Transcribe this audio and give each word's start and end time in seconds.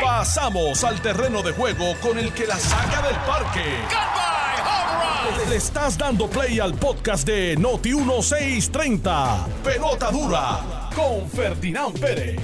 Pasamos 0.00 0.84
al 0.84 1.00
terreno 1.00 1.42
de 1.42 1.52
juego 1.52 1.94
con 2.00 2.18
el 2.18 2.32
que 2.32 2.46
la 2.46 2.56
saca 2.56 3.02
del 3.02 3.16
parque. 3.26 3.64
Le 5.48 5.56
estás 5.56 5.98
dando 5.98 6.28
play 6.28 6.60
al 6.60 6.74
podcast 6.74 7.26
de 7.26 7.56
Noti 7.56 7.94
1630. 7.94 9.46
Pelota 9.64 10.10
dura 10.10 10.90
con 10.94 11.28
Ferdinand 11.28 11.98
Pérez. 11.98 12.40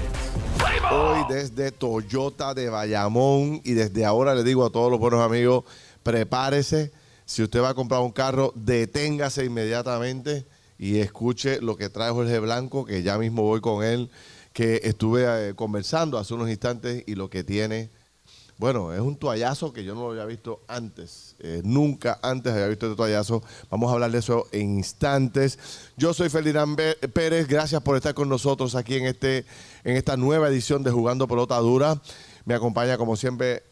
Hoy 0.90 1.24
desde 1.28 1.70
Toyota 1.70 2.54
de 2.54 2.68
Bayamón 2.68 3.60
y 3.64 3.74
desde 3.74 4.04
ahora 4.04 4.34
le 4.34 4.42
digo 4.42 4.64
a 4.66 4.70
todos 4.70 4.90
los 4.90 4.98
buenos 4.98 5.24
amigos, 5.24 5.64
prepárese. 6.02 6.92
Si 7.24 7.42
usted 7.42 7.62
va 7.62 7.70
a 7.70 7.74
comprar 7.74 8.00
un 8.00 8.12
carro, 8.12 8.52
deténgase 8.56 9.44
inmediatamente 9.44 10.46
y 10.78 10.98
escuche 10.98 11.60
lo 11.60 11.76
que 11.76 11.88
trae 11.88 12.10
Jorge 12.10 12.38
Blanco, 12.38 12.84
que 12.84 13.02
ya 13.02 13.18
mismo 13.18 13.42
voy 13.42 13.60
con 13.60 13.84
él, 13.84 14.10
que 14.58 14.80
estuve 14.82 15.50
eh, 15.50 15.54
conversando 15.54 16.18
hace 16.18 16.34
unos 16.34 16.50
instantes 16.50 17.04
y 17.06 17.14
lo 17.14 17.30
que 17.30 17.44
tiene, 17.44 17.90
bueno, 18.56 18.92
es 18.92 18.98
un 18.98 19.14
toallazo 19.14 19.72
que 19.72 19.84
yo 19.84 19.94
no 19.94 20.00
lo 20.00 20.10
había 20.10 20.24
visto 20.24 20.62
antes. 20.66 21.36
Eh, 21.38 21.62
nunca 21.62 22.18
antes 22.24 22.52
había 22.52 22.66
visto 22.66 22.86
este 22.86 22.96
toallazo. 22.96 23.40
Vamos 23.70 23.88
a 23.88 23.94
hablar 23.94 24.10
de 24.10 24.18
eso 24.18 24.48
en 24.50 24.78
instantes. 24.78 25.60
Yo 25.96 26.12
soy 26.12 26.28
Ferdinand 26.28 26.76
Pérez. 27.14 27.46
Gracias 27.46 27.80
por 27.82 27.94
estar 27.94 28.14
con 28.14 28.28
nosotros 28.28 28.74
aquí 28.74 28.96
en, 28.96 29.06
este, 29.06 29.46
en 29.84 29.96
esta 29.96 30.16
nueva 30.16 30.48
edición 30.48 30.82
de 30.82 30.90
Jugando 30.90 31.28
Pelota 31.28 31.56
Dura. 31.58 32.02
Me 32.44 32.54
acompaña, 32.54 32.98
como 32.98 33.14
siempre, 33.14 33.62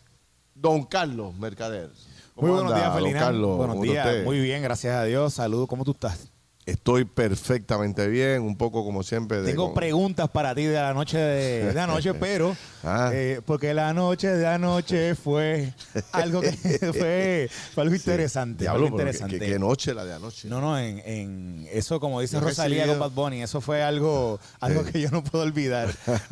Don 0.55 0.84
Carlos 0.84 1.34
Mercader. 1.36 1.91
Muy 2.36 2.50
buenos 2.50 2.70
anda, 2.70 2.84
días, 2.84 2.94
Ferdinand. 2.94 3.24
Carlos? 3.24 3.56
Buenos 3.56 3.74
¿Cómo 3.74 3.84
está 3.86 3.92
días. 3.92 4.06
usted? 4.06 4.24
Muy 4.24 4.38
bien, 4.38 4.62
gracias 4.62 4.94
a 4.94 5.02
Dios. 5.02 5.34
Saludos, 5.34 5.66
¿cómo 5.66 5.82
tú 5.82 5.91
estás? 5.91 6.28
Estoy 6.66 7.05
perfectamente 7.05 8.09
bien, 8.09 8.43
un 8.43 8.56
poco 8.56 8.84
como 8.84 9.05
siempre. 9.05 9.41
de- 9.41 9.51
Tengo 9.51 9.66
con- 9.66 9.75
preguntas 9.75 10.29
para 10.29 10.52
ti 10.52 10.65
de 10.65 10.75
la 10.75 10.92
noche 10.92 11.16
de, 11.16 11.73
de 11.73 11.80
anoche, 11.80 12.12
pero 12.20 12.56
Ah. 12.83 13.11
eh, 13.12 13.41
porque 13.45 13.73
la 13.75 13.92
noche 13.92 14.29
de 14.29 14.47
anoche 14.47 15.15
fue 15.15 15.73
algo 16.12 16.41
que 16.41 16.50
fue, 16.92 17.48
fue 17.75 17.83
algo 17.84 17.95
interesante. 17.95 18.64
Diablo, 18.64 18.86
algo 18.86 18.97
pero 18.97 19.08
interesante. 19.11 19.39
¿qué, 19.41 19.53
qué 19.53 19.58
noche 19.58 19.95
la 19.95 20.05
de 20.05 20.14
anoche? 20.14 20.48
No, 20.48 20.61
no, 20.61 20.78
en, 20.78 21.00
en 21.05 21.69
eso 21.73 21.98
como 22.00 22.20
dice 22.20 22.39
Rosalía 22.41 22.86
con 22.86 22.98
Bad 22.98 23.11
Bunny, 23.12 23.42
eso 23.42 23.61
fue 23.61 23.83
algo, 23.83 24.39
algo 24.61 24.84
que 24.84 25.01
yo 25.01 25.11
no 25.11 25.23
puedo 25.23 25.45
olvidar. 25.45 25.89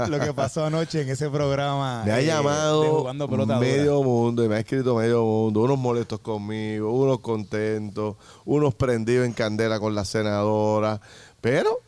lo 0.08 0.18
que 0.20 0.32
pasó 0.32 0.64
anoche 0.66 1.02
en 1.02 1.08
ese 1.10 1.28
programa. 1.30 2.02
Me 2.04 2.12
ha 2.12 2.20
eh, 2.20 2.26
llamado 2.26 3.04
dura. 3.26 3.58
medio 3.60 4.02
mundo 4.02 4.44
y 4.44 4.48
me 4.48 4.56
ha 4.56 4.58
escrito 4.60 4.96
medio 4.96 5.24
mundo, 5.24 5.60
unos 5.62 5.78
molestos 5.78 6.18
conmigo, 6.20 6.92
unos 6.92 7.20
contentos, 7.20 8.16
unos 8.44 8.74
prendidos 8.74 9.26
en 9.26 9.32
candela 9.32 9.78
con 9.80 9.94
la 9.94 10.04
senadora, 10.24 11.00
pero 11.40 11.78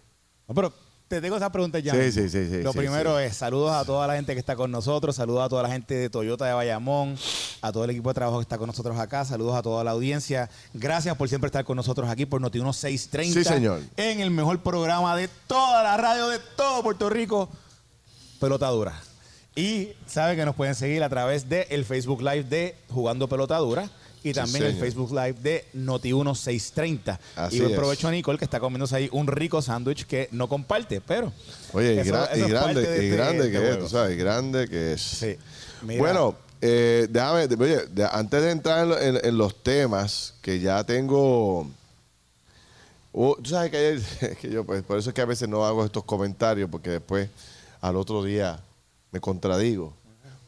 No, 0.48 0.54
pero 0.54 0.72
te 1.08 1.20
tengo 1.20 1.36
esa 1.36 1.50
pregunta 1.52 1.78
ya. 1.78 1.92
Sí, 1.92 2.10
sí, 2.10 2.28
sí, 2.28 2.48
sí, 2.48 2.62
Lo 2.62 2.72
sí, 2.72 2.78
primero 2.78 3.18
sí. 3.18 3.24
es 3.24 3.36
saludos 3.36 3.72
a 3.72 3.84
toda 3.84 4.06
la 4.08 4.16
gente 4.16 4.32
que 4.34 4.40
está 4.40 4.56
con 4.56 4.70
nosotros, 4.72 5.14
saludos 5.14 5.44
a 5.44 5.48
toda 5.48 5.62
la 5.62 5.68
gente 5.68 5.94
de 5.94 6.10
Toyota 6.10 6.46
de 6.46 6.52
Bayamón, 6.52 7.16
a 7.62 7.70
todo 7.70 7.84
el 7.84 7.90
equipo 7.90 8.10
de 8.10 8.14
trabajo 8.14 8.38
que 8.38 8.42
está 8.42 8.58
con 8.58 8.66
nosotros 8.66 8.98
acá, 8.98 9.24
saludos 9.24 9.54
a 9.54 9.62
toda 9.62 9.84
la 9.84 9.92
audiencia. 9.92 10.50
Gracias 10.74 11.16
por 11.16 11.28
siempre 11.28 11.46
estar 11.46 11.64
con 11.64 11.76
nosotros 11.76 12.08
aquí 12.10 12.26
por 12.26 12.40
Noti 12.40 12.58
1630. 12.58 13.38
Sí, 13.38 13.44
señor. 13.44 13.82
En 13.96 14.20
el 14.20 14.30
mejor 14.32 14.60
programa 14.62 15.14
de 15.16 15.28
toda 15.46 15.82
la 15.84 15.96
radio 15.96 16.28
de 16.28 16.40
todo 16.56 16.82
Puerto 16.82 17.08
Rico, 17.08 17.48
Pelota 18.40 18.68
Dura. 18.68 19.00
Y 19.54 19.90
saben 20.06 20.36
que 20.36 20.44
nos 20.44 20.56
pueden 20.56 20.74
seguir 20.74 21.02
a 21.04 21.08
través 21.08 21.48
del 21.48 21.66
el 21.70 21.84
Facebook 21.84 22.20
Live 22.20 22.44
de 22.44 22.76
Jugando 22.90 23.28
Pelota 23.28 23.56
Dura 23.58 23.88
y 24.30 24.32
también 24.34 24.64
el 24.64 24.70
señor. 24.72 24.84
Facebook 24.86 25.10
Live 25.10 25.34
de 25.40 25.64
Noti 25.74 26.12
1630. 26.12 27.20
Así 27.36 27.56
y 27.56 27.60
buen 27.60 27.74
provecho 27.74 28.08
a 28.08 28.10
Nicole 28.10 28.38
que 28.38 28.44
está 28.44 28.58
comiéndose 28.60 28.96
ahí 28.96 29.08
un 29.12 29.26
rico 29.26 29.60
sándwich 29.62 30.06
que 30.06 30.28
no 30.32 30.48
comparte, 30.48 31.00
pero 31.00 31.32
oye, 31.72 31.94
y, 31.94 31.98
eso- 31.98 32.12
gra- 32.14 32.28
eso 32.30 32.38
y 32.38 32.42
es 32.42 32.48
grande, 32.48 32.80
de 32.82 33.04
y 33.06 33.10
grande 33.10 33.50
que 33.50 33.70
es, 33.70 33.78
tú 33.78 33.88
sabes, 33.88 34.16
grande 34.18 34.68
que 34.68 34.92
es. 34.94 35.00
Sí. 35.02 35.36
Mira, 35.82 36.00
Bueno, 36.00 36.34
eh, 36.60 37.06
déjame, 37.10 37.44
oye, 37.62 37.80
antes 38.12 38.42
de 38.42 38.50
entrar 38.50 38.82
en, 38.82 38.88
lo- 38.88 39.00
en- 39.00 39.20
en 39.24 39.38
los 39.38 39.62
temas, 39.62 40.34
que 40.42 40.58
ya 40.60 40.82
tengo. 40.84 41.68
Oh, 43.12 43.36
tú 43.42 43.50
sabes 43.50 43.70
que 43.70 43.76
ayer, 43.78 44.36
que 44.40 44.50
yo, 44.50 44.64
pues, 44.64 44.82
por 44.82 44.98
eso 44.98 45.10
es 45.10 45.14
que 45.14 45.20
a 45.22 45.26
veces 45.26 45.48
no 45.48 45.64
hago 45.64 45.84
estos 45.84 46.04
comentarios, 46.04 46.68
porque 46.70 46.90
después 46.90 47.28
al 47.80 47.96
otro 47.96 48.22
día 48.22 48.60
me 49.12 49.20
contradigo. 49.20 49.94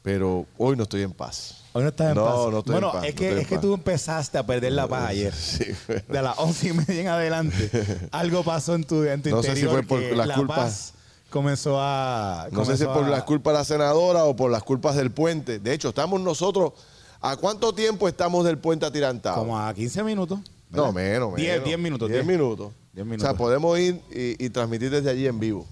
Pero 0.03 0.47
hoy 0.56 0.77
no 0.77 0.84
estoy 0.84 1.03
en 1.03 1.12
paz. 1.12 1.62
Hoy 1.78 1.83
no 1.84 1.89
estás 1.89 2.09
en 2.11 2.15
no, 2.16 2.25
paz. 2.25 2.34
no 2.53 2.59
estoy 2.59 2.72
bueno, 2.72 2.87
en 2.89 2.93
paz, 2.93 3.05
es 3.05 3.15
no 3.15 3.19
que, 3.19 3.41
es 3.41 3.47
que 3.47 3.59
tú 3.59 3.75
empezaste 3.75 4.39
a 4.39 4.47
perder 4.47 4.72
la 4.72 4.87
paz 4.87 5.09
ayer. 5.09 5.33
Sí. 5.34 5.65
De 6.09 6.22
las 6.22 6.39
once 6.39 6.69
y 6.69 6.72
media 6.72 7.00
en 7.00 7.09
adelante, 7.09 7.71
algo 8.12 8.43
pasó 8.43 8.75
en 8.75 8.84
tu, 8.84 9.03
en 9.05 9.22
tu 9.22 9.31
No 9.31 9.43
sé 9.43 9.55
si 9.55 9.61
interior 9.61 9.72
fue 9.72 9.83
por 9.84 10.00
que 10.00 10.15
la 10.15 10.27
la 10.27 10.34
culpa- 10.34 10.56
paz 10.56 10.93
comenzó 11.31 11.77
a... 11.81 12.49
No 12.50 12.65
sé 12.65 12.77
si 12.77 12.84
comenzó 12.84 13.00
por 13.00 13.05
a- 13.05 13.16
las 13.16 13.22
culpas 13.25 13.53
de 13.55 13.59
la 13.59 13.65
senadora 13.65 14.25
o 14.25 14.34
por 14.37 14.50
las 14.50 14.62
culpas 14.62 14.97
del 14.97 15.11
puente. 15.11 15.59
De 15.59 15.72
hecho, 15.72 15.89
estamos 15.91 16.21
nosotros. 16.21 16.72
¿A 17.21 17.37
cuánto 17.37 17.72
tiempo 17.75 18.06
estamos 18.09 18.45
del 18.45 18.59
puente 18.59 18.87
atirantado? 18.87 19.37
Como 19.37 19.59
a 19.59 19.72
15 19.75 20.03
minutos. 20.05 20.39
No, 20.71 20.93
menos, 20.93 21.28
menos. 21.33 21.37
10, 21.37 21.65
10 21.65 21.78
minutos. 21.78 22.09
10 22.09 22.25
minutos. 22.27 22.72
10 22.93 23.06
O 23.16 23.19
sea, 23.21 23.34
podemos 23.34 23.78
ir 23.78 24.00
y, 24.10 24.43
y 24.45 24.50
transmitir 24.50 24.91
desde 24.91 25.10
allí 25.10 25.27
en 25.27 25.39
vivo. 25.41 25.66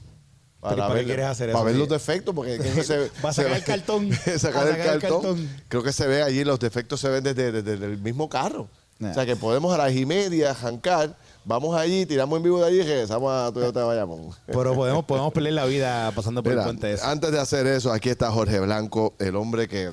¿Pero 0.62 0.74
y 0.74 0.78
para 0.80 0.94
qué 1.00 1.04
quieres 1.04 1.26
hacer 1.26 1.48
Para 1.52 1.58
eso? 1.60 1.64
ver 1.66 1.74
los 1.76 1.88
defectos, 1.88 2.34
porque 2.34 2.58
se 2.84 3.10
Va 3.24 3.30
a 3.30 3.32
sacar 3.32 3.52
el 3.52 3.64
cartón. 3.64 4.10
sacar, 4.38 4.68
el, 4.68 5.00
cartón. 5.00 5.48
Creo 5.68 5.82
que 5.82 5.92
se 5.92 6.06
ve 6.06 6.22
allí, 6.22 6.44
los 6.44 6.58
defectos 6.58 7.00
se 7.00 7.08
ven 7.08 7.22
desde, 7.24 7.52
desde- 7.52 7.62
desde 7.72 7.86
el 7.86 7.98
mismo 7.98 8.28
carro. 8.28 8.68
Nah. 8.98 9.10
O 9.10 9.14
sea, 9.14 9.26
que 9.26 9.36
podemos 9.36 9.74
a 9.74 9.78
las 9.78 9.92
y 9.92 10.06
media 10.06 10.54
jancar, 10.54 11.14
vamos 11.44 11.76
allí, 11.78 12.06
tiramos 12.06 12.36
en 12.38 12.42
vivo 12.44 12.58
de 12.60 12.66
allí 12.68 12.78
y 12.80 12.82
regresamos 12.82 13.30
a 13.30 13.52
Toyota 13.52 13.80
de 13.80 13.86
Bayamón. 13.86 14.30
Pero 14.46 14.74
podemos, 14.74 15.04
podemos 15.04 15.32
perder 15.34 15.52
la 15.52 15.66
vida 15.66 16.10
pasando 16.12 16.42
por 16.42 16.50
Mira, 16.52 16.62
el 16.62 16.66
puente 16.68 16.92
ese. 16.94 17.04
antes 17.04 17.30
de 17.30 17.38
hacer 17.38 17.66
eso, 17.66 17.92
aquí 17.92 18.08
está 18.08 18.32
Jorge 18.32 18.58
Blanco, 18.60 19.14
el 19.18 19.36
hombre 19.36 19.68
que 19.68 19.92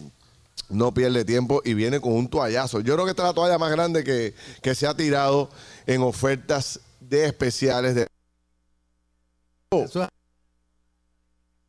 no 0.70 0.94
pierde 0.94 1.26
tiempo 1.26 1.62
y 1.66 1.74
viene 1.74 2.00
con 2.00 2.14
un 2.14 2.30
toallazo. 2.30 2.80
Yo 2.80 2.94
creo 2.94 3.04
que 3.06 3.12
esta 3.12 3.24
es 3.24 3.28
la 3.28 3.34
toalla 3.34 3.58
más 3.58 3.72
grande 3.72 4.06
que, 4.06 4.34
que 4.62 4.74
se 4.74 4.88
ha 4.88 4.96
tirado 4.96 5.50
en 5.86 6.02
ofertas 6.02 6.80
de 7.02 7.26
especiales 7.26 7.96
de 7.96 8.08
Eso 9.72 10.04
es 10.04 10.10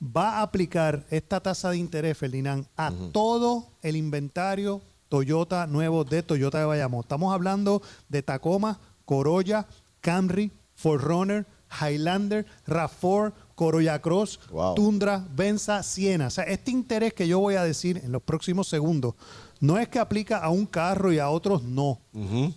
va 0.04 0.40
a 0.40 0.42
aplicar 0.42 1.06
esta 1.10 1.40
tasa 1.40 1.70
de 1.70 1.78
interés, 1.78 2.18
Ferdinand, 2.18 2.66
a 2.76 2.92
todo 3.14 3.70
el 3.82 3.96
inventario 3.96 4.82
Toyota 5.08 5.66
nuevo 5.66 6.04
de 6.04 6.24
Toyota 6.24 6.60
de 6.60 6.66
Bayamón. 6.66 7.04
Estamos 7.04 7.34
hablando 7.34 7.82
de 8.10 8.22
Tacoma, 8.22 8.82
Corolla, 9.06 9.66
Camry, 10.02 10.52
Forerunner, 10.76 11.46
Highlander, 11.72 12.46
RAV4, 12.68 13.32
Corolla 13.56 14.02
Cross, 14.02 14.42
Wow. 14.52 14.76
Tundra, 14.76 15.26
Venza, 15.34 15.82
Siena. 15.84 16.28
O 16.28 16.32
sea, 16.32 16.44
este 16.44 16.72
interés 16.72 17.14
que 17.14 17.30
yo 17.30 17.40
voy 17.40 17.56
a 17.56 17.64
decir 17.64 18.02
en 18.04 18.12
los 18.12 18.22
próximos 18.22 18.68
segundos 18.68 19.16
no 19.60 19.78
es 19.78 19.88
que 19.88 20.00
aplica 20.00 20.40
a 20.40 20.50
un 20.50 20.66
carro 20.66 21.14
y 21.14 21.20
a 21.20 21.30
otros 21.30 21.64
no. 21.64 22.00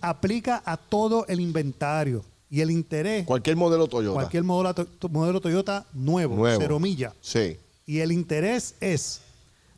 Aplica 0.01 0.61
a 0.65 0.77
todo 0.77 1.25
el 1.27 1.39
inventario. 1.39 2.23
Y 2.49 2.59
el 2.59 2.69
interés, 2.69 3.25
cualquier 3.25 3.55
modelo 3.55 3.87
Toyota. 3.87 4.13
cualquier 4.13 4.43
modelo, 4.43 4.73
to- 4.73 5.09
modelo 5.09 5.39
Toyota 5.39 5.85
nuevo, 5.93 6.35
Nuevo. 6.35 6.59
cero 6.59 6.79
millas. 6.79 7.13
Sí. 7.21 7.55
Y 7.85 7.99
el 7.99 8.11
interés 8.11 8.75
es 8.81 9.21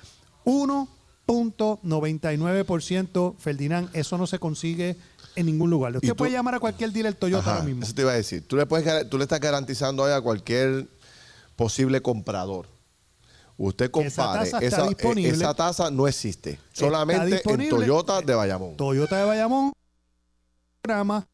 1.99%, 0.45 3.35
Ferdinand, 3.39 3.89
eso 3.93 4.17
no 4.19 4.27
se 4.27 4.39
consigue 4.39 4.97
en 5.37 5.47
ningún 5.47 5.71
lugar. 5.71 5.95
Usted 5.97 6.09
tú- 6.09 6.17
puede 6.17 6.33
llamar 6.33 6.55
a 6.57 6.61
cualquier 6.61 6.93
dealer 6.93 7.15
Toyota 7.15 7.43
Ajá, 7.43 7.53
ahora 7.55 7.65
mismo. 7.67 7.83
Eso 7.83 7.95
te 7.95 8.03
iba 8.03 8.13
a 8.13 8.17
decir. 8.17 8.47
Tú 8.47 8.57
le, 8.57 8.67
puedes, 8.67 9.09
tú 9.11 9.17
le 9.19 9.25
estás 9.25 9.41
garantizando 9.41 10.05
a 10.05 10.21
cualquier 10.21 10.87
posible 11.57 12.01
comprador, 12.03 12.67
usted 13.61 13.91
compare, 13.91 14.45
tasa 14.51 14.59
está 14.59 14.59
esa, 14.67 14.87
disponible. 14.89 15.31
esa 15.31 15.55
tasa 15.55 15.91
no 15.91 16.09
existe. 16.09 16.59
Solamente 16.73 17.43
en. 17.45 17.69
Toyota 17.69 18.21
de 18.23 18.35
Bayamón. 18.35 18.77
Toyota 18.77 19.17
de 19.19 19.25
Bayamón, 19.25 19.73
programa 20.83 21.27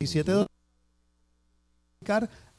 17 0.00 0.46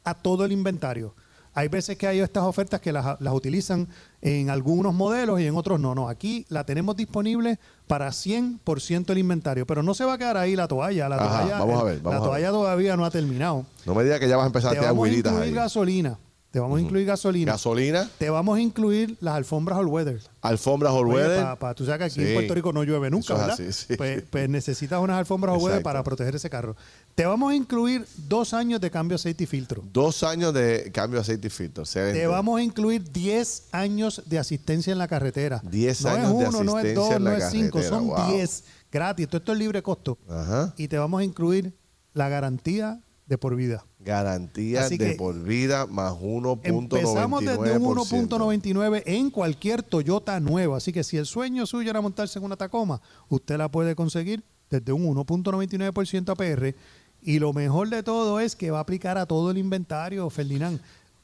a 0.03 0.13
todo 0.13 0.45
el 0.45 0.51
inventario. 0.51 1.13
Hay 1.57 1.69
veces 1.69 1.97
que 1.97 2.06
hay 2.06 2.19
estas 2.19 2.44
ofertas 2.44 2.81
que 2.81 2.91
las, 2.91 3.19
las 3.21 3.33
utilizan 3.33 3.88
en 4.21 4.50
algunos 4.50 4.94
modelos 4.94 5.39
y 5.39 5.47
en 5.47 5.56
otros 5.56 5.79
no. 5.79 5.95
No, 5.95 6.09
aquí 6.09 6.45
la 6.50 6.65
tenemos 6.65 6.97
disponible 6.97 7.59
para 7.88 8.09
100% 8.09 9.09
el 9.11 9.18
inventario, 9.19 9.65
pero 9.65 9.81
no 9.81 9.94
se 9.94 10.03
va 10.03 10.13
a 10.13 10.18
quedar 10.18 10.35
ahí 10.35 10.56
la 10.57 10.68
toalla. 10.68 11.07
La 11.07 11.15
Ajá, 11.15 11.39
toalla, 11.41 11.59
vamos 11.59 11.81
a 11.81 11.83
ver, 11.85 12.00
vamos 12.01 12.11
la 12.11 12.18
a 12.18 12.19
ver. 12.19 12.29
toalla 12.29 12.50
todavía 12.51 12.97
no 12.97 13.06
ha 13.06 13.11
terminado. 13.11 13.65
No 13.85 13.95
me 13.95 14.03
diga 14.03 14.19
que 14.19 14.27
ya 14.27 14.35
vas 14.35 14.44
a 14.44 14.47
empezar 14.47 14.71
Te 14.71 14.77
a 14.77 14.81
tirar 14.81 14.94
vamos 14.94 15.07
a 15.07 15.13
incluir 15.13 15.44
ahí. 15.44 15.51
gasolina. 15.53 16.19
Te 16.56 16.62
vamos 16.62 16.78
a 16.80 16.81
incluir 16.81 17.06
gasolina. 17.06 17.52
Gasolina, 17.52 18.10
Te 18.18 18.30
vamos 18.30 18.57
a 18.57 18.62
incluir 18.62 19.18
las 19.19 19.36
alfombras 19.36 19.78
all 19.78 19.88
weather. 19.88 20.22
alfombras 20.42 20.94
all 20.94 21.06
Oye, 21.07 21.16
weather. 21.16 21.44
pa- 21.44 21.60
pa- 21.60 21.74
tú 21.75 21.84
sabes 21.86 21.98
que 22.00 22.04
aquí 22.06 22.13
Sí. 22.22 22.28
en 22.30 22.34
Puerto 22.34 22.54
Rico 22.54 22.72
no 22.72 22.81
llueve 22.86 23.10
nunca, 23.12 23.25
Eso 23.25 23.34
es 23.34 23.40
¿verdad? 23.42 23.54
así, 23.60 23.74
sí. 23.74 23.98
Pues, 23.98 24.24
pues 24.30 24.48
necesitas 24.48 25.02
unas 25.02 25.18
alfombras 25.18 25.52
all 25.54 25.57
weather 25.60 25.80
Exacto. 25.80 25.84
para 25.84 26.04
proteger 26.06 26.34
ese 26.38 26.50
carro. 26.50 26.78
Te 27.13 27.25
vamos 27.25 27.52
a 27.52 27.56
incluir 27.57 28.07
dos 28.30 28.54
años 28.54 28.80
de 28.80 28.90
cambio 28.90 29.16
aceite 29.18 29.44
y 29.44 29.48
filtro. 29.48 29.84
Dos 29.92 30.24
años 30.24 30.54
de 30.54 30.90
cambio 30.94 31.18
de 31.18 31.24
aceite 31.24 31.48
y 31.48 31.50
filtro. 31.50 31.84
Excelente. 31.84 32.22
Te 32.22 32.28
vamos 32.28 32.57
a 32.57 32.63
incluir 32.63 33.04
10 33.12 33.63
años 33.74 34.22
de 34.25 34.40
asistencia 34.40 34.94
en 34.94 34.98
la 35.00 35.10
carretera. 35.10 35.62
10 35.69 36.04
no 36.04 36.10
años 36.10 36.24
es 36.24 36.30
de 36.40 36.46
uno, 36.46 36.63
no 36.63 36.80
es 36.80 36.86
asistencia 36.86 36.94
dos, 37.04 37.12
en 37.18 37.24
la 37.25 37.31
no 37.31 37.36
es 37.36 37.52
cinco, 37.52 37.72
carretera, 37.80 37.98
son 37.98 38.07
wow. 38.07 38.31
10 38.31 38.63
gratis. 38.90 39.28
Todo 39.28 39.38
esto 39.40 39.52
es 39.52 39.57
libre 39.60 39.84
costo. 39.84 40.18
Ajá. 40.30 40.74
Y 40.78 40.88
te 40.88 40.98
vamos 40.98 41.19
a 41.19 41.25
incluir 41.25 41.74
la 42.13 42.30
garantía 42.30 43.02
de 43.28 43.38
por 43.38 43.57
vida. 43.57 43.84
Garantía 44.06 44.86
Así 44.86 44.98
de 44.98 45.16
por 45.16 45.42
vida 45.42 45.88
más 45.88 46.13
1.99%. 46.13 46.78
Empezamos 46.80 47.44
desde 47.44 47.78
un 47.78 47.96
1.99 47.96 49.04
en 49.06 49.31
cualquier 49.31 49.81
Toyota 49.81 50.40
nuevo. 50.40 50.75
Así 50.75 50.94
que 50.94 51.04
si 51.04 51.18
el 51.18 51.25
sueño 51.25 51.66
suyo 51.66 51.90
era 51.90 52.02
montarse 52.02 52.38
en 52.38 52.46
una 52.46 52.56
Tacoma, 52.56 53.02
usted 53.30 53.57
la 53.57 53.69
puede 53.69 53.96
conseguir 53.96 54.44
desde 54.69 54.94
un 54.94 55.04
1.99% 55.16 56.30
APR. 56.30 56.75
Y 57.22 57.40
lo 57.40 57.52
mejor 57.52 57.90
de 57.90 58.04
todo 58.04 58.40
es 58.40 58.56
que 58.56 58.69
va 58.69 58.78
a 58.78 58.81
aplicar 58.81 59.18
a 59.18 59.25
todo 59.25 59.50
el 59.50 59.57
inventario, 59.57 60.30
Ferdinand. 60.30 60.80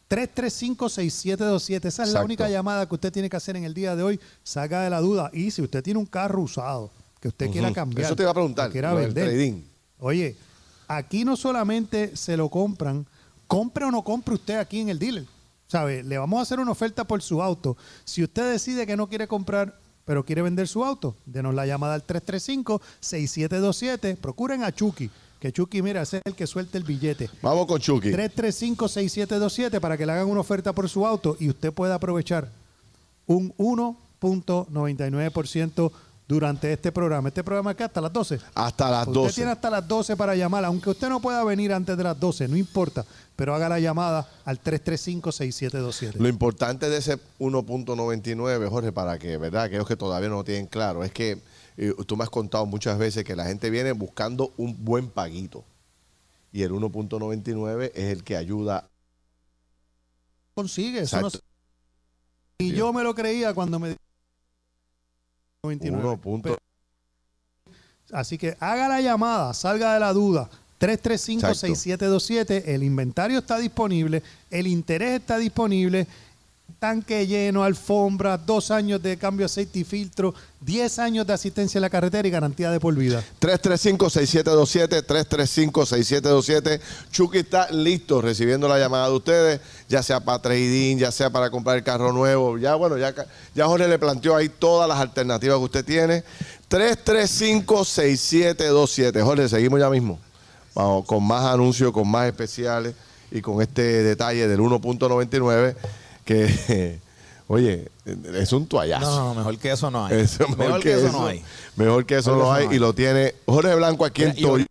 335-6727. 0.10 1.86
Esa 1.86 2.04
es 2.04 2.10
la 2.10 2.24
única 2.24 2.50
llamada 2.50 2.88
que 2.88 2.96
usted 2.96 3.14
tiene 3.14 3.30
que 3.30 3.38
hacer 3.38 3.56
en 3.56 3.64
el 3.64 3.76
día 3.76 3.96
de 3.96 4.04
hoy. 4.04 4.20
Saca 4.44 4.82
de 4.82 4.90
la 4.90 5.00
duda. 5.00 5.30
Y 5.32 5.52
si 5.52 5.62
usted 5.62 5.84
tiene 5.84 6.00
un 6.00 6.08
carro 6.08 6.42
usado 6.42 6.90
que 7.20 7.28
usted 7.28 7.52
quiera 7.52 7.72
cambiar, 7.72 8.06
Eso 8.06 8.16
te 8.16 8.24
iba 8.24 8.32
a 8.32 8.34
preguntar, 8.34 8.70
que 8.70 8.74
quiera 8.74 8.94
vender, 8.96 9.28
trading. 9.28 9.62
Oye, 10.00 10.36
aquí 10.98 11.26
no 11.26 11.36
solamente 11.36 12.16
se 12.16 12.38
lo 12.38 12.50
compran, 12.50 13.06
compre 13.48 13.86
o 13.86 13.92
no 13.92 14.04
compre 14.04 14.36
usted 14.36 14.58
aquí 14.58 14.80
en 14.80 14.90
el 14.90 15.00
dealer. 15.00 15.26
¿Sabe? 15.68 16.04
Le 16.04 16.18
vamos 16.18 16.40
a 16.40 16.42
hacer 16.42 16.60
una 16.60 16.72
oferta 16.72 17.06
por 17.06 17.22
su 17.22 17.42
auto. 17.42 17.78
Si 18.04 18.22
usted 18.24 18.52
decide 18.52 18.86
que 18.86 18.98
no 18.98 19.08
quiere 19.08 19.26
comprar, 19.28 19.80
pero 20.04 20.26
quiere 20.26 20.42
vender 20.42 20.68
su 20.68 20.84
auto, 20.84 21.16
denos 21.26 21.56
la 21.56 21.66
llamada 21.66 21.94
al 21.94 22.06
335-6727. 22.06 24.18
Procuren 24.18 24.66
a 24.66 24.74
Chucky, 24.74 25.10
que 25.40 25.54
Chucky, 25.54 25.82
mira, 25.82 26.02
ese 26.02 26.18
es 26.18 26.24
el 26.26 26.36
que 26.36 26.46
suelta 26.46 26.78
el 26.78 26.84
billete. 26.84 27.30
Vamos 27.42 27.68
con 27.68 27.80
Chucky. 27.80 28.12
335-6727 28.12 29.80
para 29.80 29.98
que 29.98 30.06
le 30.06 30.12
hagan 30.12 30.28
una 30.28 30.42
oferta 30.42 30.74
por 30.74 30.90
su 30.90 31.08
auto 31.08 31.38
y 31.40 31.48
usted 31.50 31.72
pueda 31.72 31.96
aprovechar 31.96 32.52
un 33.26 33.56
1.99% 33.56 35.90
durante 36.32 36.72
este 36.72 36.94
programa. 36.94 37.28
Este 37.28 37.44
programa 37.44 37.76
que 37.76 37.84
hasta 37.84 38.00
las 38.00 38.14
12. 38.14 38.40
Hasta 38.56 38.90
las 38.90 39.08
Usted 39.08 39.22
12. 39.22 39.36
tiene 39.36 39.52
hasta 39.52 39.70
las 39.70 39.86
12 39.86 40.16
para 40.16 40.34
llamar, 40.34 40.64
aunque 40.64 40.90
usted 40.90 41.10
no 41.10 41.20
pueda 41.20 41.44
venir 41.44 41.74
antes 41.74 41.98
de 41.98 42.04
las 42.04 42.18
12, 42.18 42.48
no 42.48 42.56
importa, 42.56 43.06
pero 43.36 43.54
haga 43.54 43.68
la 43.68 43.80
llamada 43.80 44.30
al 44.46 44.62
335-6727. 44.62 46.14
Lo 46.14 46.30
importante 46.30 46.90
de 46.90 46.98
ese 46.98 47.20
1.99, 47.40 48.70
Jorge, 48.70 48.94
para 48.94 49.20
que, 49.20 49.36
¿verdad? 49.36 49.64
Aquellos 49.64 49.86
que 49.86 49.98
todavía 49.98 50.30
no 50.30 50.36
lo 50.38 50.44
tienen 50.46 50.68
claro, 50.68 51.04
es 51.04 51.12
que 51.12 51.42
eh, 51.76 51.94
tú 52.08 52.16
me 52.16 52.24
has 52.24 52.30
contado 52.30 52.66
muchas 52.66 52.98
veces 52.98 53.26
que 53.26 53.36
la 53.36 53.46
gente 53.46 53.70
viene 53.70 53.92
buscando 53.92 54.54
un 54.56 54.86
buen 54.86 55.10
paguito. 55.10 55.66
Y 56.54 56.64
el 56.64 56.72
1.99 56.72 57.92
es 57.94 58.12
el 58.12 58.24
que 58.24 58.38
ayuda. 58.38 58.88
Consigue, 60.54 61.02
eso 61.02 61.20
no 61.20 61.30
Y 62.58 62.72
yo 62.72 62.94
me 62.94 63.04
lo 63.04 63.14
creía 63.14 63.54
cuando 63.54 63.80
me... 63.80 63.98
99. 65.64 66.20
1. 66.24 66.58
Así 68.14 68.36
que 68.40 68.58
haga 68.60 68.88
la 68.88 69.00
llamada, 69.00 69.54
salga 69.54 69.94
de 69.94 70.00
la 70.00 70.12
duda. 70.12 70.50
335-6727. 70.80 72.64
El 72.66 72.82
inventario 72.82 73.38
está 73.38 73.60
disponible, 73.60 74.24
el 74.50 74.66
interés 74.66 75.20
está 75.20 75.38
disponible, 75.38 76.08
tanque 76.72 77.28
lleno, 77.28 77.64
alfombra, 77.64 78.38
dos 78.38 78.72
años 78.72 79.02
de 79.02 79.18
cambio 79.18 79.46
de 79.46 79.46
aceite 79.46 79.80
y 79.80 79.84
filtro, 79.84 80.34
10 80.62 81.00
años 81.00 81.26
de 81.26 81.34
asistencia 81.34 81.80
en 81.80 81.82
la 81.82 81.90
carretera 81.90 82.28
y 82.28 82.32
garantía 82.32 82.70
de 82.70 82.80
por 82.80 82.94
vida. 82.96 83.24
335-6727, 83.40 85.06
335-6727. 85.06 86.80
Chucky 87.12 87.40
está 87.40 87.72
listo 87.72 88.22
recibiendo 88.22 88.68
la 88.68 88.78
llamada 88.78 89.08
de 89.08 89.16
ustedes, 89.16 89.62
ya 89.90 90.04
sea 90.04 90.20
para 90.20 90.40
trading, 90.40 90.98
ya 90.98 91.12
sea 91.12 91.30
para 91.30 91.50
comprar 91.50 91.78
el 91.78 91.84
carro 91.84 92.14
nuevo. 92.14 92.58
Ya, 92.58 92.76
bueno, 92.76 92.98
ya, 92.98 93.14
ya 93.56 93.66
Jorge 93.66 93.88
le 93.88 93.98
planteó 93.98 94.36
ahí 94.36 94.50
todas 94.50 94.88
las 94.88 95.00
alternativas 95.00 95.58
que 95.58 95.64
usted 95.64 95.86
tiene. 95.86 96.24
335-6727. 96.70 99.24
Jorge, 99.24 99.50
seguimos 99.50 99.80
ya 99.80 99.90
mismo. 99.90 100.20
Vamos, 100.76 101.06
con 101.06 101.26
más 101.26 101.46
anuncios, 101.46 101.92
con 101.92 102.08
más 102.08 102.28
especiales 102.28 102.94
y 103.32 103.42
con 103.42 103.62
este 103.62 104.04
detalle 104.04 104.48
del 104.48 104.60
1.99 104.60 105.76
que, 106.26 107.00
oye, 107.48 107.90
es 108.06 108.54
un 108.54 108.68
toallazo. 108.68 109.06
No, 109.10 109.20
no, 109.30 109.36
mejor 109.36 109.58
que 109.58 109.72
eso 109.72 109.92
no 109.92 110.06
hay. 110.06 110.14
Mejor, 110.58 110.82
que, 110.82 110.94
eso, 110.94 111.12
no 111.12 111.26
hay. 111.28 111.44
Mejor 111.76 112.06
que 112.06 112.18
eso 112.18 112.32
Mejor 112.32 112.44
no 112.46 112.52
eso 112.56 112.60
hay. 112.62 112.68
no 112.68 112.74
Y 112.74 112.80
lo 112.80 112.94
tiene 112.94 113.36
Jorge 113.46 113.76
Blanco 113.76 114.06
aquí 114.06 114.24
en 114.24 114.30
Mira, 114.30 114.40
y- 114.40 114.44
Toyo. 114.44 114.66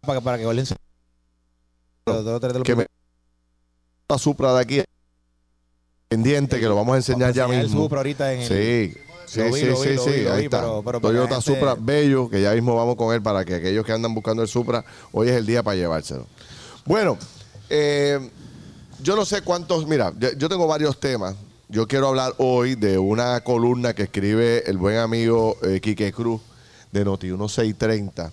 Para, 0.00 0.20
para 0.20 0.38
que 0.38 0.44
los- 0.44 0.74
Que 2.62 2.76
me 2.76 2.86
la 4.08 4.18
Supra 4.18 4.54
de 4.54 4.60
aquí 4.60 4.82
pendiente, 6.08 6.60
que 6.60 6.66
lo 6.66 6.76
vamos 6.76 6.94
a 6.94 6.96
enseñar 6.98 7.32
ya 7.32 7.42
enseñar 7.44 7.60
el 7.60 7.66
mismo. 7.66 7.82
Supra 7.82 7.98
ahorita 7.98 8.32
en 8.32 8.40
el- 8.42 8.48
Sí. 8.48 8.94
Sí, 9.26 9.42
vi, 9.42 9.52
sí, 9.54 9.66
vi, 9.66 9.98
sí, 9.98 10.10
vi, 10.20 10.26
ahí 10.28 10.44
está. 10.44 10.60
pero- 10.84 11.00
Toyota 11.00 11.40
gente- 11.40 11.54
Supra 11.54 11.74
bello, 11.76 12.30
que 12.30 12.40
ya 12.40 12.52
mismo 12.52 12.76
vamos 12.76 12.94
con 12.94 13.12
él 13.12 13.20
para 13.20 13.44
que 13.44 13.56
aquellos 13.56 13.84
que 13.84 13.90
andan 13.90 14.14
buscando 14.14 14.42
el 14.42 14.48
Supra, 14.48 14.84
hoy 15.10 15.28
es 15.28 15.34
el 15.34 15.44
día 15.44 15.64
para 15.64 15.76
llevárselo. 15.76 16.26
Bueno, 16.84 17.18
eh, 17.68 18.30
yo 19.02 19.16
no 19.16 19.24
sé 19.24 19.42
cuántos, 19.42 19.86
mira, 19.86 20.12
yo, 20.18 20.32
yo 20.32 20.48
tengo 20.48 20.66
varios 20.66 20.98
temas. 21.00 21.34
Yo 21.68 21.88
quiero 21.88 22.08
hablar 22.08 22.32
hoy 22.38 22.76
de 22.76 22.96
una 22.96 23.40
columna 23.40 23.92
que 23.94 24.04
escribe 24.04 24.62
el 24.70 24.78
buen 24.78 24.98
amigo 24.98 25.56
eh, 25.62 25.80
Quique 25.80 26.12
Cruz 26.12 26.40
de 26.92 27.04
Noti 27.04 27.26
1630. 27.26 28.32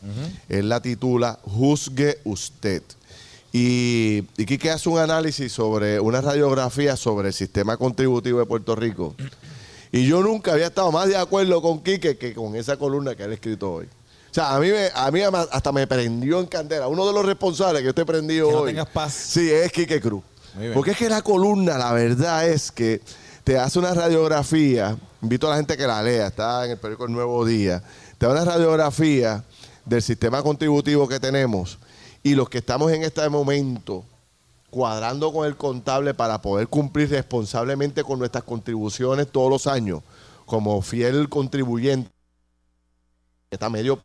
Él 0.50 0.70
la 0.70 0.82
titula 0.82 1.39
Juzgue 1.43 2.20
usted. 2.25 2.84
Y, 3.51 4.24
y 4.38 4.46
Quique 4.46 4.70
hace 4.72 4.88
un 4.89 5.00
análisis 5.00 5.51
sobre 5.51 6.00
una 6.00 6.22
radiografía 6.22 6.96
sobre 6.96 7.29
el 7.29 7.34
sistema 7.34 7.75
contributivo 7.77 8.39
de 8.39 8.46
Puerto 8.46 8.75
Rico. 8.75 9.15
Y 9.91 10.05
yo 10.08 10.22
nunca 10.24 10.53
había 10.53 10.67
estado 10.67 10.91
más 10.91 11.08
de 11.08 11.17
acuerdo 11.17 11.62
con 11.62 11.82
Quique 11.84 12.17
que 12.17 12.34
con 12.36 12.55
esa 12.55 12.77
columna 12.77 13.15
que 13.15 13.24
él 13.24 13.32
ha 13.32 13.34
escrito 13.36 13.74
hoy. 13.74 13.86
O 13.86 14.34
sea, 14.34 14.55
a 14.55 14.60
mí, 14.60 14.70
me, 14.70 14.89
a 14.93 15.12
mí 15.12 15.22
hasta 15.22 15.72
me 15.72 15.86
prendió 15.86 16.39
en 16.39 16.48
candela. 16.48 16.88
Uno 16.88 17.05
de 17.05 17.13
los 17.13 17.25
responsables 17.25 17.82
que 17.82 17.86
yo 17.86 17.89
estoy 17.89 18.05
prendido 18.05 18.48
Que 18.48 18.53
no 18.53 18.60
hoy. 18.62 18.70
tengas 18.72 18.89
paz. 18.89 19.13
Sí, 19.13 19.51
es 19.51 19.72
Quique 19.72 20.00
Cruz. 20.01 20.24
Porque 20.74 20.91
es 20.91 20.98
que 20.98 21.10
la 21.10 21.22
columna, 21.22 21.77
la 21.77 21.93
verdad 21.93 22.48
es 22.48 22.72
que 22.72 23.01
te 23.43 23.57
hace 23.57 23.79
una 23.79 23.93
radiografía. 23.93 24.98
Invito 25.22 25.48
a 25.48 25.51
la 25.51 25.55
gente 25.57 25.75
que 25.75 25.88
la 25.88 26.01
lea, 26.03 26.27
está 26.27 26.65
en 26.65 26.72
el 26.72 26.77
periódico 26.77 27.05
El 27.05 27.13
Nuevo 27.13 27.45
Día. 27.45 27.81
Te 28.17 28.25
da 28.25 28.33
una 28.33 28.45
radiografía 28.45 29.43
del 29.86 30.01
sistema 30.01 30.41
contributivo 30.43 31.07
que 31.07 31.19
tenemos 31.19 31.79
y 32.22 32.36
los 32.36 32.50
que 32.50 32.60
estamos 32.60 32.91
en 32.91 33.03
este 33.03 33.27
momento 33.29 34.05
cuadrando 34.69 35.31
con 35.31 35.45
el 35.45 35.55
contable 35.55 36.13
para 36.13 36.41
poder 36.41 36.67
cumplir 36.67 37.10
responsablemente 37.10 38.03
con 38.03 38.17
nuestras 38.17 38.43
contribuciones 38.43 39.31
todos 39.31 39.50
los 39.50 39.67
años, 39.67 40.01
como 40.45 40.81
fiel 40.81 41.29
contribuyente, 41.29 42.10
está 43.51 43.69
medio 43.69 44.01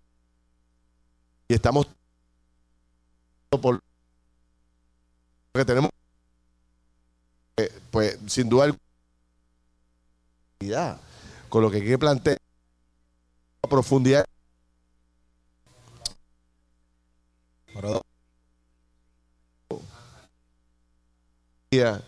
y 1.49 1.55
estamos 1.55 1.87
por 3.49 3.81
que 5.55 5.65
tenemos 5.65 5.91
pues 7.91 8.19
sin 8.27 8.49
duda 8.49 8.65
alguna, 10.61 10.99
con 11.49 11.63
lo 11.63 11.71
que 11.71 11.79
hay 11.79 11.85
que 11.85 11.99
plantear 11.99 12.39
a 13.63 13.69
profundidad. 13.69 14.25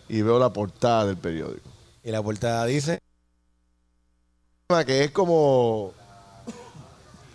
Y 0.09 0.23
veo 0.23 0.39
la 0.39 0.53
portada 0.53 1.07
del 1.07 1.17
periódico. 1.17 1.69
Y 2.03 2.11
la 2.11 2.23
portada 2.23 2.65
dice, 2.67 2.99
que 4.87 5.05
es 5.05 5.11
como 5.11 5.93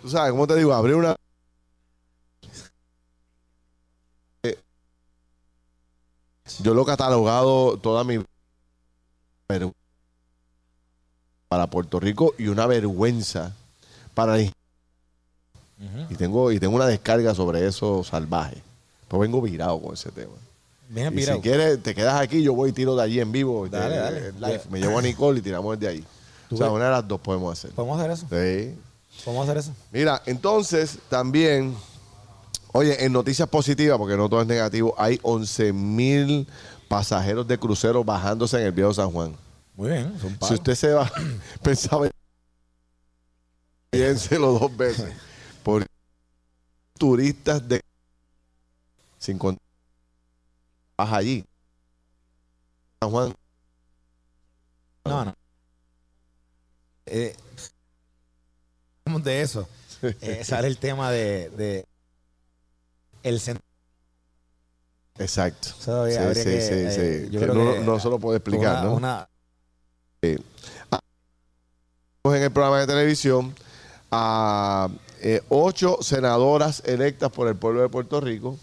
tú 0.02 0.08
sabes 0.08 0.32
cómo 0.32 0.46
te 0.46 0.56
digo 0.56 0.72
abrir 0.72 0.96
una 0.96 1.14
Yo 6.60 6.74
lo 6.74 6.82
he 6.82 6.86
catalogado 6.86 7.76
toda 7.78 8.04
mi 8.04 8.18
ver- 8.18 8.35
para 11.48 11.68
Puerto 11.68 12.00
Rico 12.00 12.34
y 12.38 12.48
una 12.48 12.66
vergüenza 12.66 13.52
para 14.14 14.38
el- 14.38 14.52
y 16.10 16.14
tengo 16.14 16.50
y 16.52 16.58
tengo 16.58 16.74
una 16.74 16.86
descarga 16.86 17.34
sobre 17.34 17.66
eso 17.66 18.02
salvaje. 18.02 18.62
Pues 19.08 19.20
vengo 19.20 19.40
virado 19.42 19.80
con 19.80 19.94
ese 19.94 20.10
tema. 20.10 20.32
Y 21.12 21.22
si 21.22 21.40
quieres, 21.40 21.82
te 21.82 21.94
quedas 21.94 22.20
aquí, 22.20 22.42
yo 22.42 22.54
voy 22.54 22.70
y 22.70 22.72
tiro 22.72 22.96
de 22.96 23.02
allí 23.02 23.20
en 23.20 23.30
vivo. 23.30 23.68
Dale, 23.68 23.94
de- 23.96 24.32
dale. 24.32 24.32
live. 24.54 24.62
Me 24.70 24.80
llevo 24.80 24.98
a 24.98 25.02
Nicole 25.02 25.38
y 25.40 25.42
tiramos 25.42 25.78
desde 25.78 25.92
ahí. 25.94 26.04
O 26.50 26.56
sea, 26.56 26.66
ves. 26.66 26.74
una 26.76 26.84
de 26.86 26.90
las 26.92 27.06
dos 27.08 27.20
podemos 27.20 27.52
hacer. 27.58 27.72
¿Podemos 27.72 27.98
hacer 27.98 28.10
eso? 28.12 28.26
Sí. 28.30 28.74
¿Podemos 29.24 29.44
hacer 29.48 29.58
eso? 29.58 29.72
Mira, 29.92 30.22
entonces 30.26 30.98
también, 31.08 31.74
oye, 32.72 33.04
en 33.04 33.12
noticias 33.12 33.48
positivas, 33.48 33.98
porque 33.98 34.16
no 34.16 34.28
todo 34.28 34.40
es 34.42 34.46
negativo, 34.46 34.94
hay 34.96 35.18
11 35.22 35.72
mil 35.72 36.46
pasajeros 36.88 37.46
de 37.46 37.58
crucero 37.58 38.04
bajándose 38.04 38.58
en 38.58 38.66
el 38.66 38.72
viejo 38.72 38.92
San 38.94 39.10
Juan. 39.10 39.36
Muy 39.74 39.90
bien. 39.90 40.18
Son 40.20 40.38
Si 40.42 40.54
usted 40.54 40.74
se 40.74 40.92
va, 40.92 41.10
pensaba, 41.62 42.08
piénselo 43.90 44.58
dos 44.58 44.76
veces. 44.76 45.12
Porque 45.62 45.86
turistas 46.98 47.66
de 47.68 47.80
sin 49.18 49.38
con- 49.38 49.58
baja 50.96 51.16
allí. 51.16 51.44
San 53.00 53.10
Juan, 53.10 53.34
No, 55.04 55.24
no. 55.24 55.34
Eh, 57.06 57.36
de 59.04 59.40
eso. 59.42 59.68
Eh, 60.02 60.44
sale 60.44 60.68
el 60.68 60.76
tema 60.76 61.10
de, 61.10 61.48
de 61.50 61.86
el 63.22 63.40
centro. 63.40 63.64
Exacto. 65.18 65.68
Eso 65.80 66.00
habría- 66.00 66.18
Sí, 66.18 66.24
habría 66.24 66.42
sí, 66.44 66.50
que, 66.50 66.60
sí, 66.60 66.74
eh, 66.74 67.22
sí. 67.26 67.30
yo 67.30 67.40
Que 67.40 67.46
creo 67.46 67.54
no, 67.64 67.72
que 67.74 67.80
no 67.80 68.00
se 68.00 68.08
lo 68.08 68.18
puedo 68.18 68.36
explicar, 68.36 68.76
una- 68.76 68.84
¿no? 68.84 68.94
una- 68.94 69.28
en 70.22 70.42
el 72.42 72.50
programa 72.50 72.80
de 72.80 72.86
televisión 72.86 73.54
a 74.10 74.88
eh, 75.20 75.42
ocho 75.48 75.98
senadoras 76.02 76.82
electas 76.84 77.30
por 77.30 77.48
el 77.48 77.56
pueblo 77.56 77.82
de 77.82 77.88
Puerto 77.88 78.20
Rico. 78.20 78.56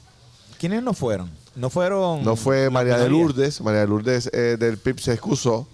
¿Quiénes 0.59 0.83
no 0.83 0.93
fueron? 0.93 1.29
No 1.55 1.69
fueron. 1.69 2.23
No 2.23 2.35
fue 2.35 2.65
la 2.65 2.69
María 2.71 2.97
de 2.97 3.09
minoría. 3.09 3.25
Lourdes, 3.27 3.61
María 3.61 3.81
de 3.81 3.87
Lourdes 3.87 4.29
eh, 4.33 4.57
del 4.59 4.77
PIB 4.77 4.99
se 4.99 5.13
excusó. 5.13 5.67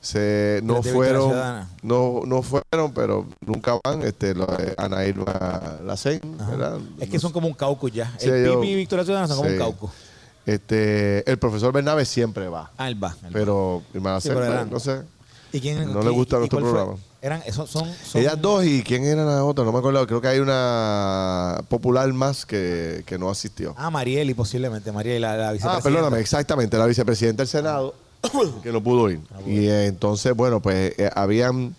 Se, 0.00 0.60
no 0.62 0.82
de 0.82 0.92
fueron, 0.92 1.30
Ciudadana. 1.30 1.70
no, 1.82 2.20
no 2.26 2.42
fueron, 2.42 2.92
pero 2.94 3.26
nunca 3.40 3.78
van. 3.82 4.02
Este, 4.02 4.34
lo, 4.34 4.46
Ana 4.76 5.04
Irma 5.04 5.32
Ajá. 5.32 5.78
¿verdad? 6.50 6.78
Es 7.00 7.08
que 7.08 7.18
son 7.18 7.32
como 7.32 7.48
un 7.48 7.54
caucus 7.54 7.90
ya. 7.92 8.12
Sí, 8.18 8.28
el 8.28 8.52
Pipi 8.54 8.68
y 8.68 8.74
Victoria 8.76 9.04
Ciudadana 9.04 9.26
son 9.26 9.38
como 9.38 9.50
un 9.50 9.58
caucus. 9.58 9.90
Este, 10.46 11.28
el 11.30 11.38
profesor 11.38 11.72
Bernabe 11.72 12.04
siempre 12.04 12.48
va, 12.48 12.70
Ah, 12.78 12.88
él 12.88 13.02
va. 13.02 13.16
él 13.22 13.26
va. 13.28 13.32
pero 13.32 13.82
Irma 13.92 14.12
Lacén, 14.12 14.32
pero 14.34 14.46
pues, 14.46 14.54
eran- 14.56 14.70
no 14.70 14.80
sé. 14.80 15.02
¿Y 15.52 15.60
quién, 15.60 15.92
no 15.92 16.00
qué- 16.00 16.06
le 16.06 16.10
gusta 16.12 16.36
y 16.36 16.38
nuestro 16.40 16.60
fue? 16.60 16.70
programa. 16.70 16.98
Eran, 17.22 17.42
esos 17.46 17.68
son, 17.68 17.90
son- 18.04 18.20
Ellas 18.20 18.40
dos 18.40 18.64
y 18.64 18.82
quién 18.84 19.04
era 19.04 19.24
la 19.24 19.42
otra, 19.44 19.64
no 19.64 19.72
me 19.72 19.78
acuerdo. 19.78 20.06
Creo 20.06 20.20
que 20.20 20.28
hay 20.28 20.38
una 20.38 21.60
popular 21.68 22.12
más 22.12 22.46
que, 22.46 23.02
que 23.06 23.18
no 23.18 23.28
asistió. 23.30 23.74
Ah, 23.76 23.90
Marieli 23.90 24.34
posiblemente. 24.34 24.92
Marieli, 24.92 25.18
la, 25.18 25.36
la 25.36 25.48
Ah, 25.48 25.52
vicepresidenta. 25.52 25.82
perdóname, 25.90 26.20
exactamente, 26.20 26.78
la 26.78 26.86
vicepresidenta 26.86 27.42
del 27.42 27.48
Senado, 27.48 27.94
que 28.62 28.70
no 28.70 28.80
pudo 28.82 29.10
ir. 29.10 29.20
Y 29.46 29.66
eh, 29.66 29.86
entonces, 29.86 30.34
bueno, 30.36 30.60
pues 30.60 30.92
eh, 30.98 31.10
habían 31.14 31.74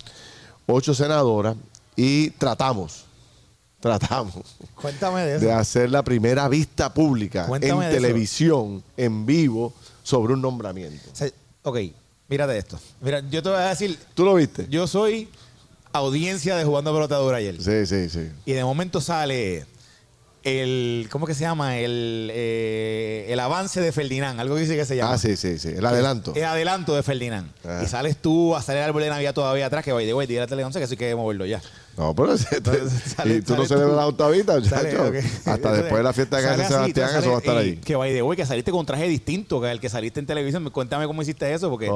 ocho 0.66 0.94
senadoras 0.94 1.56
y 1.96 2.32
tratamos, 2.32 3.06
tratamos 3.88 4.36
Cuéntame 4.76 5.22
de 5.22 5.38
eso. 5.38 5.46
de 5.46 5.52
hacer 5.54 5.90
la 5.90 6.04
primera 6.04 6.48
vista 6.48 6.94
pública 6.94 7.46
Cuéntame 7.48 7.86
en 7.86 7.92
de 7.92 7.96
televisión, 7.96 8.84
en 8.96 9.26
vivo, 9.26 9.74
sobre 10.04 10.34
un 10.34 10.42
nombramiento. 10.42 11.10
Ok, 11.64 11.78
mírate 12.28 12.58
esto. 12.58 12.80
Mira, 13.02 13.22
yo 13.30 13.42
te 13.42 13.50
voy 13.50 13.58
a 13.60 13.70
decir, 13.70 13.98
¿Tú 14.14 14.24
lo 14.24 14.36
viste? 14.36 14.68
yo 14.70 14.88
soy 14.88 15.30
audiencia 15.94 16.56
de 16.56 16.64
Jugando 16.64 16.94
Pelotadura 16.94 17.38
ayer. 17.38 17.62
Sí, 17.62 17.86
sí, 17.86 18.10
sí. 18.10 18.30
Y 18.46 18.54
de 18.54 18.64
momento 18.64 19.02
sale 19.02 19.66
el, 20.44 21.08
¿cómo 21.12 21.26
que 21.26 21.34
se 21.34 21.42
llama? 21.42 21.78
El, 21.78 22.30
eh, 22.34 23.26
el 23.30 23.40
avance 23.40 23.82
de 23.82 23.92
Ferdinand, 23.92 24.40
algo 24.40 24.56
que 24.56 24.62
dice 24.62 24.76
que 24.76 24.86
se 24.86 24.96
llama. 24.96 25.14
Ah, 25.14 25.18
sí, 25.18 25.36
sí, 25.36 25.60
sí. 25.60 25.70
El 25.70 25.86
adelanto. 25.86 26.34
El 26.36 26.46
adelanto 26.46 26.96
de 26.96 27.04
Ferdinand. 27.04 27.52
Ah. 27.66 27.82
Y 27.84 27.88
sales 27.88 28.18
tú 28.18 28.56
a 28.56 28.62
salir 28.62 28.82
el 28.82 28.88
árbol 28.90 29.02
de 29.04 29.10
Navidad 29.10 29.34
todavía 29.34 29.66
atrás, 29.66 29.84
que 29.84 29.92
vaya, 29.92 30.14
güey, 30.14 30.28
dile 30.28 30.42
a 30.42 30.48
Tele 30.48 30.64
11 30.64 30.80
que 30.80 30.86
eso 30.86 30.94
hay 30.94 30.98
que 30.98 31.16
moverlo 31.16 31.46
ya. 31.46 31.62
No, 31.98 32.14
pero 32.14 32.36
y 33.26 33.42
tú 33.42 33.56
no 33.56 33.66
celebras 33.66 33.96
la 33.96 34.06
octavita, 34.06 34.54
ok. 34.56 35.16
Hasta 35.46 35.72
después 35.74 35.98
de 35.98 36.04
la 36.04 36.14
fiesta 36.14 36.38
de 36.38 36.44
San 36.44 36.68
Sebastián, 36.68 37.10
eso 37.18 37.30
va 37.32 37.36
a 37.38 37.40
estar 37.40 37.58
ahí. 37.58 37.78
Que 37.78 37.96
vaya 37.96 38.14
de 38.14 38.22
güey, 38.22 38.38
que 38.38 38.46
saliste 38.46 38.72
con 38.72 38.86
traje 38.86 39.08
distinto 39.08 39.60
que 39.60 39.72
el 39.72 39.80
que 39.80 39.90
saliste 39.90 40.20
en 40.20 40.28
televisión. 40.28 40.70
Cuéntame 40.70 41.08
cómo 41.08 41.24
hiciste 41.24 41.52
eso, 41.52 41.72
porque 41.72 41.90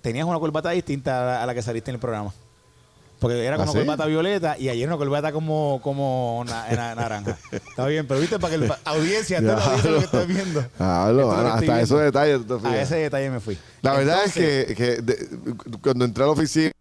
tenías 0.00 0.26
una 0.26 0.38
corbata 0.38 0.70
distinta 0.70 1.42
a 1.42 1.46
la, 1.46 1.54
que 1.54 1.60
saliste 1.60 1.90
en 1.90 1.96
el 1.96 2.00
programa. 2.00 2.32
Porque 3.18 3.44
era 3.44 3.56
con 3.56 3.68
¿Ah, 3.68 3.72
corbata 3.72 4.04
violeta 4.06 4.58
y 4.58 4.68
ayer 4.68 4.86
una 4.86 4.98
corbata 4.98 5.32
como, 5.32 5.80
como 5.82 6.44
na- 6.46 6.68
na- 6.70 6.94
naranja. 7.02 7.38
Está 7.50 7.86
bien, 7.86 8.06
pero 8.06 8.20
viste, 8.20 8.38
para 8.38 8.58
que 8.58 8.58
la 8.66 8.78
audiencia, 8.84 9.40
la 9.40 9.54
audiencia 9.54 9.90
lo 9.90 9.98
que 9.98 10.04
estás 10.04 10.26
viendo. 10.26 10.64
Hasta 10.78 11.80
esos 11.82 12.00
detalles. 12.00 12.40
A 12.64 12.80
ese 12.82 12.96
detalle 12.96 13.30
me 13.30 13.40
fui. 13.40 13.58
La 13.82 13.94
verdad 13.94 14.24
es 14.24 14.32
que, 14.32 14.98
cuando 15.82 16.06
entré 16.06 16.24
a 16.24 16.26
la 16.26 16.32
oficina, 16.32 16.72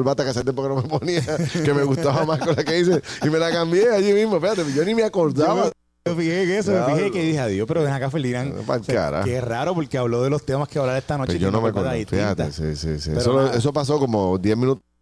corbata 0.00 0.24
que 0.24 0.30
hacerte 0.30 0.52
porque 0.52 0.74
no 0.74 0.82
me 0.82 0.88
ponía, 0.88 1.22
que 1.52 1.74
me 1.74 1.82
gustaba 1.84 2.24
más 2.24 2.38
con 2.38 2.56
la 2.56 2.64
que 2.64 2.78
hice, 2.80 3.02
y 3.22 3.28
me 3.28 3.38
la 3.38 3.50
cambié 3.50 3.90
allí 3.90 4.12
mismo. 4.12 4.40
Fíjate, 4.40 4.64
yo 4.74 4.84
ni 4.84 4.94
me 4.94 5.02
acordaba. 5.04 5.70
Me 6.06 6.14
fijé 6.14 6.42
en 6.44 6.50
eso, 6.52 6.72
me 6.72 6.94
fijé 6.94 7.10
que 7.10 7.22
dije, 7.22 7.38
adiós, 7.38 7.66
pero 7.68 7.82
ven 7.82 7.92
acá, 7.92 8.10
Ferdinand. 8.10 8.54
O 8.66 8.82
sea. 8.84 9.20
Qué 9.22 9.40
raro, 9.42 9.74
porque 9.74 9.98
habló 9.98 10.22
de 10.22 10.30
los 10.30 10.44
temas 10.46 10.66
que 10.68 10.78
hablar 10.78 10.96
esta 10.96 11.18
noche. 11.18 11.32
Pues 11.32 11.36
y 11.38 11.40
yo 11.40 11.50
no 11.50 11.60
me 11.60 11.68
acuerdo. 11.68 11.90
Fíjate, 11.90 12.50
sí, 12.52 12.74
sí, 12.74 12.98
sí. 12.98 13.10
Pero 13.14 13.50
Eso, 13.52 13.72
pasó 13.72 13.98
como 13.98 14.38
10 14.38 14.56
minutos. 14.56 14.82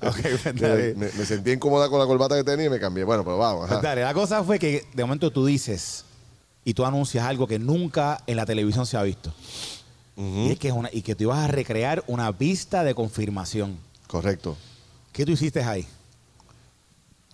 Pues 0.00 0.44
Me, 0.46 0.52
dale. 0.54 0.94
me- 0.94 1.10
me 1.12 1.24
sentí 1.26 1.52
incómoda 1.52 1.88
con 1.90 1.98
la 2.00 2.06
corbata 2.06 2.34
que 2.34 2.42
tenía 2.42 2.66
y 2.66 2.70
me 2.70 2.80
cambié. 2.80 3.04
Bueno, 3.04 3.22
pero 3.22 3.36
vamos. 3.38 3.68
Pues 3.68 3.72
ajá. 3.78 3.80
dale, 3.86 4.02
la 4.02 4.14
cosa 4.14 4.42
fue 4.42 4.58
que 4.58 4.84
de 4.94 5.04
momento 5.04 5.30
tú 5.30 5.44
dices 5.44 6.04
y 6.64 6.72
tú 6.74 6.84
anuncias 6.86 7.24
algo 7.24 7.46
que 7.46 7.58
nunca 7.58 8.18
en 8.26 8.36
la 8.36 8.46
televisión 8.46 8.86
se 8.86 8.96
ha 8.96 9.02
visto. 9.02 9.32
Y 10.20 10.50
es 10.52 10.58
que 10.58 10.68
es 10.68 10.74
una, 10.74 10.90
y 10.92 11.02
que 11.02 11.14
tú 11.14 11.24
ibas 11.24 11.38
a 11.38 11.46
recrear 11.46 12.04
una 12.06 12.30
vista 12.32 12.84
de 12.84 12.94
confirmación. 12.94 13.78
Correcto. 14.06 14.56
¿Qué 15.12 15.24
tú 15.24 15.32
hiciste 15.32 15.62
ahí? 15.62 15.86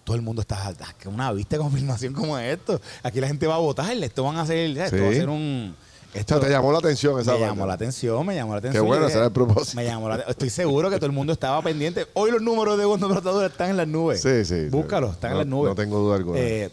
Todo 0.05 0.15
el 0.17 0.23
mundo 0.23 0.41
está 0.41 0.69
"Ah, 0.69 0.95
que 0.99 1.09
una 1.09 1.33
vista 1.33 1.57
de 1.57 1.63
confirmación 1.63 2.13
como 2.15 2.39
esto. 2.39 2.81
Aquí 3.03 3.21
la 3.21 3.27
gente 3.27 3.47
va 3.47 3.57
a 3.57 3.59
votar, 3.59 3.91
esto 3.93 4.23
van 4.23 4.37
a 4.37 4.43
hacer, 4.43 4.71
esto 4.79 4.97
va 5.03 5.09
a 5.09 5.13
ser 5.13 5.29
un 5.29 5.75
O 6.15 6.19
esto 6.19 6.39
sea, 6.39 6.47
te 6.47 6.53
llamó 6.53 6.71
la 6.71 6.79
atención 6.79 7.21
esa 7.21 7.33
me 7.35 7.41
llamó 7.41 7.67
la 7.67 7.75
atención, 7.75 8.25
me 8.25 8.35
llamó 8.37 8.53
la 8.53 8.59
atención. 8.59 8.85
Qué 8.85 8.87
bueno, 8.89 9.07
ese 9.09 9.17
era 9.17 9.27
el 9.27 9.33
propósito. 9.33 9.77
Me 9.77 9.85
llamó 9.85 10.09
la- 10.09 10.17
estoy 10.29 10.49
seguro 10.51 10.89
que 10.91 10.97
todo 10.97 11.07
el 11.07 11.13
mundo 11.13 11.33
estaba 11.33 11.61
pendiente. 11.61 12.07
Hoy 12.15 12.31
los 12.31 12.41
números 12.41 12.79
de 12.79 12.85
Bondo 12.85 13.09
Brotadura 13.09 13.47
están 13.49 13.71
en 13.71 13.77
las 13.79 13.89
nubes. 13.89 14.23
Sí, 14.23 14.45
sí. 14.45 14.69
Búscalos, 14.71 15.15
están 15.15 15.33
en 15.33 15.39
las 15.39 15.47
nubes. 15.49 15.71
no 15.71 15.75
tengo 15.75 15.99
duda 15.99 16.17
alguna. 16.17 16.39
Eh, 16.39 16.71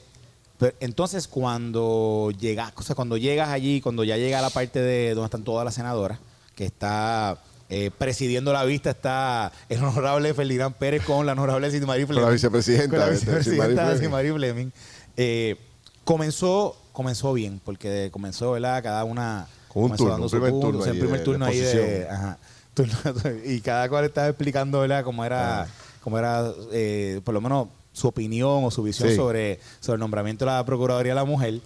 pero 0.58 0.76
entonces, 0.80 1.28
cuando 1.28 2.32
llegas, 2.40 2.72
o 2.76 2.82
sea, 2.84 2.96
cuando 2.96 3.18
llegas 3.18 3.50
allí, 3.50 3.82
cuando 3.82 4.04
ya 4.04 4.18
llega 4.18 4.40
a 4.40 4.42
la 4.42 4.50
parte 4.50 4.82
de 4.82 5.14
donde 5.14 5.26
están 5.26 5.44
todas 5.44 5.66
las 5.66 5.74
senadoras, 5.76 6.20
que 6.56 6.66
está 6.66 7.38
eh, 7.70 7.90
presidiendo 7.98 8.54
la 8.54 8.64
vista, 8.64 8.92
está 8.92 9.52
el 9.70 9.84
honorable 9.84 10.34
Ferdinand 10.34 10.76
Pérez 10.76 11.04
con 11.04 11.26
la 11.26 11.32
honorable 11.32 11.72
Simari 11.72 12.06
Fleming. 12.06 12.24
la 12.24 12.30
vicepresidenta, 12.30 12.90
Con 12.90 13.00
la 13.00 13.10
vicepresidenta 13.10 13.98
Simari 13.98 14.32
Fleming. 14.32 14.70
Eh, 15.18 15.58
comenzó, 16.04 16.76
comenzó 16.92 17.34
bien, 17.34 17.60
porque 17.64 18.10
comenzó, 18.12 18.52
¿verdad? 18.52 18.84
Cada 18.84 19.04
una. 19.04 19.48
Con 19.68 19.84
un 19.86 19.96
turno, 19.98 20.12
dando 20.12 20.26
un 20.28 20.32
primer 20.32 20.52
punto, 20.52 20.68
turno 20.68 20.80
o 20.80 20.84
sea, 20.84 20.94
el 20.94 21.00
primer 21.00 21.20
de- 21.20 21.26
turno 21.26 21.46
de 21.46 21.52
ahí 21.52 21.60
de. 21.60 22.08
Ajá. 22.10 22.38
Turno- 22.76 22.96
y 23.46 23.60
cada 23.62 23.90
cual 23.90 24.06
estaba 24.06 24.28
explicando, 24.28 24.80
¿verdad? 24.82 25.04
Cómo 25.04 25.26
era, 25.26 25.68
cómo 26.02 26.18
era 26.20 26.52
eh, 26.72 27.22
por 27.24 27.34
lo 27.34 27.42
menos 27.42 27.68
su 27.94 28.08
opinión 28.10 28.66
o 28.66 28.72
su 28.72 28.84
visión 28.84 29.08
Sí. 29.10 29.16
sobre, 29.16 29.60
sobre 29.80 29.96
el 29.96 30.00
nombramiento 30.02 30.44
de 30.46 30.52
la 30.52 30.66
Procuraduría 30.66 31.12
de 31.14 31.16
la 31.16 31.26
Mujer. 31.26 31.62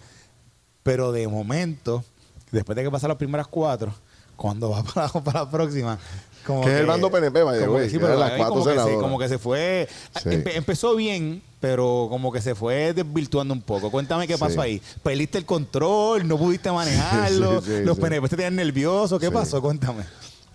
Pero 0.84 1.12
de 1.12 1.28
momento, 1.28 2.04
después 2.52 2.76
de 2.76 2.84
que 2.84 2.92
pasan 2.92 3.08
las 3.10 3.18
primeras 3.18 3.48
cuatro, 3.48 3.94
cuando 4.36 4.70
va 4.70 4.84
para, 4.94 5.08
para 5.10 5.40
la 5.46 5.50
próxima. 5.50 5.98
Como 6.46 6.62
Que 6.64 6.74
es 6.76 6.80
el 6.80 6.86
bando 6.86 7.12
PNP, 7.12 7.44
way, 7.44 7.60
que 7.84 7.90
sí, 7.90 7.98
pero 8.00 8.16
las 8.18 8.32
cuatro 8.34 8.54
como 8.56 8.66
que 8.66 8.80
se- 8.80 8.96
como 8.96 9.20
que 9.20 9.28
se 9.28 9.38
fue. 9.38 9.90
Sí. 10.24 10.30
empe- 10.30 10.56
empezó 10.56 10.96
bien, 10.96 11.42
pero 11.60 12.08
como 12.10 12.32
que 12.32 12.40
se 12.40 12.56
fue 12.56 12.94
desvirtuando 12.94 13.54
un 13.54 13.62
poco. 13.62 13.92
Cuéntame 13.92 14.28
qué 14.28 14.36
Sí. 14.36 14.40
pasó 14.40 14.62
ahí. 14.62 14.82
¿Perdiste 15.04 15.40
el 15.40 15.46
control? 15.46 16.26
¿No 16.26 16.38
pudiste 16.38 16.72
manejarlo? 16.72 17.62
Sí, 17.62 17.82
¿Los. 17.84 17.98
PNP 18.00 18.30
te 18.30 18.36
tenían 18.38 18.56
nerviosos? 18.56 19.20
¿Qué 19.20 19.30
pasó? 19.30 19.62
Cuéntame. 19.62 20.04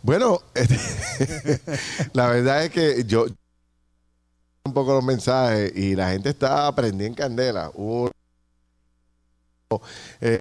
Bueno, 0.03 0.41
este, 0.55 1.61
la 2.15 2.27
verdad 2.29 2.65
es 2.65 2.71
que 2.71 3.05
yo 3.07 3.27
un 4.65 4.73
poco 4.75 4.93
los 4.95 5.05
mensajes 5.05 5.73
y 5.77 5.95
la 5.97 6.11
gente 6.11 6.29
está 6.31 6.73
prendida 6.75 7.07
en 7.09 7.15
candela. 7.15 7.71
Hubo 7.75 8.11
eh, 10.21 10.39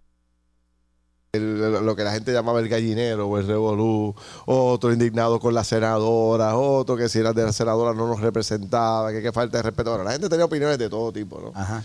el- 1.33 1.85
lo 1.85 1.95
que 1.95 2.03
la 2.03 2.11
gente 2.11 2.31
llamaba 2.33 2.59
el 2.59 2.67
gallinero 2.69 3.27
o 3.27 3.37
el 3.37 3.47
revolú, 3.47 4.13
otro 4.45 4.91
indignado 4.93 5.39
con 5.39 5.53
la 5.53 5.63
senadora, 5.63 6.55
otro 6.57 6.97
que 6.97 7.09
si 7.09 7.19
era 7.19 7.33
de 7.33 7.43
la 7.43 7.53
senadora 7.53 7.93
no 7.93 8.07
nos 8.07 8.19
representaba, 8.19 9.11
que 9.11 9.21
qué 9.21 9.31
falta 9.31 9.57
de 9.57 9.63
respeto. 9.63 9.91
Bueno, 9.91 10.03
la 10.03 10.11
gente 10.11 10.29
tenía 10.29 10.45
opiniones 10.45 10.77
de 10.77 10.89
todo 10.89 11.11
tipo, 11.11 11.39
¿no? 11.39 11.51
Ajá. 11.59 11.83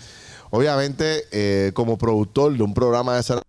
Obviamente, 0.51 1.25
eh, 1.31 1.71
como 1.73 1.97
productor 1.97 2.55
de 2.55 2.63
un 2.63 2.73
programa 2.73 3.15
de 3.15 3.23
senadores, 3.23 3.47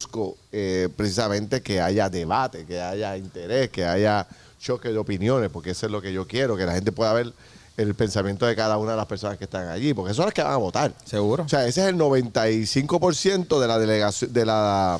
busco 0.00 0.36
eh, 0.50 0.88
precisamente 0.96 1.62
que 1.62 1.80
haya 1.80 2.08
debate, 2.08 2.64
que 2.66 2.80
haya 2.80 3.16
interés, 3.16 3.68
que 3.70 3.84
haya 3.84 4.26
choque 4.58 4.88
de 4.88 4.98
opiniones, 4.98 5.50
porque 5.50 5.70
eso 5.70 5.86
es 5.86 5.92
lo 5.92 6.02
que 6.02 6.12
yo 6.12 6.26
quiero, 6.26 6.56
que 6.56 6.66
la 6.66 6.72
gente 6.74 6.90
pueda 6.92 7.12
ver 7.12 7.32
el 7.80 7.94
pensamiento 7.94 8.46
de 8.46 8.54
cada 8.56 8.76
una 8.78 8.92
de 8.92 8.96
las 8.96 9.06
personas 9.06 9.38
que 9.38 9.44
están 9.44 9.68
allí, 9.68 9.94
porque 9.94 10.14
son 10.14 10.26
las 10.26 10.34
que 10.34 10.42
van 10.42 10.52
a 10.52 10.56
votar. 10.56 10.92
Seguro. 11.04 11.44
O 11.44 11.48
sea, 11.48 11.66
ese 11.66 11.80
es 11.82 11.86
el 11.88 11.96
95% 11.96 13.60
de 13.60 13.66
la 13.68 13.78
delegación, 13.78 14.32
de 14.32 14.44
la 14.46 14.98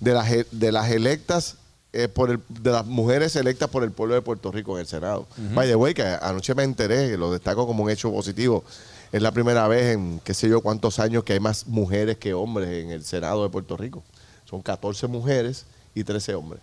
de 0.00 0.12
las 0.12 0.30
e- 0.30 0.46
de 0.50 0.72
las 0.72 0.90
electas 0.90 1.56
eh, 1.92 2.08
por 2.08 2.30
el, 2.30 2.40
de 2.48 2.70
las 2.70 2.84
mujeres 2.84 3.34
electas 3.36 3.68
por 3.70 3.82
el 3.82 3.90
pueblo 3.90 4.14
de 4.14 4.22
Puerto 4.22 4.52
Rico 4.52 4.74
en 4.76 4.80
el 4.82 4.86
Senado. 4.86 5.26
By 5.54 5.66
the 5.68 5.76
way, 5.76 5.94
que 5.94 6.02
anoche 6.02 6.54
me 6.54 6.62
enteré, 6.64 7.16
lo 7.16 7.32
destaco 7.32 7.66
como 7.66 7.84
un 7.84 7.90
hecho 7.90 8.10
positivo. 8.12 8.64
Es 9.12 9.22
la 9.22 9.30
primera 9.32 9.66
vez 9.68 9.94
en 9.94 10.20
qué 10.22 10.34
sé 10.34 10.48
yo 10.48 10.60
cuántos 10.60 10.98
años 10.98 11.24
que 11.24 11.32
hay 11.34 11.40
más 11.40 11.66
mujeres 11.68 12.18
que 12.18 12.34
hombres 12.34 12.68
en 12.84 12.90
el 12.90 13.04
Senado 13.04 13.42
de 13.44 13.48
Puerto 13.48 13.76
Rico. 13.76 14.02
Son 14.44 14.60
14 14.60 15.06
mujeres 15.06 15.64
y 15.94 16.04
13 16.04 16.34
hombres. 16.34 16.60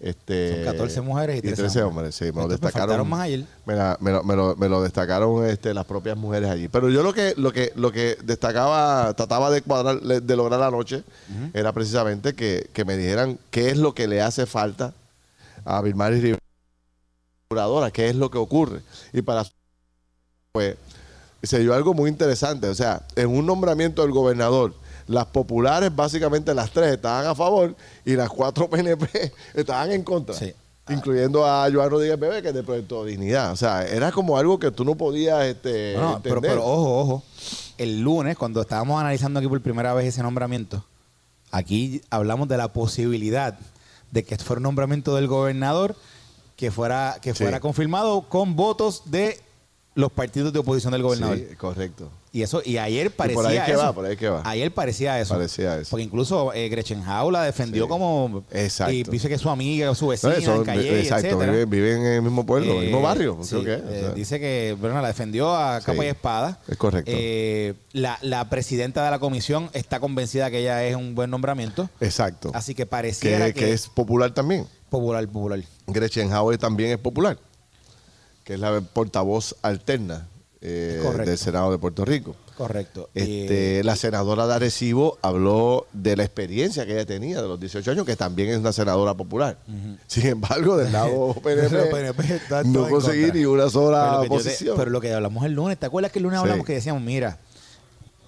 Este, 0.00 0.54
Son 0.64 0.64
14 0.72 1.00
mujeres 1.00 1.38
y 1.38 1.52
13 1.52 1.82
hombres. 1.82 2.14
Sí, 2.14 2.26
me 2.26 2.42
lo 2.42 2.48
destacaron. 2.48 3.08
más 3.08 3.20
ayer. 3.22 3.44
Me, 3.66 3.74
la- 3.74 3.96
me 4.00 4.12
lo, 4.12 4.22
me 4.22 4.36
lo- 4.36 4.54
me 4.54 4.68
lo 4.68 4.80
destacaron 4.80 5.44
este, 5.46 5.74
las 5.74 5.86
propias 5.86 6.16
mujeres 6.16 6.48
allí. 6.50 6.68
Pero 6.68 6.88
yo 6.88 7.02
lo 7.02 7.12
que, 7.12 7.34
lo 7.36 7.52
que, 7.52 7.72
lo 7.74 7.90
que 7.90 8.16
destacaba, 8.22 9.12
trataba 9.14 9.50
de 9.50 9.60
cuadrar, 9.62 10.00
de 10.00 10.36
lograr 10.36 10.62
anoche, 10.62 11.02
era 11.52 11.72
precisamente 11.72 12.34
que, 12.34 12.70
que 12.72 12.84
me 12.84 12.96
dijeran 12.96 13.38
qué 13.50 13.70
es 13.70 13.76
lo 13.76 13.92
que 13.92 14.06
le 14.06 14.22
hace 14.22 14.46
falta 14.46 14.94
a 15.64 15.82
Vilmaris 15.82 16.22
Rivera, 16.22 16.38
procuradora, 17.48 17.90
qué 17.90 18.08
es 18.08 18.14
lo 18.14 18.30
que 18.30 18.38
ocurre. 18.38 18.82
Y 19.12 19.22
para 19.22 19.44
pues 20.52 20.76
se 21.42 21.58
dio 21.58 21.74
algo 21.74 21.92
muy 21.94 22.08
interesante. 22.08 22.68
O 22.68 22.74
sea, 22.74 23.02
en 23.16 23.28
un 23.30 23.44
nombramiento 23.46 24.02
del 24.02 24.12
gobernador, 24.12 24.74
las 25.08 25.26
populares, 25.26 25.94
básicamente 25.94 26.54
las 26.54 26.70
tres, 26.70 26.92
estaban 26.92 27.26
a 27.26 27.34
favor 27.34 27.74
y 28.04 28.14
las 28.14 28.28
cuatro 28.28 28.68
PNP 28.70 29.32
estaban 29.54 29.90
en 29.90 30.02
contra. 30.04 30.34
Sí. 30.34 30.52
Incluyendo 30.90 31.44
a 31.46 31.68
Joan 31.70 31.90
Rodríguez 31.90 32.18
Bebé, 32.18 32.40
que 32.40 32.48
es 32.48 32.54
de 32.54 32.62
Proyecto 32.62 33.04
Dignidad. 33.04 33.52
O 33.52 33.56
sea, 33.56 33.86
era 33.86 34.10
como 34.10 34.38
algo 34.38 34.58
que 34.58 34.70
tú 34.70 34.84
no 34.86 34.94
podías 34.94 35.44
este, 35.44 35.92
Bueno, 35.94 36.20
pero, 36.22 36.36
entender. 36.36 36.50
pero 36.52 36.64
ojo, 36.66 36.98
ojo. 37.00 37.22
El 37.76 38.00
lunes, 38.00 38.38
cuando 38.38 38.62
estábamos 38.62 38.98
analizando 38.98 39.38
aquí 39.38 39.48
por 39.48 39.60
primera 39.60 39.92
vez 39.92 40.06
ese 40.06 40.22
nombramiento, 40.22 40.82
aquí 41.50 42.00
hablamos 42.10 42.48
de 42.48 42.56
la 42.56 42.72
posibilidad 42.72 43.58
de 44.10 44.24
que 44.24 44.36
fuera 44.38 44.58
un 44.60 44.62
nombramiento 44.64 45.14
del 45.14 45.26
gobernador 45.26 45.94
que 46.56 46.70
fuera, 46.70 47.18
que 47.20 47.34
Sí. 47.34 47.44
fuera 47.44 47.60
confirmado 47.60 48.22
con 48.22 48.56
votos 48.56 49.02
de 49.04 49.38
los 49.94 50.10
partidos 50.10 50.52
de 50.54 50.58
oposición 50.60 50.92
del 50.92 51.02
gobernador. 51.02 51.36
Sí, 51.36 51.54
correcto. 51.56 52.10
Y 52.30 52.42
eso, 52.42 52.60
y 52.62 52.76
ayer 52.76 53.10
parecía 53.10 53.34
por 53.42 53.46
ahí 53.46 53.58
que 53.64 53.72
eso. 53.72 53.80
va, 53.80 53.92
por 53.94 54.04
ahí 54.04 54.16
que 54.16 54.28
va. 54.28 54.42
Ayer 54.44 54.70
parecía 54.72 55.18
eso. 55.18 55.32
Parecía 55.34 55.78
eso. 55.78 55.88
Porque 55.90 56.02
incluso 56.04 56.52
eh, 56.52 56.68
Gretchen 56.68 57.02
Hau 57.02 57.30
la 57.30 57.42
defendió 57.42 57.84
Sí. 57.84 57.88
como 57.88 58.44
Exacto. 58.50 58.92
y 58.92 59.02
dice 59.04 59.30
que 59.30 59.38
su 59.38 59.48
amiga, 59.48 59.94
su 59.94 60.04
No, 60.04 60.10
vecina, 60.10 60.34
eso, 60.34 60.56
en 60.56 60.64
Calle, 60.64 61.00
exacto, 61.00 61.38
viven, 61.38 61.70
viven 61.70 62.00
en 62.00 62.12
el 62.14 62.22
mismo 62.22 62.44
pueblo, 62.44 62.72
en 62.72 62.76
el 62.78 62.82
mismo 62.84 62.98
Eh, 62.98 63.02
barrio. 63.02 63.36
no 63.38 63.44
sé 63.44 63.58
sí, 63.58 63.64
qué, 63.64 63.72
o 63.76 63.88
eh, 63.88 64.12
dice 64.14 64.38
que 64.38 64.76
bueno, 64.78 65.00
la 65.00 65.08
defendió 65.08 65.56
a 65.56 65.80
capa 65.80 66.00
Sí, 66.02 66.06
y 66.06 66.10
espada. 66.10 66.58
es 66.68 66.76
correcto. 66.76 67.10
Eh, 67.14 67.74
la, 67.92 68.18
la 68.20 68.50
presidenta 68.50 69.02
de 69.04 69.10
la 69.10 69.18
comisión 69.18 69.70
está 69.72 69.98
convencida 69.98 70.50
que 70.50 70.58
ella 70.58 70.84
es 70.84 70.96
un 70.96 71.14
buen 71.14 71.30
nombramiento. 71.30 71.88
Exacto. 72.00 72.50
Así 72.52 72.74
que 72.74 72.84
pareciera 72.84 73.46
que, 73.46 73.54
que, 73.54 73.60
que 73.60 73.72
es 73.72 73.88
popular 73.88 74.32
también. 74.34 74.66
popular, 74.90 75.26
popular. 75.26 75.60
Gretchen 75.86 76.30
Howard 76.32 76.58
también 76.58 76.90
es 76.90 76.98
popular, 76.98 77.38
que 78.44 78.54
es 78.54 78.60
la 78.60 78.82
portavoz 78.82 79.54
alterna 79.62 80.28
eh, 80.60 81.00
del 81.24 81.38
Senado 81.38 81.70
de 81.70 81.78
Puerto 81.78 82.04
Rico. 82.04 82.34
Correcto. 82.56 83.08
Este, 83.14 83.78
Eh, 83.78 83.84
la 83.84 83.94
senadora 83.94 84.46
de 84.48 84.54
Arecibo 84.54 85.16
habló 85.22 85.86
de 85.92 86.16
la 86.16 86.24
experiencia 86.24 86.84
que 86.84 86.94
ella 86.94 87.06
tenía 87.06 87.40
de 87.40 87.46
los 87.46 87.60
18 87.60 87.90
años, 87.92 88.04
que 88.04 88.16
también 88.16 88.48
es 88.48 88.58
una 88.58 88.72
senadora 88.72 89.14
popular. 89.14 89.58
Sin 90.08 90.26
embargo, 90.26 90.76
del 90.76 90.92
lado 90.92 91.34
PNP, 91.42 92.40
no 92.66 92.88
conseguí 92.88 93.22
contra. 93.22 93.38
ni 93.38 93.44
una 93.46 93.70
sola 93.70 94.18
pero, 94.20 94.22
te- 94.22 94.28
posición. 94.28 94.76
pero 94.76 94.90
lo 94.90 95.00
que 95.00 95.12
hablamos 95.12 95.44
el 95.44 95.52
lunes, 95.52 95.78
¿te 95.78 95.86
acuerdas 95.86 96.10
que 96.10 96.18
el 96.18 96.24
lunes 96.24 96.38
Sí. 96.38 96.42
hablamos 96.42 96.66
que 96.66 96.72
decíamos, 96.74 97.02
mira, 97.02 97.38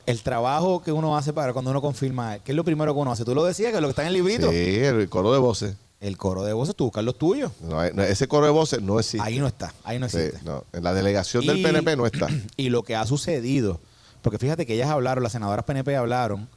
el 0.07 0.22
trabajo 0.22 0.83
que 0.83 0.92
uno 0.92 1.16
hace 1.16 1.33
para 1.33 1.52
cuando 1.52 1.70
uno 1.72 1.81
confirma, 1.81 2.38
¿qué 2.38 2.52
es 2.52 2.57
lo 2.57 2.64
primero 2.64 2.94
que 2.94 3.00
uno 3.00 3.12
hace? 3.12 3.24
Tú 3.24 3.35
lo 3.35 3.44
decías, 3.44 3.72
que 3.72 3.81
lo 3.81 3.88
que 3.88 3.90
está 3.90 4.02
en 4.02 4.09
el 4.09 4.14
librito. 4.14 4.50
sí, 4.50 4.57
el 4.78 5.09
coro 5.09 5.33
de 5.33 5.38
voces. 5.40 5.74
El 6.00 6.16
coro 6.16 6.42
de 6.44 6.52
voces, 6.54 6.74
tú 6.74 6.84
buscas 6.84 7.04
los 7.04 7.18
tuyos. 7.18 7.52
No 7.60 7.82
ese 7.84 8.26
coro 8.26 8.46
de 8.46 8.52
voces 8.52 8.80
no 8.80 8.98
existe. 8.98 9.20
Ahí 9.26 9.38
no 9.38 9.46
está, 9.46 9.74
ahí 9.84 9.98
no 9.98 10.08
Sí, 10.08 10.16
existe. 10.18 10.40
no, 10.44 10.64
en 10.72 10.82
la 10.82 10.94
delegación 10.94 11.44
del 11.46 11.62
PNP 11.62 11.94
no 11.96 12.06
está. 12.06 12.26
Y 12.56 12.70
lo 12.70 12.82
que 12.82 12.96
ha 12.96 13.04
sucedido, 13.06 13.80
porque 14.22 14.38
fíjate 14.38 14.64
que 14.64 14.74
ellas 14.74 14.88
hablaron, 14.88 15.22
las 15.22 15.32
senadoras 15.32 15.64
PNP 15.66 15.94
hablaron 15.96 16.48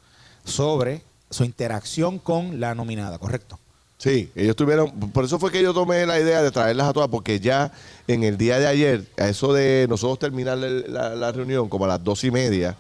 sobre 0.46 1.02
su 1.30 1.44
interacción 1.44 2.20
con 2.20 2.60
la 2.62 2.74
nominada, 2.74 3.18
¿correcto? 3.18 3.60
Sí, 3.98 4.30
ellos 4.36 4.56
tuvieron, 4.56 4.92
por 5.12 5.24
eso 5.26 5.40
fue 5.40 5.52
que 5.52 5.62
yo 5.62 5.74
tomé 5.74 6.06
la 6.06 6.20
idea 6.20 6.42
de 6.42 6.52
traerlas 6.52 6.88
a 6.88 6.94
todas, 6.94 7.10
porque 7.10 7.40
ya 7.40 7.72
en 8.08 8.24
el 8.24 8.38
día 8.38 8.60
de 8.60 8.68
ayer, 8.68 9.06
a 9.18 9.28
eso 9.30 9.54
de 9.54 9.88
nosotros 9.90 10.20
terminar 10.20 10.58
la, 10.58 11.16
la 11.16 11.32
reunión 11.32 11.70
como 11.70 11.86
a 11.86 11.88
las 11.90 12.04
dos 12.04 12.24
y 12.24 12.32
media, 12.32 12.76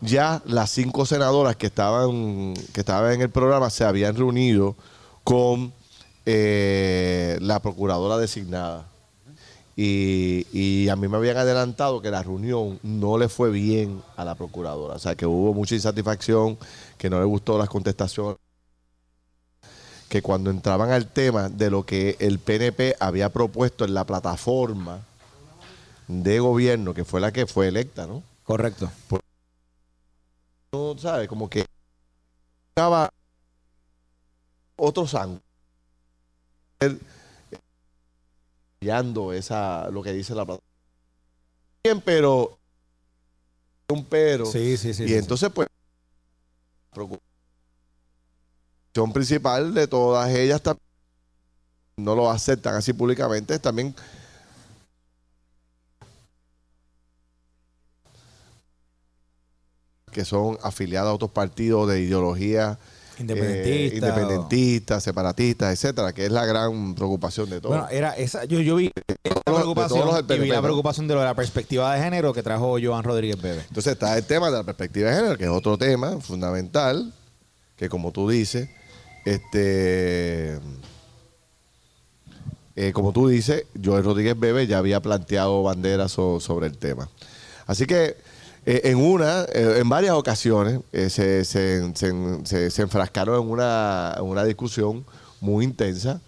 ya 0.00 0.42
las 0.46 0.70
cinco 0.70 1.06
senadoras 1.06 1.54
que 1.56 1.66
estaban, 1.66 2.54
que 2.72 2.80
estaban 2.80 3.12
en 3.14 3.22
el 3.22 3.30
programa 3.30 3.70
se 3.70 3.84
habían 3.84 4.16
reunido 4.16 4.74
con 5.22 5.72
eh, 6.26 7.38
la 7.40 7.60
procuradora 7.60 8.16
designada. 8.16 8.86
Y, 9.76 10.46
y 10.52 10.88
a 10.88 10.96
mí 10.96 11.08
me 11.08 11.16
habían 11.16 11.36
adelantado 11.36 12.00
que 12.00 12.10
la 12.10 12.22
reunión 12.22 12.78
no 12.82 13.18
le 13.18 13.28
fue 13.28 13.50
bien 13.50 14.02
a 14.16 14.24
la 14.24 14.36
procuradora. 14.36 14.94
O 14.94 14.98
sea, 14.98 15.16
que 15.16 15.26
hubo 15.26 15.52
mucha 15.52 15.74
insatisfacción, 15.74 16.56
que 16.96 17.10
no 17.10 17.18
le 17.18 17.24
gustó 17.24 17.58
las 17.58 17.68
contestaciones 17.68 18.36
que 20.14 20.22
cuando 20.22 20.50
entraban 20.50 20.92
al 20.92 21.08
tema 21.08 21.48
de 21.48 21.70
lo 21.70 21.84
que 21.84 22.16
el 22.20 22.38
PNP 22.38 22.94
había 23.00 23.30
propuesto 23.30 23.84
en 23.84 23.94
la 23.94 24.04
plataforma 24.04 25.00
de 26.06 26.38
gobierno, 26.38 26.94
que 26.94 27.04
fue 27.04 27.20
la 27.20 27.32
que 27.32 27.46
fue 27.46 27.66
electa, 27.66 28.06
¿no? 28.06 28.22
Correcto. 28.44 28.90
No, 30.72 30.96
¿sabes? 30.98 31.28
Como 31.28 31.50
que 31.50 31.66
estaba 32.68 33.10
otros 34.76 35.14
ángulos. 35.14 35.43
Esa, 39.32 39.90
lo 39.90 40.02
que 40.02 40.12
dice 40.12 40.34
la 40.34 40.44
plataforma. 40.44 40.68
Bien, 41.82 42.00
pero 42.00 42.58
un 43.88 44.04
pero. 44.04 44.46
Sí, 44.46 44.76
sí, 44.76 44.94
sí. 44.94 45.04
y 45.04 45.14
entonces, 45.14 45.50
pues, 45.50 45.68
preocupación 46.92 47.22
principal 49.12 49.74
de 49.74 49.86
todas 49.86 50.30
ellas 50.30 50.62
tam- 50.62 50.78
no 51.96 52.14
lo 52.14 52.30
aceptan 52.30 52.74
así 52.74 52.92
públicamente, 52.92 53.58
también 53.58 53.94
que 60.12 60.24
son 60.24 60.58
afiliadas 60.62 61.10
a 61.10 61.14
otros 61.14 61.30
partidos 61.32 61.88
de 61.88 62.00
ideología. 62.00 62.78
Independentista. 63.18 64.06
eh, 64.06 64.10
independentistas, 64.10 65.02
separatistas, 65.02 65.72
etcétera, 65.72 66.12
que 66.12 66.26
es 66.26 66.32
la 66.32 66.44
gran 66.46 66.94
preocupación 66.94 67.48
de 67.50 67.60
todos. 67.60 67.76
Bueno, 67.76 67.88
era 67.90 68.16
esa, 68.16 68.44
yo, 68.44 68.60
yo 68.60 68.76
vi 68.76 68.90
preocupación 69.44 70.06
los 70.06 70.18
y 70.28 70.38
vi 70.40 70.48
la 70.48 70.60
preocupación 70.62 71.06
de 71.06 71.14
lo 71.14 71.20
de 71.20 71.26
la 71.26 71.34
perspectiva 71.34 71.94
de 71.94 72.02
género 72.02 72.32
que 72.32 72.42
trajo 72.42 72.76
Joan 72.82 73.04
Rodríguez 73.04 73.40
Bebe. 73.40 73.62
Entonces 73.68 73.92
está 73.92 74.16
el 74.18 74.24
tema 74.24 74.46
de 74.50 74.56
la 74.58 74.64
perspectiva 74.64 75.10
de 75.10 75.16
género, 75.16 75.38
que 75.38 75.44
es 75.44 75.50
otro 75.50 75.78
tema 75.78 76.20
fundamental, 76.20 77.12
que 77.76 77.88
como 77.88 78.10
tú 78.12 78.28
dices, 78.28 78.68
este 79.24 80.58
eh, 82.76 82.92
como 82.92 83.12
tú 83.12 83.28
dices, 83.28 83.66
Joel 83.82 84.04
Rodríguez 84.04 84.38
Bebe 84.38 84.66
ya 84.66 84.78
había 84.78 85.00
planteado 85.00 85.62
banderas 85.62 86.10
so- 86.12 86.40
sobre 86.40 86.66
el 86.66 86.76
tema. 86.76 87.08
Así 87.66 87.86
que 87.86 88.16
eh, 88.66 88.80
en 88.84 88.96
una, 88.98 89.42
eh, 89.52 89.78
en 89.80 89.88
varias 89.88 90.14
ocasiones, 90.14 90.80
eh, 90.92 91.10
se, 91.10 91.44
se- 91.44 91.92
se- 91.94 92.70
se- 92.70 92.82
enfrascaron 92.82 93.42
en 93.42 93.50
una, 93.50 94.14
en 94.16 94.24
una 94.24 94.44
discusión 94.44 95.04
muy 95.40 95.64
intensa. 95.64 96.20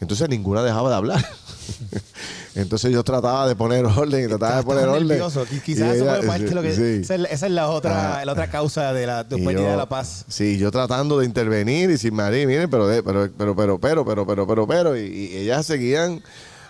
Entonces 0.00 0.28
ninguna 0.28 0.62
dejaba 0.62 0.90
de 0.90 0.96
hablar. 0.96 1.24
Entonces 2.56 2.92
yo 2.92 3.02
trataba 3.02 3.48
de 3.48 3.56
poner 3.56 3.84
orden, 3.84 4.28
trataba 4.28 4.56
de 4.58 4.62
poner 4.62 4.88
orden. 4.88 5.20
Quizás 5.64 5.94
Y 5.94 5.96
eso 5.96 6.04
ella- 6.04 6.16
fue 6.18 6.26
parte 6.26 6.44
de 6.44 6.54
lo 6.54 6.62
que. 6.62 6.74
sí. 6.74 7.02
Esa, 7.02 7.46
es, 7.46 7.50
la- 7.52 7.68
otra, 7.68 8.18
Ah. 8.20 8.24
la 8.24 8.32
otra 8.32 8.48
causa 8.48 8.92
de 8.92 9.06
la 9.06 9.26
Y 9.30 9.42
yo- 9.42 9.50
de 9.50 9.76
la 9.76 9.88
paz. 9.88 10.24
Sí, 10.28 10.58
yo 10.58 10.70
tratando 10.70 11.18
de 11.18 11.26
intervenir 11.26 11.90
y 11.90 11.98
sin 11.98 12.14
Marí, 12.14 12.46
miren, 12.46 12.70
pero, 12.70 12.86
de- 12.86 13.02
pero, 13.02 13.28
pero, 13.36 13.56
pero, 13.56 13.78
pero, 13.80 14.04
pero, 14.04 14.26
pero, 14.26 14.46
pero, 14.46 14.66
pero, 14.66 14.96
y, 14.96 15.00
y 15.06 15.36
ellas 15.38 15.66
seguían 15.66 16.22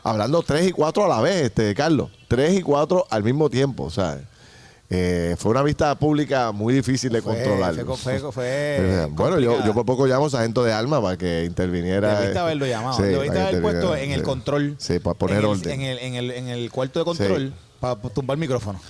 hablando 0.03 0.43
tres 0.43 0.67
y 0.69 0.73
cuatro 0.73 1.05
a 1.05 1.09
la 1.09 1.21
vez, 1.21 1.47
este, 1.47 1.75
Carlos. 1.75 2.11
Tres 2.29 2.55
y 2.59 2.63
cuatro 2.63 3.07
al 3.11 3.23
mismo 3.25 3.51
tiempo, 3.51 3.91
¿sabes? 3.91 4.23
Eh, 4.97 5.35
fue 5.39 5.51
una 5.51 5.63
vista 5.65 5.93
pública 5.99 6.53
muy 6.53 6.73
difícil 6.73 7.11
de 7.11 7.21
Fue- 7.21 7.35
controlar. 7.35 7.75
fue- 7.75 7.97
fue- 8.21 8.33
fue 8.33 8.45
Eh, 8.47 9.07
bueno, 9.11 9.41
yo, 9.41 9.65
yo 9.65 9.75
por 9.75 9.85
poco 9.85 10.07
llamo 10.07 10.27
a 10.27 10.31
sargento 10.31 10.63
de 10.63 10.73
alma 10.73 11.03
para 11.03 11.17
que 11.17 11.45
interviniera. 11.45 12.21
Debiste 12.21 12.39
haberlo 12.39 12.65
llamado. 12.67 12.97
Sí, 12.97 13.03
Debiste 13.03 13.41
haber 13.41 13.61
puesto 13.61 13.97
en 13.97 14.13
el 14.13 14.23
control. 14.23 14.77
Sí, 14.79 15.01
para 15.01 15.19
poner 15.19 15.39
en 15.39 15.43
el, 15.43 15.47
orden. 15.51 15.81
En 15.81 15.87
el, 15.87 15.99
en, 15.99 16.15
el, 16.15 16.31
en 16.31 16.49
el 16.49 16.71
cuarto 16.71 17.01
de 17.01 17.05
control 17.05 17.53
para 17.81 17.97
tumbar 17.97 18.37
el 18.37 18.41
micrófono. 18.41 18.81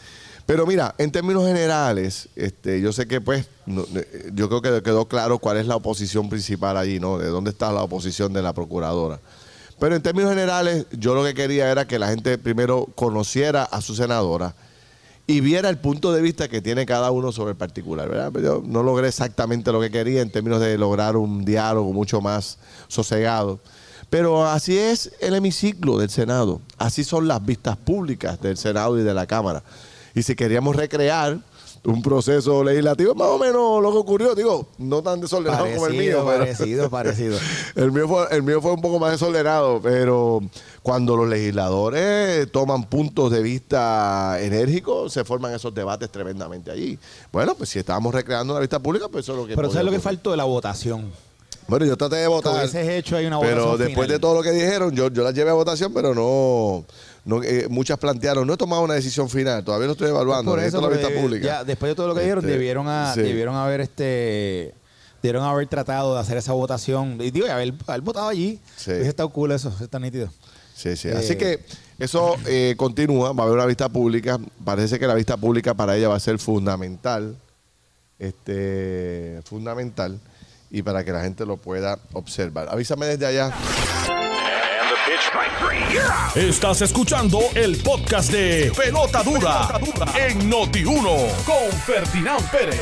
Pero 0.45 0.67
mira, 0.67 0.95
en 0.99 1.11
términos 1.11 1.47
generales, 1.47 2.29
este, 2.37 2.79
yo 2.83 2.93
sé 2.93 3.07
que 3.09 3.23
pues, 3.23 3.49
no- 3.65 3.87
eh, 3.95 4.31
yo 4.35 4.49
creo 4.51 4.61
que 4.61 4.83
quedó 4.83 5.09
claro 5.09 5.39
cuál 5.39 5.57
es 5.57 5.67
la 5.67 5.77
oposición 5.77 6.29
principal 6.29 6.77
allí, 6.77 7.01
¿no? 7.01 7.17
De 7.17 7.29
dónde 7.29 7.51
está 7.51 7.73
la 7.73 7.83
oposición 7.83 8.35
de 8.35 8.43
la 8.43 8.53
procuradora. 8.53 9.21
Pero 9.81 9.97
en 9.97 10.03
términos 10.03 10.31
generales, 10.31 10.85
yo 10.93 11.15
lo 11.15 11.25
que 11.25 11.33
quería 11.33 11.71
era 11.71 11.87
que 11.87 11.99
la 11.99 12.09
gente 12.09 12.37
primero 12.37 12.87
conociera 12.95 13.65
a 13.65 13.81
su 13.81 13.95
senadora 13.95 14.55
y 15.27 15.41
viera 15.41 15.71
el 15.71 15.79
punto 15.79 16.13
de 16.13 16.21
vista 16.21 16.49
que 16.49 16.61
tiene 16.61 16.85
cada 16.85 17.11
uno 17.11 17.33
sobre 17.33 17.53
el 17.53 17.57
particular, 17.57 18.09
¿verdad? 18.09 18.33
Yo 18.43 18.63
no 18.65 18.83
logré 18.83 19.09
exactamente 19.09 19.73
lo 19.73 19.81
que 19.81 19.91
quería 19.91 20.21
en 20.21 20.31
términos 20.31 20.61
de 20.61 20.77
lograr 20.77 21.17
un 21.17 21.45
diálogo 21.45 21.93
mucho 21.93 22.21
más 22.21 22.59
sosegado. 22.89 23.61
Pero 24.11 24.47
así 24.47 24.77
es 24.77 25.13
el 25.21 25.35
hemiciclo 25.35 25.99
del 25.99 26.11
Senado, 26.11 26.61
así 26.77 27.05
son 27.05 27.27
las 27.27 27.45
vistas 27.45 27.77
públicas 27.77 28.41
del 28.41 28.57
Senado 28.57 28.99
y 28.99 29.03
de 29.03 29.15
la 29.15 29.27
Cámara. 29.27 29.63
Y 30.15 30.23
si 30.23 30.37
queríamos 30.37 30.77
recrear 30.77 31.39
un 31.85 32.01
proceso 32.01 32.65
legislativo, 32.65 33.15
más 33.15 33.29
o 33.29 33.39
menos 33.39 33.83
lo 33.83 33.93
que 33.93 33.99
ocurrió, 33.99 34.35
digo, 34.35 34.67
no 34.79 35.03
tan 35.03 35.21
desordenado 35.21 35.67
como 35.75 35.87
el 35.87 35.95
mío. 35.95 36.25
Parecido, 36.25 36.85
pero- 36.85 36.91
parecido, 36.91 37.39
el 37.77 37.93
mío, 37.93 38.09
fue, 38.09 38.27
el 38.31 38.43
mío 38.43 38.63
fue 38.63 38.73
un 38.73 38.81
poco 38.81 38.99
más 38.99 39.13
desordenado, 39.13 39.81
pero 39.83 40.41
cuando 40.83 41.17
los 41.17 41.29
legisladores 41.29 42.51
toman 42.51 42.85
puntos 42.85 43.31
de 43.31 43.43
vista 43.43 44.39
enérgicos, 44.41 45.13
se 45.13 45.25
forman 45.25 45.53
esos 45.53 45.75
debates 45.75 46.11
tremendamente 46.11 46.71
allí. 46.71 46.99
Bueno, 47.31 47.55
pues 47.55 47.69
si 47.69 47.79
estábamos 47.79 48.15
recreando 48.15 48.55
una 48.55 48.61
vista 48.61 48.79
pública, 48.79 49.09
pues 49.09 49.25
eso 49.27 49.33
es 49.33 49.39
lo 49.39 49.47
que... 49.47 49.55
Pero 49.55 49.71
¿sabes 49.71 49.85
lo 49.85 49.93
que 49.93 50.01
faltó 50.01 50.31
de 50.31 50.39
la 50.39 50.45
votación? 50.45 51.13
Bueno, 51.67 51.87
yo 51.87 51.97
traté 51.97 52.17
de 52.17 52.27
votar, 52.27 52.69
hecho 52.77 53.17
ahí 53.17 53.25
una 53.25 53.41
pero 53.41 53.79
después 53.79 54.07
final. 54.07 54.09
de 54.09 54.19
todo 54.19 54.35
lo 54.35 54.43
que 54.43 54.51
dijeron, 54.51 54.95
yo, 54.95 55.09
yo 55.09 55.23
las 55.23 55.35
llevé 55.35 55.51
a 55.51 55.55
votación, 55.55 55.93
pero 55.95 56.15
no... 56.15 56.85
no, 57.25 57.43
eh, 57.43 57.67
muchas 57.71 57.99
plantearon, 57.99 58.47
no 58.47 58.55
he 58.55 58.57
tomado 58.57 58.83
una 58.83 58.95
decisión 58.95 59.29
final, 59.31 59.65
todavía 59.65 59.87
no 59.87 59.93
estoy 59.93 60.09
evaluando, 60.11 60.51
Por 60.53 60.61
eso, 60.61 60.81
la 60.81 60.89
vista 60.89 61.09
pública. 61.11 61.45
ya 61.47 61.65
después 61.65 61.91
de 61.91 61.95
todo 61.95 62.09
lo 62.09 62.15
que 62.15 62.21
dijeron, 62.21 62.45
Este, 62.45 62.53
debieron, 62.53 62.87
a- 62.89 63.15
sí. 63.15 63.21
debieron 63.23 63.55
haber 63.57 63.81
este 63.81 64.75
debieron 65.23 65.43
haber 65.45 65.67
tratado 65.69 66.13
de 66.15 66.21
hacer 66.21 66.37
esa 66.37 66.53
votación. 66.53 67.17
Y 67.23 67.31
digo, 67.31 67.47
y 67.47 67.49
haber, 67.49 67.73
haber 67.87 68.01
votado 68.03 68.29
allí. 68.29 68.61
Sí. 68.77 68.91
Hubiese 68.91 69.09
estado 69.09 69.31
cool 69.31 69.53
eso, 69.53 69.71
estado 69.81 70.01
nítido. 70.01 70.29
Sí, 70.77 70.97
sí. 70.97 71.09
Eh, 71.09 71.15
Así 71.17 71.37
que 71.37 71.61
eso 71.99 72.37
eh, 72.47 72.75
continúa, 72.77 73.33
va 73.33 73.45
a 73.45 73.47
haber 73.47 73.57
una 73.57 73.65
vista 73.65 73.89
pública. 73.89 74.39
Parece 74.63 74.99
que 74.99 75.07
la 75.07 75.15
vista 75.15 75.39
pública 75.39 75.73
para 75.73 75.97
ella 75.97 76.09
va 76.09 76.17
a 76.17 76.21
ser 76.21 76.39
fundamental. 76.39 77.37
Este, 78.19 79.41
fundamental. 79.45 80.21
Y 80.71 80.83
para 80.83 81.05
que 81.05 81.13
la 81.13 81.23
gente 81.23 81.47
lo 81.47 81.57
pueda 81.57 81.99
observar. 82.13 82.69
Avísame 82.69 83.07
desde 83.07 83.25
allá. 83.25 83.51
Estás 86.37 86.83
escuchando 86.83 87.41
el 87.55 87.77
podcast 87.79 88.31
de 88.31 88.73
Pelota 88.77 89.23
Dura, 89.23 89.69
en 90.17 90.51
Noti1 90.51 91.45
con 91.45 91.73
Ferdinand 91.85 92.51
Pérez. 92.51 92.81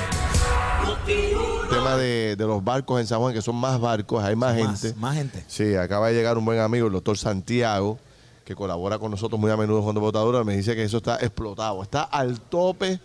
El 1.06 1.68
tema 1.70 1.96
de, 1.96 2.36
de 2.36 2.44
los 2.46 2.62
barcos 2.62 3.00
en 3.00 3.06
San 3.06 3.20
Juan, 3.20 3.32
que 3.32 3.40
son 3.40 3.56
más 3.56 3.80
barcos, 3.80 4.22
hay 4.22 4.36
más, 4.36 4.54
Más, 4.58 4.80
gente. 4.82 4.98
más 5.00 5.16
gente. 5.16 5.44
Sí, 5.48 5.74
acaba 5.74 6.08
de 6.08 6.14
llegar 6.14 6.36
un 6.36 6.44
buen 6.44 6.58
amigo, 6.60 6.88
el 6.88 6.92
doctor 6.92 7.16
Santiago, 7.16 7.98
que 8.44 8.54
colabora 8.54 8.98
con 8.98 9.10
nosotros 9.10 9.40
muy 9.40 9.50
a 9.50 9.56
menudo 9.56 9.82
con 9.82 9.94
Botadura. 9.94 10.44
Me 10.44 10.56
dice 10.56 10.74
que 10.74 10.82
eso 10.84 10.98
está 10.98 11.16
explotado. 11.16 11.82
Está 11.82 12.02
al 12.02 12.40
tope 12.40 13.00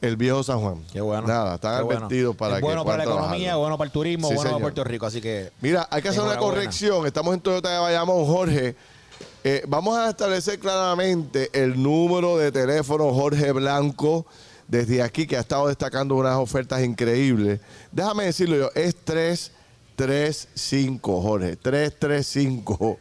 el 0.00 0.16
viejo 0.16 0.42
San 0.42 0.60
Juan. 0.60 0.82
Qué 0.92 1.00
bueno. 1.00 1.26
Nada, 1.26 1.54
están 1.56 1.78
Qué 1.78 1.84
bueno. 1.84 1.98
advertidos 2.00 2.36
para 2.36 2.54
Es 2.54 2.58
que 2.60 2.64
bueno 2.64 2.84
para 2.84 2.98
la 2.98 3.04
economía, 3.04 3.56
bueno 3.56 3.76
para 3.78 3.86
el 3.86 3.92
turismo, 3.92 4.28
Sí, 4.28 4.34
bueno 4.34 4.48
señor. 4.50 4.60
para 4.60 4.72
Puerto 4.72 4.84
Rico. 4.84 5.06
Así 5.06 5.20
que 5.20 5.50
Mira, 5.60 5.88
hay 5.90 6.02
que 6.02 6.08
hacer 6.10 6.22
una 6.22 6.36
corrección. 6.36 7.06
Estamos 7.06 7.34
en 7.34 7.40
Toyota 7.40 7.70
de 7.70 7.78
Bayamón, 7.78 8.24
Jorge. 8.26 8.76
Eh, 9.44 9.62
vamos 9.68 9.96
a 9.96 10.10
establecer 10.10 10.58
claramente 10.58 11.48
el 11.52 11.80
número 11.82 12.36
de 12.36 12.50
teléfono 12.52 13.12
Jorge 13.14 13.52
Blanco 13.52 14.26
desde 14.68 15.00
aquí, 15.02 15.26
que 15.26 15.36
ha 15.36 15.40
estado 15.40 15.68
destacando 15.68 16.14
unas 16.16 16.36
ofertas 16.36 16.82
increíbles. 16.84 17.60
Déjame 17.92 18.24
decirlo 18.24 18.56
yo, 18.56 18.70
es 18.74 18.96
335, 19.04 21.22
Jorge. 21.22 21.56
335. 21.56 22.98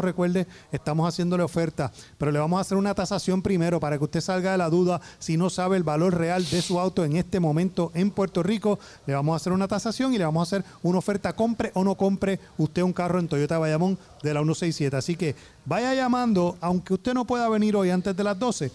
recuerde, 0.02 0.48
estamos 0.72 1.08
haciéndole 1.08 1.44
oferta, 1.44 1.92
pero 2.18 2.32
le 2.32 2.40
vamos 2.40 2.58
a 2.58 2.62
hacer 2.62 2.78
una 2.78 2.96
tasación 2.96 3.42
primero 3.42 3.78
para 3.78 3.98
que 3.98 4.06
usted 4.06 4.22
salga 4.22 4.54
de 4.54 4.58
la 4.58 4.70
duda 4.70 5.02
si 5.20 5.36
no 5.36 5.50
sabe 5.50 5.76
el 5.76 5.84
valor 5.84 6.16
real 6.16 6.50
de 6.50 6.62
su 6.62 6.80
auto 6.80 7.04
en 7.04 7.18
este 7.18 7.42
momento 7.42 7.92
en 7.94 8.10
Puerto 8.10 8.42
Rico. 8.42 8.80
Le 9.06 9.14
vamos 9.14 9.34
a 9.34 9.36
hacer 9.36 9.52
una 9.52 9.68
tasación 9.68 10.14
y 10.14 10.18
le 10.18 10.24
vamos 10.24 10.40
a 10.40 10.56
hacer 10.56 10.66
una 10.82 11.00
oferta, 11.00 11.34
compre 11.34 11.72
o 11.74 11.84
no 11.84 11.96
compre 11.96 12.40
usted 12.58 12.84
un 12.84 12.94
carro 12.94 13.20
en 13.20 13.28
Toyota 13.28 13.58
Bayamón 13.58 13.98
de 14.24 14.34
la 14.34 14.40
167. 14.40 14.96
Así 14.96 15.18
que 15.18 15.36
vaya 15.66 15.94
llamando, 15.94 16.58
aunque 16.62 16.94
usted 16.94 17.14
no 17.14 17.26
pueda 17.26 17.50
venir 17.50 17.76
hoy 17.76 17.90
antes 17.90 18.16
de 18.16 18.24
las 18.24 18.40
12. 18.40 18.72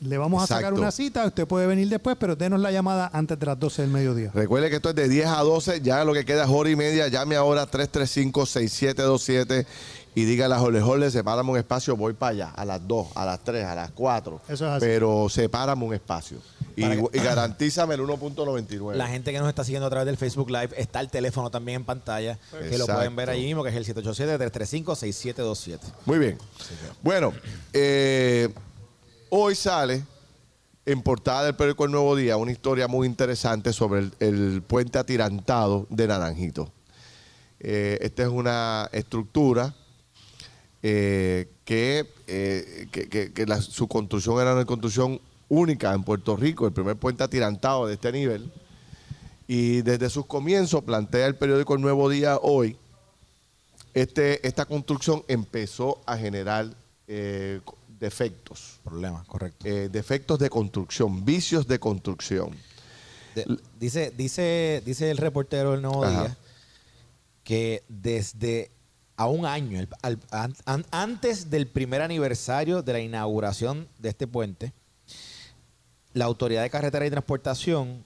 Le 0.00 0.16
vamos 0.16 0.42
a 0.42 0.46
sacar 0.46 0.72
una 0.72 0.90
cita, 0.90 1.26
usted 1.26 1.46
puede 1.46 1.66
venir 1.66 1.86
después, 1.90 2.16
pero 2.18 2.34
denos 2.34 2.58
la 2.58 2.72
llamada 2.72 3.10
antes 3.12 3.38
de 3.38 3.44
las 3.44 3.58
12 3.58 3.82
del 3.82 3.90
mediodía. 3.90 4.30
recuerde 4.32 4.70
que 4.70 4.76
esto 4.76 4.88
es 4.88 4.94
de 4.94 5.10
10 5.10 5.26
a 5.26 5.42
12, 5.42 5.82
ya 5.82 6.02
lo 6.06 6.14
que 6.14 6.24
queda 6.24 6.44
es 6.44 6.50
hora 6.50 6.70
y 6.70 6.76
media. 6.76 7.08
Llame 7.08 7.36
ahora 7.36 7.70
335-6727 7.70 9.66
y 10.14 10.24
dígale 10.24 10.54
a 10.54 10.58
Jorge, 10.58 10.80
Jorge, 10.80 11.10
sepárame 11.10 11.50
un 11.50 11.56
espacio, 11.58 11.96
voy 11.96 12.12
para 12.14 12.30
allá, 12.32 12.50
a 12.50 12.64
las 12.64 12.86
2, 12.86 13.08
a 13.14 13.24
las 13.26 13.44
3, 13.44 13.64
a 13.64 13.74
las 13.74 13.90
4. 13.92 14.40
Eso 14.48 14.52
es 14.54 14.62
así. 14.72 14.80
Pero 14.86 15.28
sepárame 15.28 15.84
un 15.84 15.94
espacio. 15.94 16.38
Y, 16.76 16.82
que- 16.82 17.04
y 17.12 17.18
garantízame 17.20 17.94
el 17.94 18.00
1.99. 18.00 18.94
la 18.94 19.06
gente 19.08 19.32
que 19.32 19.38
nos 19.38 19.48
está 19.48 19.64
siguiendo 19.64 19.86
a 19.86 19.90
través 19.90 20.06
del 20.06 20.16
Facebook 20.16 20.50
Live, 20.50 20.70
está 20.76 21.00
el 21.00 21.10
teléfono 21.10 21.50
también 21.50 21.76
en 21.76 21.84
pantalla, 21.84 22.38
que 22.68 22.78
lo 22.78 22.86
pueden 22.86 23.14
ver 23.16 23.30
allí 23.30 23.44
mismo, 23.46 23.62
que 23.62 23.70
es 23.70 23.76
el 23.76 23.84
787-335-6727. 23.96 25.78
Muy 26.06 26.18
bien. 26.18 26.38
Bueno, 27.02 27.32
eh, 27.72 28.48
hoy 29.30 29.54
sale 29.54 30.04
en 30.86 31.02
portada 31.02 31.44
del 31.44 31.54
periódico 31.54 31.84
El 31.84 31.92
Nuevo 31.92 32.16
Día 32.16 32.36
una 32.36 32.52
historia 32.52 32.88
muy 32.88 33.06
interesante 33.06 33.72
sobre 33.72 34.00
el, 34.00 34.12
el 34.20 34.62
puente 34.62 34.98
atirantado 34.98 35.86
de 35.90 36.06
Naranjito. 36.06 36.72
Eh, 37.60 37.98
esta 38.00 38.22
es 38.22 38.28
una 38.28 38.88
estructura 38.92 39.74
eh, 40.82 41.48
que, 41.64 42.06
eh, 42.26 42.88
que- 42.90 43.08
que- 43.08 43.32
que 43.32 43.46
la- 43.46 43.60
su 43.60 43.86
construcción 43.88 44.40
era 44.40 44.54
una 44.54 44.64
construcción 44.64 45.20
única 45.48 45.92
en 45.94 46.04
Puerto 46.04 46.36
Rico, 46.36 46.66
el 46.66 46.72
primer 46.72 46.96
puente 46.96 47.22
atirantado 47.24 47.86
de 47.86 47.94
este 47.94 48.12
nivel. 48.12 48.50
Y 49.46 49.82
desde 49.82 50.08
sus 50.10 50.26
comienzos, 50.26 50.84
plantea 50.84 51.26
el 51.26 51.34
periódico 51.34 51.74
El 51.74 51.80
Nuevo 51.80 52.08
Día 52.08 52.38
hoy, 52.40 52.76
este, 53.94 54.46
esta 54.46 54.64
construcción 54.64 55.24
empezó 55.28 56.00
a 56.06 56.16
generar 56.16 56.70
eh, 57.08 57.60
defectos, 57.98 58.78
Problema, 58.84 59.24
correcto. 59.26 59.64
defectos 59.90 60.38
de 60.38 60.48
construcción, 60.48 61.24
vicios 61.24 61.66
de 61.66 61.80
construcción. 61.80 62.50
De- 63.34 63.44
dice, 63.78 64.12
dice, 64.16 64.82
dice 64.86 65.10
el 65.10 65.16
reportero 65.18 65.72
del 65.72 65.82
Nuevo 65.82 66.04
Ajá. 66.04 66.22
Día 66.22 66.36
que 67.42 67.82
desde 67.88 68.70
a 69.20 69.26
un 69.26 69.44
año, 69.44 69.78
el- 69.78 69.88
al- 70.00 70.18
an- 70.30 70.56
an- 70.64 70.86
antes 70.90 71.50
del 71.50 71.66
primer 71.66 72.00
aniversario 72.00 72.80
de 72.80 72.92
la 72.94 73.00
inauguración 73.00 73.86
de 73.98 74.08
este 74.08 74.26
puente, 74.26 74.72
la 76.14 76.24
Autoridad 76.24 76.62
de 76.62 76.70
Carretera 76.70 77.06
y 77.06 77.10
Transportación 77.10 78.02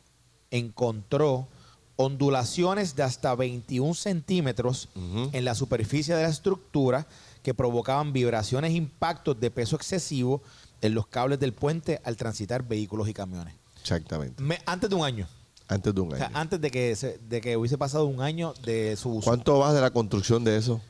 encontró 0.50 1.46
ondulaciones 1.94 2.96
de 2.96 3.04
hasta 3.04 3.32
21 3.36 3.94
centímetros 3.94 4.88
en 5.32 5.44
la 5.44 5.54
superficie 5.54 6.16
de 6.16 6.24
la 6.24 6.28
estructura 6.28 7.06
que 7.44 7.54
provocaban 7.54 8.12
vibraciones 8.12 8.72
e 8.72 8.74
impactos 8.74 9.38
de 9.38 9.52
peso 9.52 9.76
excesivo 9.76 10.42
en 10.80 10.94
los 10.94 11.06
cables 11.06 11.38
del 11.38 11.52
puente 11.52 12.00
al 12.04 12.16
transitar 12.16 12.66
vehículos 12.66 13.08
y 13.08 13.14
camiones. 13.14 13.54
Exactamente. 13.80 14.42
Me- 14.42 14.58
antes 14.66 14.90
de 14.90 14.96
un 14.96 15.04
año. 15.04 15.28
Antes 15.68 15.94
de 15.94 16.00
un 16.00 16.10
O 16.10 16.16
año. 16.16 16.26
sea, 16.26 16.30
antes 16.40 16.60
de 16.60 16.70
que, 16.72 16.96
se- 16.96 17.18
de 17.18 17.40
que 17.40 17.56
hubiese 17.56 17.78
pasado 17.78 18.06
un 18.06 18.20
año 18.20 18.52
de 18.64 18.96
su 18.96 19.10
uso. 19.10 19.24
¿Cuánto 19.30 19.60
vas 19.60 19.74
de 19.74 19.80
la 19.80 19.90
construcción 19.92 20.42
de 20.42 20.56
eso? 20.56 20.80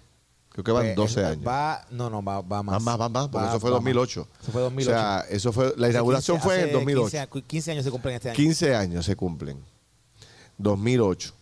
Creo 0.54 0.62
que 0.62 0.70
van 0.70 0.84
Pues, 0.84 0.96
12 0.96 1.20
eh, 1.20 1.24
años. 1.24 1.46
Va, 1.46 1.84
no, 1.90 2.08
no, 2.08 2.22
va, 2.22 2.40
va 2.40 2.62
más. 2.62 2.80
Más, 2.80 2.96
más, 2.96 2.98
más, 2.98 3.10
más, 3.10 3.28
porque 3.28 3.44
Va- 3.46 3.50
eso 3.50 3.58
fue 3.60 3.70
va 3.70 3.74
2008. 3.78 4.20
más. 4.30 4.40
Eso 4.40 4.52
fue 4.52 4.62
2008. 4.62 4.90
O 4.90 4.94
sea, 4.94 5.24
eso 5.28 5.52
fue, 5.52 5.74
la 5.76 5.90
inauguración 5.90 6.36
15 6.36 6.44
fue 6.46 6.54
en 6.58 6.62
hace 6.64 6.72
2008. 6.72 7.04
15, 7.10 7.18
a- 7.18 7.26
15 7.26 7.70
años 7.72 7.84
se 7.84 7.90
cumplen 7.90 8.14
este 8.14 8.28
año. 8.28 8.36
15 8.36 8.74
años 8.76 9.04
se 9.04 9.16
cumplen. 9.16 9.58
2008. 10.58 11.32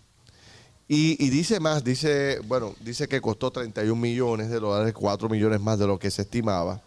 Y, 0.89 1.23
y 1.23 1.29
dice 1.29 1.61
más, 1.61 1.85
dice, 1.85 2.39
bueno, 2.47 2.75
dice 2.81 3.07
que 3.07 3.21
costó 3.21 3.51
31 3.51 4.01
millones 4.01 4.49
de 4.49 4.59
dólares, 4.59 4.95
4 4.95 5.29
millones 5.29 5.61
más 5.61 5.79
de 5.79 5.87
lo 5.87 5.99
que 5.99 6.11
se 6.11 6.23
estimaba. 6.23 6.81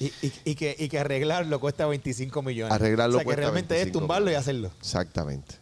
Y, 0.00 0.06
y- 0.20 0.32
y 0.44 0.54
que, 0.56 0.76
y 0.78 0.88
que 0.90 0.98
arreglarlo 0.98 1.58
cuesta 1.60 1.86
25 1.86 2.42
millones. 2.42 2.74
Arreglarlo 2.74 3.16
o 3.16 3.20
sea, 3.20 3.24
que 3.30 3.36
realmente 3.36 3.74
es 3.76 3.84
25 3.84 4.00
tumbarlo 4.00 4.30
y 4.30 4.34
hacerlo. 4.34 4.70
Exactamente. 4.80 5.54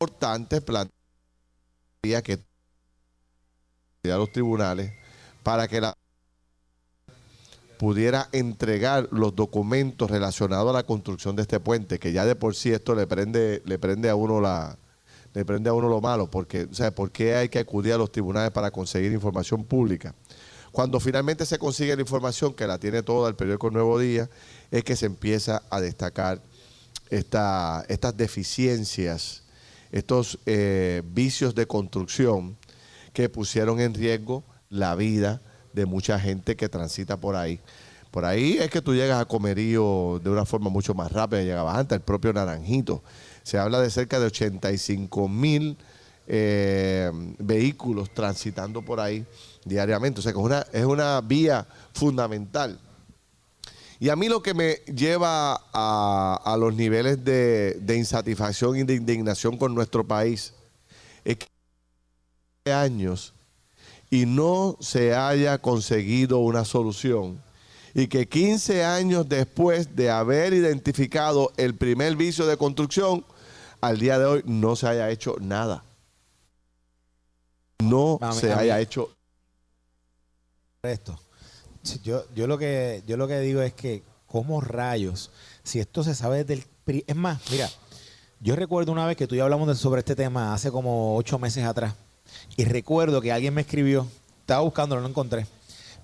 Importante 0.00 0.60
plantear 0.60 2.22
que 2.22 2.38
a 4.10 4.16
los 4.16 4.32
tribunales 4.32 4.92
para 5.44 5.68
que 5.68 5.80
la 5.80 5.94
pudiera 7.78 8.28
entregar 8.32 9.08
los 9.12 9.36
documentos 9.36 10.10
relacionados 10.10 10.70
a 10.70 10.72
la 10.72 10.82
construcción 10.82 11.36
de 11.36 11.42
este 11.42 11.60
puente, 11.60 12.00
que 12.00 12.12
ya 12.12 12.24
de 12.24 12.34
por 12.34 12.56
sí 12.56 12.72
esto 12.72 12.96
le 12.96 13.06
prende, 13.06 13.62
le 13.64 13.78
prende 13.78 14.10
a 14.10 14.16
uno 14.16 14.40
la, 14.40 14.76
le 15.34 15.44
prende 15.44 15.70
a 15.70 15.72
uno 15.72 15.88
lo 15.88 16.00
malo, 16.00 16.28
porque, 16.28 16.64
o 16.64 16.92
¿por 16.92 17.12
qué 17.12 17.36
hay 17.36 17.48
que 17.48 17.60
acudir 17.60 17.92
a 17.92 17.98
los 17.98 18.10
tribunales 18.10 18.50
para 18.50 18.72
conseguir 18.72 19.12
información 19.12 19.64
pública? 19.64 20.14
Cuando 20.72 20.98
finalmente 20.98 21.46
se 21.46 21.58
consigue 21.58 21.94
la 21.94 22.02
información, 22.02 22.54
que 22.54 22.66
la 22.66 22.78
tiene 22.78 23.04
toda 23.04 23.28
el 23.28 23.36
periódico 23.36 23.70
Nuevo 23.70 24.00
Día, 24.00 24.28
es 24.72 24.82
que 24.82 24.96
se 24.96 25.06
empieza 25.06 25.62
a 25.70 25.80
destacar 25.80 26.40
esta- 27.10 27.84
estas 27.88 28.16
deficiencias, 28.16 29.42
estos 29.92 30.38
eh, 30.46 31.02
vicios 31.04 31.54
de 31.54 31.66
construcción 31.66 32.56
que 33.12 33.28
pusieron 33.28 33.80
en 33.80 33.94
riesgo 33.94 34.42
la 34.70 34.94
vida 34.94 35.40
de 35.72 35.86
mucha 35.86 36.18
gente 36.18 36.56
que 36.56 36.68
transita 36.68 37.16
por 37.16 37.36
ahí. 37.36 37.60
Por 38.10 38.24
ahí 38.26 38.58
es 38.58 38.70
que 38.70 38.82
tú 38.82 38.94
llegas 38.94 39.20
a 39.20 39.24
Comerío 39.24 40.20
de 40.22 40.28
una 40.30 40.44
forma 40.44 40.68
mucho 40.68 40.92
más 40.92 41.10
rápida, 41.10 41.42
llegabas 41.42 41.78
antes, 41.78 41.96
el 41.96 42.02
propio 42.02 42.32
Naranjito. 42.32 43.02
Se 43.42 43.58
habla 43.58 43.80
de 43.80 43.90
cerca 43.90 44.20
de 44.20 44.26
85 44.26 45.28
mil 45.28 45.78
eh, 46.26 47.10
vehículos 47.38 48.12
transitando 48.12 48.82
por 48.82 49.00
ahí 49.00 49.24
diariamente. 49.64 50.20
O 50.20 50.22
sea 50.22 50.32
que 50.32 50.38
es 50.38 50.44
una, 50.44 50.66
es 50.72 50.84
una 50.84 51.20
vía 51.22 51.66
fundamental. 51.94 52.78
Y 53.98 54.08
a 54.08 54.16
mí 54.16 54.28
lo 54.28 54.42
que 54.42 54.52
me 54.52 54.74
lleva 54.94 55.60
a, 55.72 56.40
a 56.44 56.56
los 56.56 56.74
niveles 56.74 57.24
de, 57.24 57.78
de 57.80 57.96
insatisfacción 57.96 58.76
y 58.76 58.82
de 58.82 58.94
indignación 58.94 59.56
con 59.56 59.74
nuestro 59.74 60.04
país 60.04 60.52
es 61.24 61.36
que 61.36 61.51
años 62.70 63.32
y 64.10 64.26
no 64.26 64.76
se 64.80 65.14
haya 65.14 65.58
conseguido 65.58 66.38
una 66.38 66.64
solución 66.64 67.42
y 67.94 68.06
que 68.06 68.28
15 68.28 68.84
años 68.84 69.28
después 69.28 69.96
de 69.96 70.10
haber 70.10 70.52
identificado 70.54 71.52
el 71.56 71.74
primer 71.74 72.16
vicio 72.16 72.46
de 72.46 72.56
construcción, 72.56 73.24
al 73.80 73.98
día 73.98 74.18
de 74.18 74.24
hoy 74.24 74.42
no 74.46 74.76
se 74.76 74.86
haya 74.86 75.10
hecho 75.10 75.36
nada. 75.40 75.82
No 77.80 78.18
mí- 78.22 78.34
se 78.40 78.52
haya 78.52 78.80
hecho 78.80 79.10
esto. 80.82 81.18
Yo, 82.04 82.24
yo 82.34 82.46
lo 82.46 82.56
que 82.58 83.02
yo 83.06 83.16
lo 83.16 83.26
que 83.26 83.40
digo 83.40 83.60
es 83.60 83.74
que 83.74 84.02
como 84.26 84.60
rayos, 84.60 85.30
si 85.64 85.80
esto 85.80 86.04
se 86.04 86.14
sabe 86.14 86.44
desde 86.44 86.62
el 86.86 87.04
es 87.06 87.16
más, 87.16 87.40
mira, 87.50 87.68
yo 88.40 88.56
recuerdo 88.56 88.92
una 88.92 89.06
vez 89.06 89.16
que 89.16 89.26
tú 89.26 89.34
y 89.34 89.38
yo 89.38 89.44
hablamos 89.44 89.68
de- 89.68 89.74
sobre 89.74 89.98
este 89.98 90.14
tema 90.16 90.54
hace 90.54 90.70
como 90.70 91.16
ocho 91.16 91.38
meses 91.38 91.64
atrás 91.64 91.94
y 92.56 92.64
recuerdo 92.64 93.20
que 93.20 93.32
alguien 93.32 93.54
me 93.54 93.62
escribió, 93.62 94.06
estaba 94.40 94.60
buscándolo, 94.62 95.00
no 95.00 95.08
lo 95.08 95.10
encontré, 95.10 95.46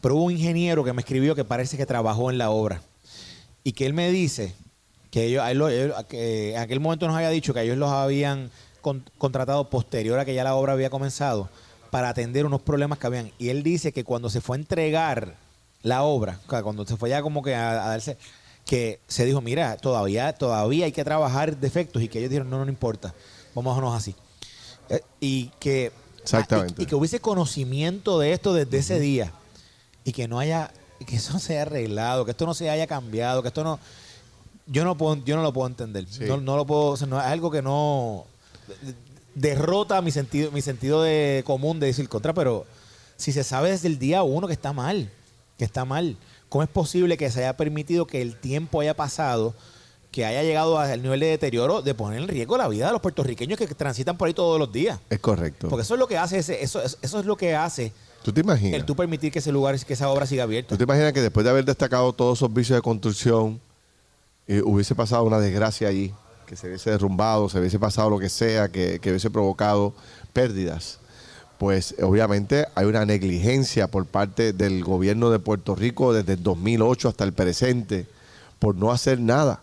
pero 0.01 0.17
hubo 0.17 0.25
un 0.25 0.33
ingeniero 0.33 0.85
que 0.85 0.93
me 0.93 1.03
escribió 1.03 1.35
que 1.35 1.45
parece 1.45 1.77
que 1.77 1.87
trabajó 1.87 2.31
en 2.31 2.39
la 2.39 2.51
obra 2.51 2.83
y 3.65 3.73
que 3.73 3.87
él 3.87 3.95
me 3.95 4.11
dice 4.11 4.55
que 5.11 5.25
ellos, 5.25 5.45
en 6.13 6.59
aquel 6.59 6.81
momento 6.81 7.07
nos 7.07 7.17
había 7.17 7.31
dicho 7.31 7.55
que 7.55 7.63
ellos 7.63 7.79
los 7.79 7.91
habían 7.91 8.51
con- 8.81 9.05
contratado 9.19 9.69
posterior 9.71 10.19
a 10.19 10.25
que 10.25 10.35
ya 10.35 10.45
la 10.45 10.55
obra 10.55 10.75
había 10.75 10.91
comenzado 10.91 11.49
para 11.91 12.11
atender 12.11 12.45
unos 12.45 12.61
problemas 12.63 12.99
que 12.99 13.07
habían. 13.07 13.33
Y 13.39 13.49
él 13.49 13.63
dice 13.63 13.93
que 13.93 14.05
cuando 14.05 14.29
se 14.29 14.41
fue 14.43 14.57
a 14.57 14.61
entregar 14.61 15.37
la 15.83 16.03
obra, 16.03 16.39
cuando 16.47 16.85
se 16.87 16.97
fue 16.97 17.09
ya 17.09 17.23
como 17.23 17.43
que 17.43 17.55
a, 17.55 17.87
a 17.87 17.89
darse, 17.89 18.19
que 18.67 19.01
se 19.09 19.25
dijo, 19.25 19.41
mira, 19.41 19.79
todavía, 19.79 20.33
todavía 20.35 20.85
hay 20.85 20.93
que 20.93 21.05
trabajar 21.05 21.57
defectos 21.57 22.03
y 22.03 22.09
que 22.09 22.19
ellos 22.19 22.31
dijeron, 22.31 22.51
no, 22.51 22.59
no, 22.59 22.67
no 22.67 22.71
importa, 22.71 23.15
vámonos 23.55 23.95
así. 23.97 24.15
Eh, 24.91 25.01
y 25.21 25.47
que 25.59 25.91
Exactamente. 26.37 26.83
y, 26.83 26.85
y 26.85 26.87
que 26.87 26.95
hubiese 26.95 27.21
conocimiento 27.21 28.19
de 28.19 28.33
esto 28.33 28.53
desde 28.53 28.79
ese 28.79 29.01
día 29.01 29.33
y 30.05 30.13
que 30.13 30.29
no 30.29 30.39
haya 30.39 30.71
que 31.07 31.17
eso 31.17 31.33
no 31.33 31.39
se 31.39 31.55
haya 31.55 31.63
arreglado, 31.63 32.25
que 32.25 32.33
esto 32.33 32.47
no 32.47 32.55
se 32.55 32.71
haya 32.71 32.87
cambiado, 32.87 33.43
que 33.43 33.49
esto 33.49 33.65
no 33.65 33.79
yo 34.67 34.85
no 34.85 34.97
puedo 34.97 35.17
yo 35.25 35.37
no 35.37 35.43
lo 35.43 35.53
puedo 35.53 35.67
entender. 35.67 36.07
Sí. 36.09 36.25
No, 36.25 36.39
no 36.39 36.57
lo 36.57 36.67
puedo, 36.67 36.87
o 36.87 36.97
sea, 36.97 37.07
no, 37.07 37.19
es 37.19 37.27
algo 37.27 37.51
que 37.51 37.63
no 37.63 38.27
derrota 39.35 40.03
mi 40.03 40.11
sentido 40.11 40.51
mi 40.51 40.63
sentido 40.63 41.03
de 41.03 41.43
común 41.47 41.81
de 41.81 41.87
decir 41.87 42.09
contra, 42.09 42.35
pero 42.35 42.67
si 43.17 43.33
se 43.33 43.45
sabe 43.45 43.71
desde 43.71 43.89
el 43.89 43.99
día 43.99 44.23
uno 44.23 44.47
que 44.47 44.53
está 44.53 44.73
mal, 44.73 45.11
que 45.57 45.65
está 45.65 45.85
mal, 45.85 46.17
¿cómo 46.49 46.63
es 46.63 46.69
posible 46.69 47.17
que 47.17 47.31
se 47.31 47.41
haya 47.41 47.57
permitido 47.57 48.07
que 48.07 48.23
el 48.23 48.37
tiempo 48.37 48.81
haya 48.81 48.95
pasado? 48.95 49.55
Que 50.11 50.25
haya 50.25 50.43
llegado 50.43 50.79
al 50.79 51.03
nivel 51.03 51.21
de 51.21 51.27
deterioro 51.27 51.83
de 51.83 51.95
poner 51.95 52.21
en 52.21 52.29
riesgo 52.29 52.57
la 52.57 52.69
vida 52.69 52.87
de 52.87 52.93
los 52.93 53.01
puertorriqueños 53.01 53.59
que 53.59 53.67
transitan 53.67 54.17
por 54.17 54.29
ahí 54.29 54.35
todos 54.35 54.59
los 54.59 54.73
días. 54.73 54.99
Es 55.11 55.21
correcto. 55.21 55.69
Porque 55.69 55.83
eso 55.83 55.95
es 55.95 56.01
lo 56.01 56.09
que 56.09 56.17
hace 56.17 56.39
ese, 56.39 56.63
eso, 56.63 56.83
eso, 56.83 56.97
eso 57.03 57.21
es 57.21 57.27
lo 57.27 57.37
que 57.37 57.55
hace 57.55 57.93
¿Tú 58.23 58.33
te 58.33 58.41
imaginas? 58.41 58.81
el 58.81 58.85
tú 58.85 58.97
permitir 58.97 59.33
que 59.33 59.39
ese 59.39 59.53
lugar, 59.53 59.79
que 59.79 59.93
esa 59.93 60.09
obra 60.09 60.27
siga 60.27 60.43
abierta. 60.43 60.71
¿Tú 60.71 60.77
te 60.77 60.85
imaginas 60.85 61.13
que 61.13 61.21
después 61.21 61.45
de 61.45 61.51
haber 61.51 61.65
destacado 61.65 62.13
todos 62.13 62.39
esos 62.39 62.53
vicios 62.53 62.77
de 62.77 62.83
construcción, 62.83 63.61
eh, 64.47 64.63
hubiese 64.65 64.95
pasado 64.95 65.25
una 65.25 65.39
desgracia 65.39 65.89
allí? 65.89 66.13
Que 66.47 66.57
se 66.57 66.67
hubiese 66.67 66.91
derrumbado, 66.91 67.49
se 67.49 67.59
hubiese 67.59 67.79
pasado 67.79 68.11
lo 68.11 68.19
que 68.19 68.29
sea, 68.29 68.69
que, 68.69 68.99
que 69.01 69.11
hubiese 69.11 69.31
provocado 69.31 69.93
pérdidas. 70.33 70.99
Pues 71.59 71.95
obviamente 72.03 72.67
hay 72.75 72.87
una 72.87 73.05
negligencia 73.05 73.89
por 73.89 74.07
parte 74.07 74.53
del 74.53 74.83
gobierno 74.85 75.31
de 75.31 75.39
Puerto 75.39 75.75
Rico 75.75 76.13
desde 76.13 76.35
el 76.35 76.43
2008 76.43 77.09
hasta 77.09 77.25
el 77.25 77.33
presente 77.33 78.07
por 78.59 78.77
no 78.77 78.93
hacer 78.93 79.21
nada. 79.21 79.61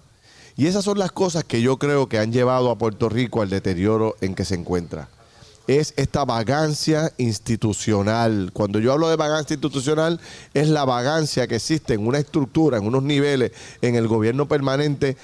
Y 0.58 0.68
esas 0.68 0.86
son 0.86 0.98
las 1.00 1.12
cosas 1.12 1.44
que 1.44 1.62
yo 1.62 1.78
creo 1.78 2.08
que 2.08 2.18
han 2.18 2.32
llevado 2.32 2.72
a 2.72 2.78
Puerto 2.78 3.10
Rico 3.10 3.42
al 3.42 3.50
deterioro 3.50 4.16
en 4.22 4.36
que 4.36 4.46
se 4.46 4.56
encuentra. 4.56 5.10
Es 5.68 5.94
esta 5.98 6.24
vagancia 6.26 7.12
institucional. 7.18 8.52
Cuando 8.54 8.80
yo 8.80 8.94
hablo 8.94 9.10
de 9.10 9.16
vagancia 9.16 9.56
institucional, 9.56 10.20
es 10.54 10.70
la 10.70 10.86
vagancia 10.86 11.48
que 11.48 11.56
existe 11.56 11.94
en 11.96 12.06
una 12.08 12.20
estructura, 12.20 12.78
en 12.78 12.86
unos 12.86 13.04
niveles, 13.04 13.52
en 13.82 13.96
el 13.96 14.08
gobierno 14.08 14.48
permanente, 14.48 15.18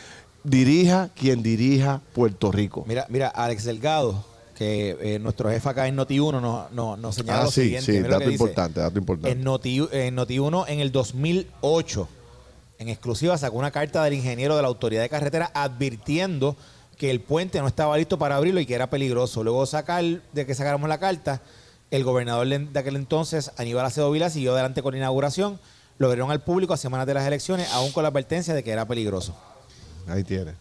dirija 0.43 1.09
quien 1.15 1.43
dirija 1.43 2.01
Puerto 2.13 2.51
Rico. 2.51 2.83
Mira, 2.87 3.05
mira, 3.09 3.27
Alex 3.27 3.65
Delgado, 3.65 4.25
que 4.57 4.97
eh, 4.99 5.19
nuestro 5.19 5.49
jefe 5.49 5.69
acá 5.69 5.87
en 5.87 5.95
Noti1 5.95 6.41
nos, 6.41 6.71
nos, 6.71 6.97
nos 6.99 7.15
señala 7.15 7.41
Ah, 7.41 7.43
lo 7.45 7.51
sí, 7.51 7.61
siguiente. 7.61 7.91
sí, 7.91 7.99
dato 7.99 8.19
dice. 8.21 8.31
importante, 8.31 8.79
dato 8.79 8.97
importante. 8.97 9.31
En, 9.31 9.43
Noti, 9.43 9.87
en 9.91 10.17
Noti1 10.17 10.65
en 10.67 10.79
el 10.79 10.91
2008, 10.91 12.07
en 12.81 12.89
exclusiva, 12.89 13.37
sacó 13.37 13.57
una 13.57 13.69
carta 13.71 14.03
del 14.03 14.15
ingeniero 14.15 14.55
de 14.55 14.63
la 14.63 14.67
Autoridad 14.67 15.03
de 15.03 15.09
Carretera 15.09 15.51
advirtiendo 15.53 16.55
que 16.97 17.11
el 17.11 17.21
puente 17.21 17.59
no 17.61 17.67
estaba 17.67 17.95
listo 17.97 18.17
para 18.17 18.35
abrirlo 18.37 18.59
y 18.59 18.65
que 18.65 18.73
era 18.73 18.89
peligroso. 18.89 19.43
Luego 19.43 19.65
sacar, 19.67 20.03
de 20.03 20.45
que 20.47 20.55
sacáramos 20.55 20.89
la 20.89 20.99
carta, 20.99 21.41
el 21.91 22.03
gobernador 22.03 22.47
de 22.47 22.79
aquel 22.79 22.95
entonces, 22.95 23.51
Aníbal 23.57 23.85
Acevedo 23.85 24.11
Vila, 24.11 24.29
siguió 24.31 24.53
adelante 24.53 24.81
con 24.81 24.93
la 24.93 24.97
inauguración. 24.97 25.59
Lo 25.99 26.07
abrieron 26.07 26.31
al 26.31 26.41
público 26.41 26.73
a 26.73 26.77
semanas 26.77 27.05
de 27.05 27.13
las 27.13 27.25
elecciones, 27.27 27.69
aún 27.71 27.91
con 27.91 28.01
la 28.03 28.09
advertencia 28.09 28.53
de 28.55 28.63
que 28.63 28.71
era 28.71 28.87
peligroso. 28.87 29.35
Ahí 30.07 30.23
tiene. 30.23 30.53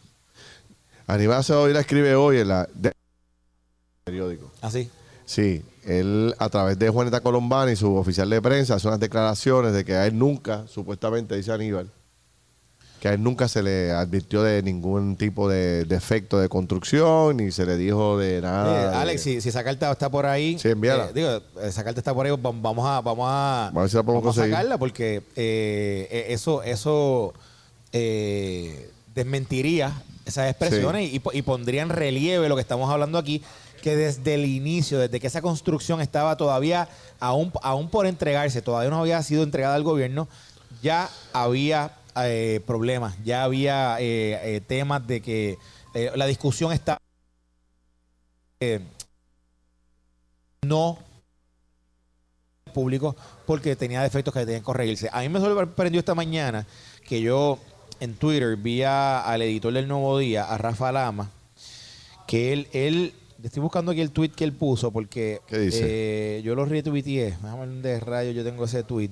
Aníbal 1.06 1.38
Acevedo 1.38 1.64
Vila 1.66 1.80
escribe 1.80 2.14
hoy 2.14 2.38
en 2.40 2.48
la 2.48 2.68
de- 2.74 2.92
periódico. 4.04 4.50
Así. 4.60 4.90
Sí, 5.24 5.62
él 5.86 6.34
a 6.38 6.48
través 6.50 6.78
de 6.78 6.90
Juanita 6.90 7.20
Colombani, 7.20 7.76
su 7.76 7.94
oficial 7.96 8.28
de 8.28 8.42
prensa, 8.42 8.74
hace 8.74 8.88
unas 8.88 9.00
declaraciones 9.00 9.72
de 9.72 9.84
que 9.84 9.94
a 9.94 10.06
él 10.06 10.18
nunca, 10.18 10.66
supuestamente 10.66 11.36
dice 11.36 11.52
Aníbal, 11.52 11.90
que 13.00 13.08
a 13.08 13.14
él 13.14 13.22
nunca 13.22 13.48
se 13.48 13.62
le 13.62 13.92
advirtió 13.92 14.42
de 14.42 14.62
ningún 14.62 15.16
tipo 15.16 15.48
de 15.48 15.84
defecto 15.86 16.38
de 16.38 16.48
construcción, 16.50 17.38
ni 17.38 17.50
se 17.50 17.64
le 17.64 17.76
dijo 17.78 18.18
de 18.18 18.40
nada. 18.42 18.82
Eh, 18.82 18.90
de- 18.90 18.96
Alex, 18.96 19.22
si, 19.22 19.40
si 19.40 19.48
esa 19.48 19.64
carta 19.64 19.90
está 19.90 20.10
por 20.10 20.26
ahí, 20.26 20.58
Sí, 20.58 20.68
envíala. 20.68 21.06
eh, 21.06 21.12
digo, 21.14 21.40
esa 21.62 21.82
carta 21.82 21.98
está 22.00 22.12
por 22.12 22.26
ahí, 22.26 22.32
vam- 22.32 22.60
vamos 22.60 22.86
a, 22.86 23.00
vamos 23.00 23.26
a, 23.28 23.72
ver 23.74 23.88
si 23.88 23.96
la 23.96 24.02
vamos 24.02 24.38
a 24.38 24.42
sacarla 24.44 24.76
porque 24.76 25.22
eh, 25.34 26.08
eh, 26.10 26.26
eso, 26.28 26.62
eso 26.62 27.32
eh, 27.92 28.90
desmentiría 29.14 30.02
esas 30.26 30.48
expresiones 30.50 31.10
y, 31.12 31.22
y 31.32 31.42
pondría 31.42 31.82
en 31.82 31.88
relieve 31.88 32.48
lo 32.48 32.54
que 32.54 32.62
estamos 32.62 32.90
hablando 32.90 33.18
aquí, 33.18 33.42
que 33.82 33.96
desde 33.96 34.34
el 34.34 34.44
inicio, 34.44 34.98
desde 34.98 35.18
que 35.20 35.26
esa 35.26 35.40
construcción 35.42 36.00
estaba 36.00 36.36
todavía 36.36 36.88
aún, 37.18 37.50
aún 37.62 37.88
por 37.88 38.06
entregarse, 38.06 38.60
todavía 38.62 38.90
no 38.90 39.00
había 39.00 39.22
sido 39.22 39.42
entregada 39.42 39.74
al 39.74 39.82
gobierno, 39.82 40.28
ya 40.82 41.08
había 41.32 41.92
eh, 42.16 42.60
problemas, 42.66 43.16
ya 43.24 43.44
había 43.44 43.96
eh, 44.00 44.56
eh, 44.56 44.60
temas 44.60 45.06
de 45.06 45.20
que 45.20 45.58
eh, 45.94 46.10
la 46.16 46.26
discusión 46.26 46.72
está 46.72 46.98
eh, 48.60 48.80
no 50.62 50.98
público 52.74 53.16
porque 53.46 53.74
tenía 53.76 54.02
defectos 54.02 54.32
que 54.32 54.40
tenían 54.40 54.60
que 54.60 54.64
corregirse. 54.66 55.08
A 55.12 55.20
mí 55.20 55.28
me 55.28 55.40
sorprendió 55.40 55.98
esta 55.98 56.14
mañana 56.14 56.66
que 57.06 57.20
yo 57.20 57.58
en 57.98 58.14
Twitter 58.14 58.56
vi 58.56 58.82
a- 58.82 59.20
al 59.22 59.42
editor 59.42 59.72
del 59.72 59.88
Nuevo 59.88 60.18
Día, 60.18 60.44
a 60.44 60.56
Rafa 60.58 60.92
Lama, 60.92 61.30
que 62.28 62.52
él, 62.52 62.68
él, 62.72 63.12
estoy 63.42 63.60
buscando 63.62 63.90
aquí 63.90 64.00
el 64.00 64.12
tweet 64.12 64.30
que 64.30 64.44
él 64.44 64.52
puso 64.52 64.92
porque 64.92 65.40
¿Qué 65.48 65.58
dice? 65.58 65.80
eh, 66.38 66.42
yo 66.42 66.54
lo 66.54 66.64
retuiteé, 66.64 67.36
déjame 67.42 67.66
de 67.82 67.98
radio, 67.98 68.30
yo 68.30 68.44
tengo 68.44 68.64
ese 68.64 68.84
tweet, 68.84 69.10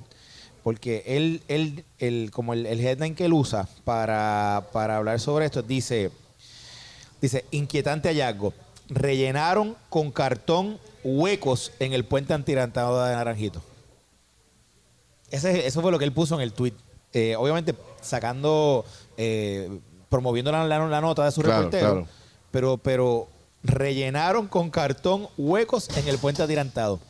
porque 0.69 1.03
él, 1.07 1.41
él, 1.49 1.83
él 1.99 2.31
como 2.31 2.53
el, 2.53 2.67
el 2.67 2.79
headline 2.79 3.15
que 3.15 3.25
él 3.25 3.33
usa 3.33 3.67
para, 3.85 4.67
para 4.71 4.99
hablar 4.99 5.19
sobre 5.19 5.47
esto, 5.47 5.63
dice, 5.63 6.11
dice, 7.23 7.47
inquietante 7.53 8.11
hallazgo, 8.11 8.53
rellenaron 8.91 9.77
con 9.89 10.11
cartón 10.13 10.79
huecos 11.03 11.73
en 11.79 11.95
el 11.95 12.05
puente 12.05 12.35
antirantado 12.35 13.03
de 13.03 13.15
Naranjito. 13.15 13.63
Ese, 15.31 15.67
eso 15.67 15.81
fue 15.81 15.91
lo 15.91 15.99
que 15.99 16.05
él 16.05 16.13
puso 16.13 16.35
en 16.35 16.43
el 16.43 16.53
tweet. 16.53 16.75
Eh, 17.15 17.35
obviamente 17.37 17.75
sacando, 18.03 18.85
eh, 19.17 19.71
promoviendo 20.11 20.53
la, 20.53 20.67
la- 20.67 20.87
la 20.87 21.01
nota 21.01 21.25
de 21.25 21.31
su 21.33 21.41
Claro, 21.41 21.57
reportero, 21.61 21.93
claro. 21.93 22.07
pero, 22.51 22.77
pero 22.77 23.29
rellenaron 23.63 24.49
con 24.49 24.69
cartón 24.69 25.29
huecos 25.39 25.89
en 25.97 26.07
el 26.09 26.19
puente 26.19 26.43
atirantado. 26.43 26.97
O 26.97 27.01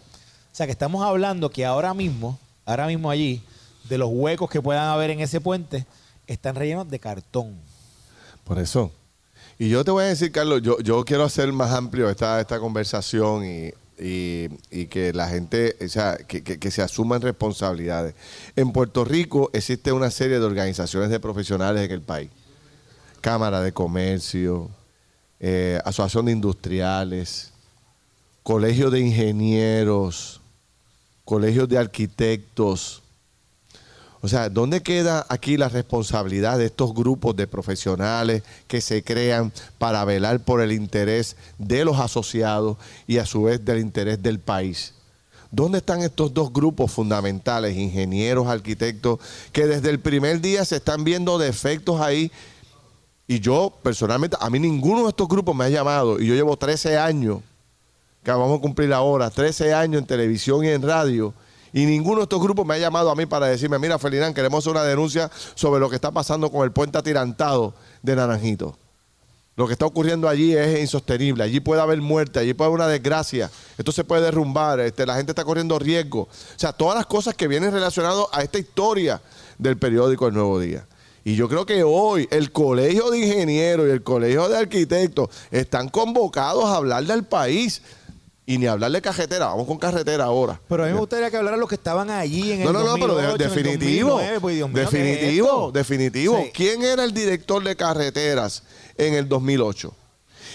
sea 0.53 0.67
que 0.67 0.73
estamos 0.73 1.05
hablando 1.05 1.51
que 1.51 1.65
ahora 1.67 1.93
mismo, 1.93 2.39
ahora 2.69 2.87
mismo 2.87 3.11
allí, 3.11 3.43
de 3.89 3.99
los 3.99 4.11
huecos 4.13 4.51
que 4.51 4.61
puedan 4.61 4.87
haber 4.89 5.11
en 5.11 5.21
ese 5.21 5.41
puente, 5.41 5.87
están 6.27 6.55
rellenos 6.55 6.89
de 6.89 6.99
cartón. 6.99 7.57
Por 8.45 8.59
eso. 8.59 8.93
Y 9.59 9.69
yo 9.71 9.85
te 9.85 9.91
voy 9.91 10.05
a 10.05 10.09
decir, 10.09 10.31
Carlos, 10.31 10.63
yo, 10.63 10.79
yo 10.81 11.05
quiero 11.05 11.25
hacer 11.25 11.53
más 11.53 11.73
amplio 11.73 12.09
esta, 12.11 12.41
esta 12.41 12.61
conversación 12.61 13.45
y, 13.45 13.73
y- 13.99 14.49
y 14.71 14.87
que 14.87 15.13
la 15.13 15.27
gente, 15.29 15.77
o 15.85 15.89
sea, 15.89 16.17
que, 16.17 16.43
que- 16.45 16.71
se 16.71 16.83
asuman 16.83 17.21
responsabilidades. 17.23 18.15
En 18.55 18.71
Puerto 18.73 19.05
Rico 19.05 19.51
existe 19.53 19.91
una 19.91 20.11
serie 20.11 20.39
de 20.39 20.45
organizaciones 20.45 21.11
de 21.11 21.19
profesionales 21.19 21.85
en 21.85 21.91
el 21.91 22.03
país. 22.03 22.31
Cámara 23.21 23.61
de 23.63 23.73
Comercio, 23.73 24.71
eh, 25.41 25.81
Asociación 25.85 26.27
de 26.27 26.33
Industriales, 26.33 27.53
Colegio 28.45 28.91
de 28.91 29.01
Ingenieros, 29.01 30.41
Colegios 31.29 31.69
de 31.69 31.77
Arquitectos, 31.77 33.03
o 34.23 34.29
sea, 34.29 34.49
¿dónde 34.49 34.83
queda 34.83 35.27
aquí 35.29 35.59
la 35.59 35.69
responsabilidad 35.69 36.57
de 36.57 36.65
estos 36.65 36.95
grupos 36.95 37.37
de 37.37 37.47
profesionales 37.47 38.45
que 38.67 38.81
se 38.81 39.05
crean 39.05 39.53
para 39.77 40.07
velar 40.07 40.43
por 40.43 40.63
el 40.63 40.73
interés 40.73 41.37
de 41.59 41.85
los 41.85 41.99
asociados 41.99 42.79
y 43.07 43.19
a 43.19 43.27
su 43.27 43.43
vez 43.43 43.63
del 43.63 43.81
interés 43.81 44.23
del 44.23 44.39
país? 44.39 44.95
¿Dónde 45.51 45.79
están 45.79 46.01
estos 46.01 46.33
dos 46.33 46.51
grupos 46.51 46.93
fundamentales, 46.93 47.77
ingenieros, 47.77 48.47
arquitectos, 48.47 49.19
que 49.53 49.67
desde 49.67 49.91
el 49.91 50.01
primer 50.01 50.41
día 50.41 50.65
se 50.65 50.77
están 50.77 51.05
viendo 51.05 51.37
defectos 51.37 52.01
ahí? 52.01 52.33
Y 53.27 53.41
yo, 53.41 53.77
personalmente, 53.83 54.39
a 54.41 54.49
mí 54.49 54.59
ninguno 54.59 55.03
de 55.03 55.11
estos 55.11 55.29
grupos 55.29 55.55
me 55.55 55.67
ha 55.67 55.69
llamado, 55.69 56.19
y 56.19 56.27
yo 56.27 56.35
llevo 56.35 56.57
13 56.57 56.97
años, 56.97 57.43
que 58.35 58.41
vamos 58.41 58.59
a 58.59 58.61
cumplir 58.61 58.93
ahora, 58.93 59.31
13 59.31 59.73
años 59.73 60.01
en 60.01 60.07
televisión 60.07 60.65
y 60.65 60.69
en 60.69 60.83
radio, 60.83 61.33
y 61.73 61.87
ninguno 61.87 62.19
de 62.19 62.23
estos 62.25 62.41
grupos 62.41 62.67
me 62.67 62.75
ha 62.75 62.79
llamado 62.79 63.11
a 63.11 63.15
mí 63.15 63.27
para 63.27 63.47
decirme, 63.47 63.79
mira, 63.79 63.99
Felinán, 63.99 64.35
queremos 64.35 64.65
hacer 64.65 64.73
una 64.73 64.85
denuncia 64.85 65.31
sobre 65.55 65.81
lo 65.81 65.89
que 65.89 65.97
está 65.97 66.11
pasando 66.11 66.51
con 66.51 66.65
el 66.65 66.73
puente 66.73 66.99
atirantado 66.99 67.75
de 68.03 68.17
Naranjito. 68.17 68.77
Lo 69.57 69.67
que 69.67 69.73
está 69.73 69.87
ocurriendo 69.87 70.29
allí 70.29 70.55
es 70.55 70.79
insostenible. 70.79 71.43
Allí 71.43 71.59
puede 71.59 71.81
haber 71.81 72.01
muerte, 72.01 72.39
allí 72.39 72.55
puede 72.55 72.69
haber 72.69 72.81
una 72.81 72.87
desgracia. 72.87 73.51
Esto 73.77 73.91
se 73.91 74.05
puede 74.05 74.23
derrumbar, 74.23 74.79
este, 74.79 75.05
la 75.05 75.17
gente 75.17 75.33
está 75.33 75.45
corriendo 75.45 75.79
riesgo. 75.81 76.21
O 76.21 76.29
sea, 76.57 76.73
todas 76.73 76.97
las 76.97 77.07
cosas 77.07 77.35
que 77.35 77.49
vienen 77.49 77.73
relacionadas 77.73 78.27
a 78.31 78.43
esta 78.43 78.59
historia 78.59 79.21
del 79.59 79.77
periódico 79.77 80.29
El 80.29 80.35
Nuevo 80.35 80.61
Día. 80.61 80.87
Y 81.25 81.35
yo 81.35 81.49
creo 81.49 81.67
que 81.67 81.83
hoy 81.83 82.29
el 82.31 82.53
Colegio 82.53 83.11
de 83.11 83.19
Ingenieros 83.19 83.89
y 83.89 83.91
el 83.91 84.03
Colegio 84.03 84.49
de 84.49 84.59
Arquitectos 84.59 85.29
están 85.51 85.89
convocados 85.89 86.65
a 86.65 86.77
hablar 86.77 87.05
del 87.05 87.25
país. 87.25 87.83
Y 88.51 88.57
ni 88.57 88.67
hablar 88.67 88.91
de 88.91 89.03
carretera, 89.03 89.49
vamos 89.49 89.67
con 89.67 89.77
carretera 89.77 90.25
ahora. 90.25 90.59
Pero 90.69 90.83
a 90.85 90.87
mí 90.87 90.95
me 90.95 90.99
gustaría 91.01 91.31
que 91.31 91.37
hablaran 91.37 91.61
los 91.61 91.69
que 91.69 91.75
estaban 91.75 92.09
allí 92.09 92.53
en 92.53 92.61
el 92.63 92.67
No, 92.67 92.73
no, 92.73 92.83
no, 92.83 92.95
pero 92.95 93.15
de- 93.15 93.23
2008, 93.27 93.27
en 93.27 93.31
el 93.31 93.39
definitivo. 93.55 94.09
2009, 94.13 94.41
pues, 94.41 94.55
Dios 94.57 94.69
mío, 94.71 94.75
¿qué 94.75 94.83
es 94.83 94.91
definitivo, 94.91 95.71
definitivo. 95.73 96.37
Sí. 96.45 96.51
¿Quién 96.55 96.83
era 96.83 97.05
el 97.05 97.13
director 97.13 97.63
de 97.63 97.77
carreteras 97.77 98.63
en 98.97 99.13
el 99.13 99.29
2008? 99.29 99.93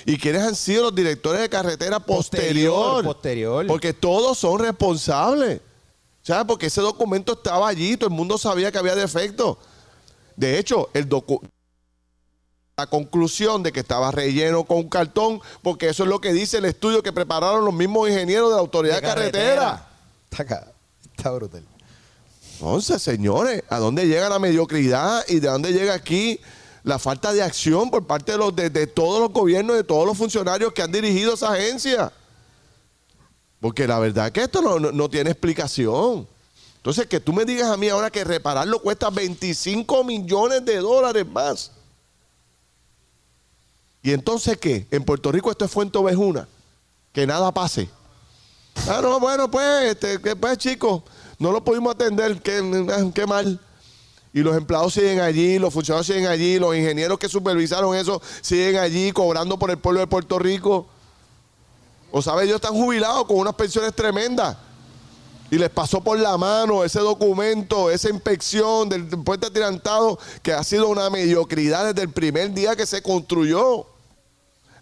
¿Y 0.08 0.18
quiénes 0.18 0.42
han 0.42 0.56
sido 0.56 0.84
los 0.86 0.96
directores 0.96 1.40
de 1.42 1.50
carretera 1.50 2.00
posterior? 2.00 2.74
Posterior, 2.74 3.04
posterior. 3.06 3.68
Porque 3.68 3.94
todos 3.94 4.40
son 4.40 4.58
responsables. 4.60 5.62
¿Sabes? 6.24 6.46
Porque 6.48 6.66
ese 6.68 6.82
documento 6.82 7.34
estaba 7.34 7.68
allí, 7.68 7.96
todo 7.96 8.10
el 8.10 8.16
mundo 8.16 8.40
sabía 8.40 8.72
que 8.72 8.78
había 8.80 8.96
defectos. 8.96 9.58
De 10.36 10.58
hecho, 10.58 10.90
el 10.96 11.08
docu- 11.08 11.42
la 12.76 12.88
conclusión 12.88 13.62
de 13.62 13.72
que 13.72 13.82
estaba 13.82 14.10
relleno 14.12 14.64
con 14.64 14.90
cartón, 14.90 15.40
porque 15.62 15.90
eso 15.90 16.04
es 16.04 16.10
lo 16.10 16.20
que 16.20 16.34
dice 16.34 16.58
el 16.58 16.66
estudio 16.66 17.04
que 17.04 17.14
prepararon 17.14 17.64
los 17.64 17.74
mismos 17.74 18.10
ingenieros 18.10 18.50
de 18.50 18.56
la 18.56 18.62
autoridad 18.62 18.96
de, 18.96 19.02
carretera. 19.02 19.88
Está, 20.32 20.44
acá, 20.44 20.72
está 21.16 21.32
brutal. 21.32 21.64
Entonces, 22.54 23.02
señores, 23.02 23.64
¿a 23.70 23.78
dónde 23.78 24.08
llega 24.08 24.28
la 24.30 24.40
mediocridad 24.40 25.24
y 25.28 25.40
de 25.40 25.48
dónde 25.50 25.72
llega 25.72 25.94
aquí 25.94 26.40
la 26.84 26.98
falta 26.98 27.32
de 27.32 27.44
acción 27.44 27.92
por 27.92 28.08
parte 28.08 28.32
de, 28.32 28.38
los, 28.40 28.56
de, 28.56 28.70
de 28.72 28.88
todos 28.88 29.20
los 29.22 29.32
gobiernos, 29.32 29.76
de 29.76 29.84
todos 29.84 30.08
los 30.08 30.18
funcionarios 30.18 30.74
que 30.74 30.82
han 30.82 30.92
dirigido 30.92 31.36
esa 31.36 31.54
agencia? 31.54 32.12
Porque 33.60 33.88
la 33.88 34.00
verdad 34.00 34.28
es 34.28 34.34
que 34.34 34.42
esto 34.44 34.62
no, 34.62 34.80
no- 34.80 34.92
no 34.92 35.10
tiene 35.10 35.30
explicación. 35.30 36.28
Entonces, 36.78 37.06
que 37.08 37.20
tú 37.20 37.32
me 37.34 37.46
digas 37.46 37.70
a 37.70 37.78
mí 37.78 37.88
ahora 37.88 38.10
que 38.10 38.24
repararlo 38.24 38.80
cuesta 38.82 39.10
25 39.10 40.04
millones 40.04 40.66
de 40.66 40.78
dólares 40.78 41.26
más. 41.28 41.72
¿Y 44.04 44.12
entonces 44.12 44.58
qué? 44.58 44.86
En 44.92 45.04
Puerto 45.04 45.32
Rico 45.32 45.50
esto 45.50 45.66
es 45.66 45.72
fuente 45.72 45.98
ovejuna. 45.98 46.48
Que 47.14 47.26
nada 47.26 47.52
pase. 47.54 47.90
Ah, 48.88 49.00
no, 49.02 49.20
bueno, 49.20 49.50
pues, 49.50 49.92
este, 49.92 50.36
pues 50.36 50.58
chicos, 50.58 51.04
no 51.40 51.52
lo 51.52 51.64
pudimos 51.64 51.96
atender, 51.96 52.42
qué, 52.42 53.12
qué 53.16 53.26
mal. 53.26 53.60
Y 54.34 54.42
los 54.42 54.58
empleados 54.58 54.94
siguen 54.94 55.22
allí, 55.22 55.60
los 55.60 55.74
funcionarios 55.74 56.08
siguen 56.08 56.28
allí, 56.28 56.60
los 56.60 56.76
ingenieros 56.76 57.20
que 57.20 57.30
supervisaron 57.30 57.96
eso 57.96 58.22
siguen 58.42 58.78
allí 58.78 59.12
cobrando 59.12 59.58
por 59.58 59.70
el 59.70 59.78
pueblo 59.78 60.02
de 60.02 60.08
Puerto 60.08 60.40
Rico. 60.40 60.88
O 62.12 62.22
sabes, 62.22 62.46
ellos 62.46 62.56
están 62.56 62.74
jubilados 62.74 63.26
con 63.26 63.38
unas 63.38 63.54
pensiones 63.54 63.94
tremendas. 63.94 64.58
Y 65.52 65.58
les 65.60 65.70
pasó 65.70 66.02
por 66.02 66.20
la 66.20 66.36
mano 66.36 66.84
ese 66.84 67.00
documento, 67.00 67.92
esa 67.92 68.10
inspección 68.10 68.90
del 68.90 69.08
puente 69.08 69.48
atirantado, 69.48 70.18
que 70.42 70.52
ha 70.52 70.64
sido 70.64 70.90
una 70.90 71.12
mediocridad 71.12 71.94
desde 71.94 72.02
el 72.02 72.12
primer 72.12 72.52
día 72.54 72.76
que 72.76 72.88
se 72.88 73.04
construyó. 73.04 73.93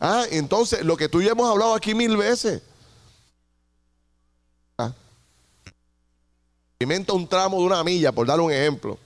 Ah, 0.03 0.25
entonces, 0.31 0.83
lo 0.83 0.97
que 0.97 1.07
tú 1.07 1.21
y 1.21 1.27
hemos 1.27 1.47
hablado 1.47 1.75
aquí 1.75 1.93
mil 1.93 2.17
veces. 2.17 2.63
Ah. 4.75 4.91
Alimenta 6.79 7.13
un 7.13 7.27
tramo 7.27 7.59
de 7.59 7.65
una 7.65 7.83
milla, 7.83 8.11
por 8.11 8.25
dar 8.25 8.39
un 8.39 8.51
ejemplo. 8.51 8.97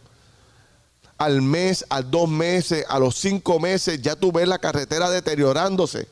Al 1.18 1.42
mes, 1.42 1.86
a 1.90 2.02
dos 2.02 2.30
meses, 2.30 2.86
a 2.88 2.98
los 2.98 3.16
cinco 3.16 3.60
meses, 3.60 4.02
ya 4.02 4.16
tú 4.16 4.32
ves 4.32 4.48
la 4.48 4.58
carretera 4.58 5.10
deteriorándose. 5.10 6.08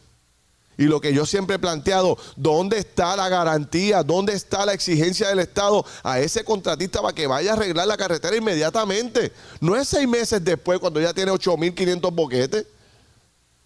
Y 0.78 0.84
lo 0.84 1.00
que 1.00 1.14
yo 1.14 1.26
siempre 1.26 1.56
he 1.56 1.60
planteado, 1.60 2.18
¿dónde 2.36 2.78
está 2.80 3.16
la 3.16 3.30
garantía? 3.30 4.04
¿Dónde 4.04 4.34
está 4.34 4.66
la 4.66 4.74
exigencia 4.74 5.30
del 5.30 5.40
Estado 5.40 5.86
a 6.04 6.20
ese 6.20 6.44
contratista 6.44 7.02
para 7.02 7.16
que 7.16 7.26
vaya 7.26 7.52
a 7.52 7.54
arreglar 7.54 7.88
la 7.88 7.96
carretera 7.96 8.36
inmediatamente? 8.36 9.32
No 9.62 9.78
es 9.78 9.88
seis 9.88 10.10
meses 10.10 10.44
después 10.44 10.80
cuando 10.80 11.00
ya 11.00 11.14
tiene 11.14 11.32
8.500 11.32 12.14
boquetes. 12.14 12.66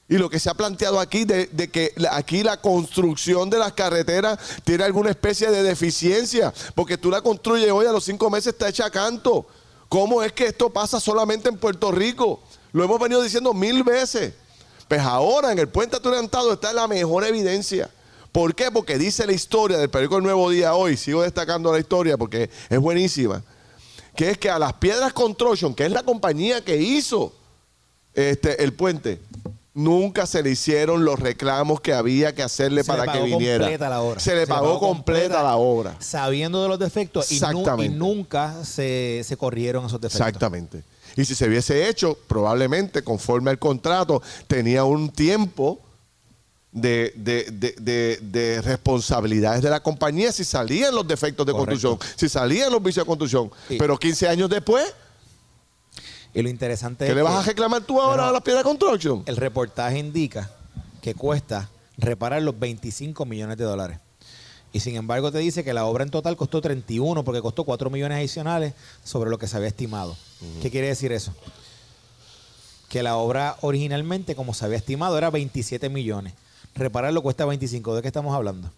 Y 0.10 0.18
lo 0.18 0.30
que 0.30 0.40
se 0.40 0.50
ha 0.50 0.54
planteado 0.54 1.00
aquí 1.00 1.26
de, 1.26 1.50
que 1.70 1.94
aquí 2.12 2.42
la 2.42 2.62
construcción 2.62 3.50
de 3.50 3.60
las 3.60 3.74
carreteras 3.74 4.40
tiene 4.64 4.86
alguna 4.86 5.10
especie 5.10 5.52
de 5.52 5.64
deficiencia, 5.64 6.54
porque 6.76 6.98
tú 6.98 7.12
la 7.12 7.22
construyes 7.22 7.72
hoy 7.72 7.86
a 7.86 7.92
los 7.92 8.06
cinco 8.06 8.30
meses 8.30 8.54
está 8.54 8.70
hecha 8.70 8.90
canto. 8.90 9.46
¿Cómo 9.90 10.24
es 10.24 10.32
que 10.32 10.48
esto 10.48 10.70
pasa 10.70 11.00
solamente 11.00 11.50
en 11.50 11.58
Puerto 11.58 11.92
Rico? 11.92 12.42
Lo 12.72 12.84
hemos 12.84 13.00
venido 13.00 13.22
diciendo 13.22 13.54
mil 13.54 13.84
veces. 13.84 14.34
Pues 14.88 15.02
ahora 15.02 15.52
en 15.52 15.60
el 15.60 15.68
puente 15.68 15.98
aturantado 15.98 16.54
está 16.54 16.72
la 16.72 16.88
mejor 16.88 17.26
evidencia. 17.26 17.90
¿Por 18.32 18.56
qué? 18.56 18.72
Porque 18.72 18.98
dice 18.98 19.26
la 19.26 19.34
historia 19.34 19.78
del 19.78 19.90
periódico 19.90 20.18
El 20.18 20.24
Nuevo 20.24 20.50
Día 20.50 20.74
hoy, 20.74 20.96
sigo 20.96 21.24
destacando 21.24 21.72
la 21.72 21.80
historia 21.80 22.18
porque 22.18 22.50
es 22.70 22.80
buenísima, 22.80 23.44
que 24.16 24.30
es 24.30 24.38
que 24.38 24.50
a 24.50 24.60
las 24.60 24.74
Piedras 24.74 25.12
Construction, 25.12 25.74
que 25.74 25.86
es 25.86 25.92
la 25.92 26.04
compañía 26.04 26.64
que 26.64 26.78
hizo 26.78 27.34
este, 28.14 28.64
el 28.64 28.74
puente, 28.74 29.20
nunca 29.78 30.26
se 30.26 30.42
le 30.44 30.50
hicieron 30.50 31.06
los 31.06 31.20
reclamos 31.20 31.80
que 31.82 31.94
había 31.94 32.34
que 32.34 32.42
hacerle 32.44 32.84
Se 32.84 32.92
le 32.92 32.98
para 32.98 33.12
que 33.12 33.20
pagó 33.20 33.26
viniera. 33.38 33.60
completa 33.66 33.90
la 33.90 34.02
obra. 34.02 34.20
Se 34.20 34.36
le 34.36 34.48
pagó 34.48 34.80
completa 34.80 35.44
la 35.44 35.56
obra. 35.56 35.96
Sabiendo 36.00 36.64
de 36.64 36.68
los 36.70 36.80
defectos 36.80 37.32
y, 37.32 37.40
nu- 37.40 37.48
Exactamente. 37.48 37.96
y 37.96 37.98
nunca 37.98 38.64
se, 38.66 39.22
se 39.24 39.38
corrieron 39.38 39.86
esos 39.86 40.02
defectos. 40.02 40.28
Exactamente. 40.28 40.84
Y 41.16 41.26
si 41.26 41.36
se 41.36 41.48
hubiese 41.48 41.88
hecho, 41.88 42.18
probablemente 42.28 43.04
conforme 43.04 43.52
al 43.52 43.60
contrato, 43.60 44.22
tenía 44.48 44.84
un 44.84 45.10
tiempo 45.10 45.80
de, 46.72 47.14
de- 47.16 47.46
de- 47.52 47.76
de- 47.80 48.18
de 48.22 48.62
responsabilidades 48.62 49.62
de 49.62 49.70
la 49.70 49.82
compañía 49.82 50.32
si 50.32 50.44
salían 50.44 50.94
los 50.94 51.08
defectos 51.08 51.46
de 51.46 51.54
Correcto. 51.54 51.90
construcción, 51.90 52.18
si 52.18 52.30
salían 52.30 52.72
los 52.72 52.82
vicios 52.84 53.06
de 53.06 53.08
construcción. 53.08 53.52
Sí. 53.68 53.78
Pero 53.80 53.98
15 53.98 54.28
años 54.28 54.50
después, 54.50 54.86
Y 56.34 56.42
lo 56.42 56.50
interesante 56.50 57.06
¿qué 57.06 57.12
es 57.12 57.16
le 57.16 57.22
vas 57.24 57.36
a 57.40 57.44
que 57.44 57.50
reclamar 57.52 57.82
tú 57.84 58.00
ahora 58.02 58.16
Pero- 58.24 58.30
a 58.30 58.32
la 58.32 58.42
piedra 58.42 58.64
construction? 58.64 59.24
el 59.26 59.38
reportaje 59.38 59.98
indica 59.98 60.50
que 61.02 61.14
cuesta 61.16 61.70
reparar 61.98 62.42
los 62.42 62.58
25 62.60 63.26
millones 63.26 63.58
de 63.58 63.64
dólares. 63.64 64.00
Y 64.74 64.82
sin 64.82 64.96
embargo 64.96 65.32
te 65.32 65.40
dice 65.40 65.64
que 65.64 65.74
la 65.74 65.86
obra 65.86 66.04
en 66.04 66.12
total 66.12 66.36
costó 66.38 66.62
31 66.62 67.24
porque 67.24 67.42
costó 67.42 67.64
4 67.64 67.90
millones 67.90 68.18
adicionales 68.18 68.74
sobre 69.04 69.30
lo 69.30 69.38
que 69.38 69.48
se 69.48 69.56
había 69.58 69.70
estimado. 69.70 70.16
¿Qué 70.62 70.70
quiere 70.70 70.88
decir 70.88 71.12
eso? 71.12 71.34
Que 72.90 73.02
la 73.02 73.16
obra 73.18 73.56
originalmente, 73.62 74.36
como 74.36 74.54
se 74.54 74.66
había 74.66 74.78
estimado, 74.78 75.18
era 75.18 75.30
27 75.30 75.90
millones. 75.90 76.34
Repararlo 76.76 77.22
cuesta 77.24 77.46
25. 77.46 77.96
¿De 77.96 78.02
qué 78.02 78.08
estamos 78.08 78.36
hablando? 78.36 78.70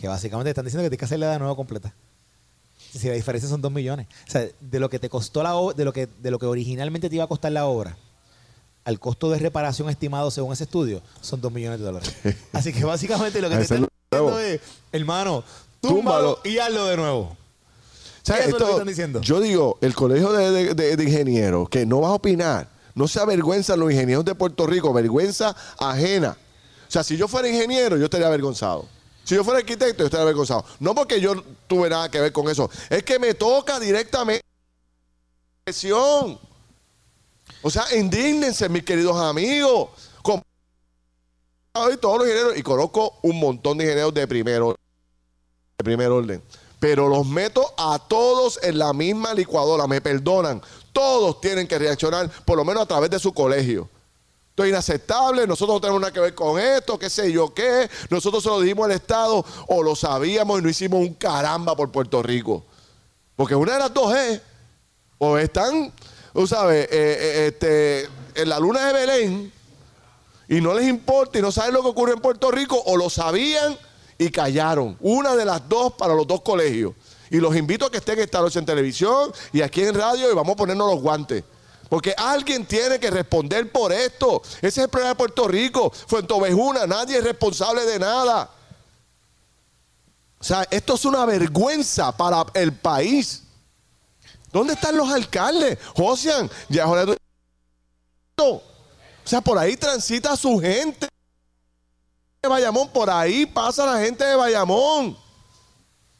Que 0.00 0.08
básicamente 0.08 0.46
te 0.48 0.50
están 0.50 0.64
diciendo 0.64 0.82
que 0.84 0.88
tienes 0.90 0.98
que 1.00 1.04
hacerle 1.04 1.26
de 1.26 1.38
nuevo 1.38 1.54
completa. 1.56 1.92
Si 2.98 3.08
la 3.08 3.14
diferencia 3.14 3.48
son 3.48 3.60
2 3.60 3.72
millones. 3.72 4.06
O 4.28 4.30
sea, 4.30 4.46
de 4.60 4.80
lo 4.80 4.88
que 4.88 4.98
te 4.98 5.08
costó 5.08 5.42
la 5.42 5.54
obra, 5.56 5.74
de 5.76 5.84
lo 5.84 5.92
que, 5.92 6.06
de 6.06 6.30
lo 6.30 6.38
que 6.38 6.46
originalmente 6.46 7.08
te 7.08 7.14
iba 7.16 7.24
a 7.24 7.28
costar 7.28 7.52
la 7.52 7.66
obra, 7.66 7.96
al 8.84 9.00
costo 9.00 9.30
de 9.30 9.38
reparación 9.38 9.88
estimado 9.90 10.30
según 10.30 10.52
ese 10.52 10.64
estudio, 10.64 11.02
son 11.20 11.40
2 11.40 11.52
millones 11.52 11.80
de 11.80 11.86
dólares. 11.86 12.14
Así 12.52 12.72
que 12.72 12.84
básicamente 12.84 13.40
lo 13.40 13.48
que 13.50 13.56
te 13.56 13.62
están 13.62 13.88
diciendo 14.10 14.38
es, 14.40 14.60
hermano, 14.92 15.42
Túmbalo. 15.80 16.36
túmbalo 16.36 16.38
y 16.44 16.58
hazlo 16.58 16.86
de 16.86 16.96
nuevo. 16.96 17.20
O 17.20 17.36
sea, 18.26 18.38
Eso 18.38 18.48
es 18.48 18.52
lo 18.60 18.66
que 18.66 18.72
están 18.72 18.86
diciendo. 18.88 19.20
Yo 19.20 19.40
digo, 19.40 19.78
el 19.82 19.94
colegio 19.94 20.32
de, 20.32 20.50
de- 20.50 20.74
de- 20.74 20.96
de 20.96 21.04
ingenieros, 21.04 21.68
que 21.68 21.84
no 21.84 22.00
vas 22.00 22.10
a 22.10 22.14
opinar, 22.14 22.68
no 22.94 23.06
se 23.08 23.20
avergüenzan 23.20 23.78
los 23.80 23.90
ingenieros 23.90 24.24
de 24.24 24.34
Puerto 24.34 24.66
Rico, 24.66 24.92
vergüenza 24.92 25.54
ajena. 25.78 26.36
O 26.88 26.90
sea, 26.90 27.02
si 27.02 27.16
yo 27.16 27.26
fuera 27.28 27.48
ingeniero, 27.48 27.96
yo 27.96 28.04
estaría 28.04 28.26
avergonzado. 28.28 28.86
Si 29.24 29.34
yo 29.34 29.42
fuera 29.42 29.60
arquitecto, 29.60 29.98
yo 29.98 30.04
estaría 30.04 30.22
avergonzado. 30.22 30.64
No 30.80 30.94
porque 30.94 31.20
yo 31.20 31.42
tuve 31.66 31.88
nada 31.88 32.10
que 32.10 32.20
ver 32.20 32.32
con 32.32 32.48
eso, 32.48 32.70
es 32.90 33.02
que 33.02 33.18
me 33.18 33.34
toca 33.34 33.80
directamente 33.80 34.44
presión. 35.64 36.38
O 37.62 37.70
sea, 37.70 37.84
indígnense, 37.96 38.68
mis 38.68 38.84
queridos 38.84 39.16
amigos. 39.16 39.88
Hoy 41.76 41.96
todos 41.96 42.18
los 42.18 42.28
ingenieros, 42.28 42.56
y 42.56 42.62
conozco 42.62 43.18
un 43.22 43.40
montón 43.40 43.78
de 43.78 43.84
ingenieros 43.84 44.14
de 44.14 44.28
primero, 44.28 44.76
de 45.76 45.84
primer 45.84 46.08
orden. 46.08 46.40
Pero 46.78 47.08
los 47.08 47.26
meto 47.26 47.74
a 47.76 47.98
todos 47.98 48.60
en 48.62 48.78
la 48.78 48.92
misma 48.92 49.34
licuadora, 49.34 49.88
me 49.88 50.00
perdonan. 50.00 50.62
Todos 50.92 51.40
tienen 51.40 51.66
que 51.66 51.76
reaccionar, 51.76 52.30
por 52.44 52.56
lo 52.56 52.64
menos 52.64 52.84
a 52.84 52.86
través 52.86 53.10
de 53.10 53.18
su 53.18 53.32
colegio. 53.32 53.88
Esto 54.54 54.62
es 54.62 54.70
inaceptable, 54.70 55.48
nosotros 55.48 55.74
no 55.74 55.80
tenemos 55.80 56.00
nada 56.00 56.12
que 56.12 56.20
ver 56.20 56.32
con 56.32 56.60
esto, 56.60 56.96
qué 56.96 57.10
sé 57.10 57.32
yo 57.32 57.52
qué. 57.52 57.90
Nosotros 58.08 58.40
se 58.40 58.48
lo 58.48 58.60
dijimos 58.60 58.84
al 58.84 58.92
Estado 58.92 59.44
o 59.66 59.82
lo 59.82 59.96
sabíamos 59.96 60.60
y 60.60 60.62
no 60.62 60.68
hicimos 60.68 61.00
un 61.00 61.14
caramba 61.14 61.74
por 61.74 61.90
Puerto 61.90 62.22
Rico. 62.22 62.64
Porque 63.34 63.56
una 63.56 63.72
de 63.72 63.78
las 63.80 63.92
dos 63.92 64.14
es, 64.14 64.40
o 65.18 65.36
están, 65.38 65.92
tú 66.32 66.46
sabes, 66.46 66.84
eh, 66.84 66.88
eh, 66.92 67.46
este, 67.48 68.08
en 68.40 68.48
la 68.48 68.60
luna 68.60 68.86
de 68.86 68.92
Belén 68.92 69.52
y 70.48 70.60
no 70.60 70.72
les 70.72 70.86
importa 70.86 71.36
y 71.40 71.42
no 71.42 71.50
saben 71.50 71.74
lo 71.74 71.82
que 71.82 71.88
ocurre 71.88 72.12
en 72.12 72.20
Puerto 72.20 72.52
Rico, 72.52 72.80
o 72.86 72.96
lo 72.96 73.10
sabían 73.10 73.76
y 74.18 74.30
callaron. 74.30 74.96
Una 75.00 75.34
de 75.34 75.46
las 75.46 75.68
dos 75.68 75.94
para 75.94 76.14
los 76.14 76.28
dos 76.28 76.42
colegios. 76.42 76.94
Y 77.28 77.38
los 77.38 77.56
invito 77.56 77.86
a 77.86 77.90
que 77.90 77.96
estén 77.96 78.20
esta 78.20 78.40
noche 78.40 78.60
en 78.60 78.66
televisión 78.66 79.32
y 79.52 79.62
aquí 79.62 79.82
en 79.82 79.96
radio 79.96 80.30
y 80.30 80.34
vamos 80.36 80.52
a 80.52 80.56
ponernos 80.58 80.94
los 80.94 81.02
guantes. 81.02 81.42
Porque 81.88 82.14
alguien 82.16 82.66
tiene 82.66 82.98
que 82.98 83.10
responder 83.10 83.70
por 83.70 83.92
esto. 83.92 84.42
Ese 84.58 84.68
es 84.68 84.78
el 84.78 84.88
problema 84.88 85.10
de 85.10 85.16
Puerto 85.16 85.48
Rico. 85.48 85.90
Fuentovejuna, 85.90 86.86
nadie 86.86 87.18
es 87.18 87.24
responsable 87.24 87.84
de 87.84 87.98
nada. 87.98 88.50
O 90.38 90.44
sea, 90.44 90.66
esto 90.70 90.94
es 90.94 91.04
una 91.04 91.24
vergüenza 91.24 92.16
para 92.16 92.44
el 92.54 92.72
país. 92.72 93.42
¿Dónde 94.52 94.74
están 94.74 94.96
los 94.96 95.10
alcaldes? 95.10 95.78
Josian, 95.96 96.50
ya 96.68 96.86
o 99.24 99.28
sea, 99.28 99.40
por 99.40 99.56
ahí 99.58 99.76
transita 99.76 100.36
su 100.36 100.58
gente 100.58 101.08
de 102.42 102.48
Bayamón, 102.48 102.88
por 102.90 103.08
ahí 103.08 103.46
pasa 103.46 103.86
la 103.86 103.98
gente 103.98 104.24
de 104.24 104.36
Bayamón. 104.36 105.16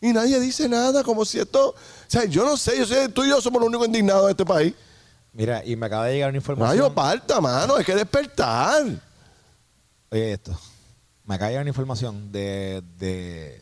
Y 0.01 0.13
nadie 0.13 0.41
dice 0.41 0.69
nada, 0.69 1.03
como 1.03 1.25
si 1.25 1.39
esto. 1.39 1.71
O 1.71 1.75
sea, 2.09 2.25
yo 2.25 2.45
no 2.45 2.57
sé, 2.57 2.79
yo 2.79 2.87
sé, 2.87 3.09
tú 3.09 3.25
y 3.25 3.29
yo 3.29 3.41
somos 3.41 3.61
los 3.61 3.69
únicos 3.69 3.87
indignados 3.87 4.27
de 4.27 4.31
este 4.31 4.45
país. 4.45 4.75
Mira, 5.35 5.63
y 5.65 5.75
me 5.77 5.87
acaba 5.87 6.07
de 6.07 6.15
llegar 6.15 6.31
una 6.31 6.39
información. 6.39 6.79
Rayo 6.79 6.95
parta, 6.95 7.41
mano, 7.41 7.75
hay 7.77 7.85
que 7.85 7.95
despertar. 7.95 8.85
Oye, 10.11 10.33
esto. 10.33 10.59
Me 11.25 11.35
acaba 11.35 11.49
de 11.49 11.53
llegar 11.55 11.63
una 11.65 11.71
información 11.71 12.31
de, 12.31 12.83
de, 12.99 13.61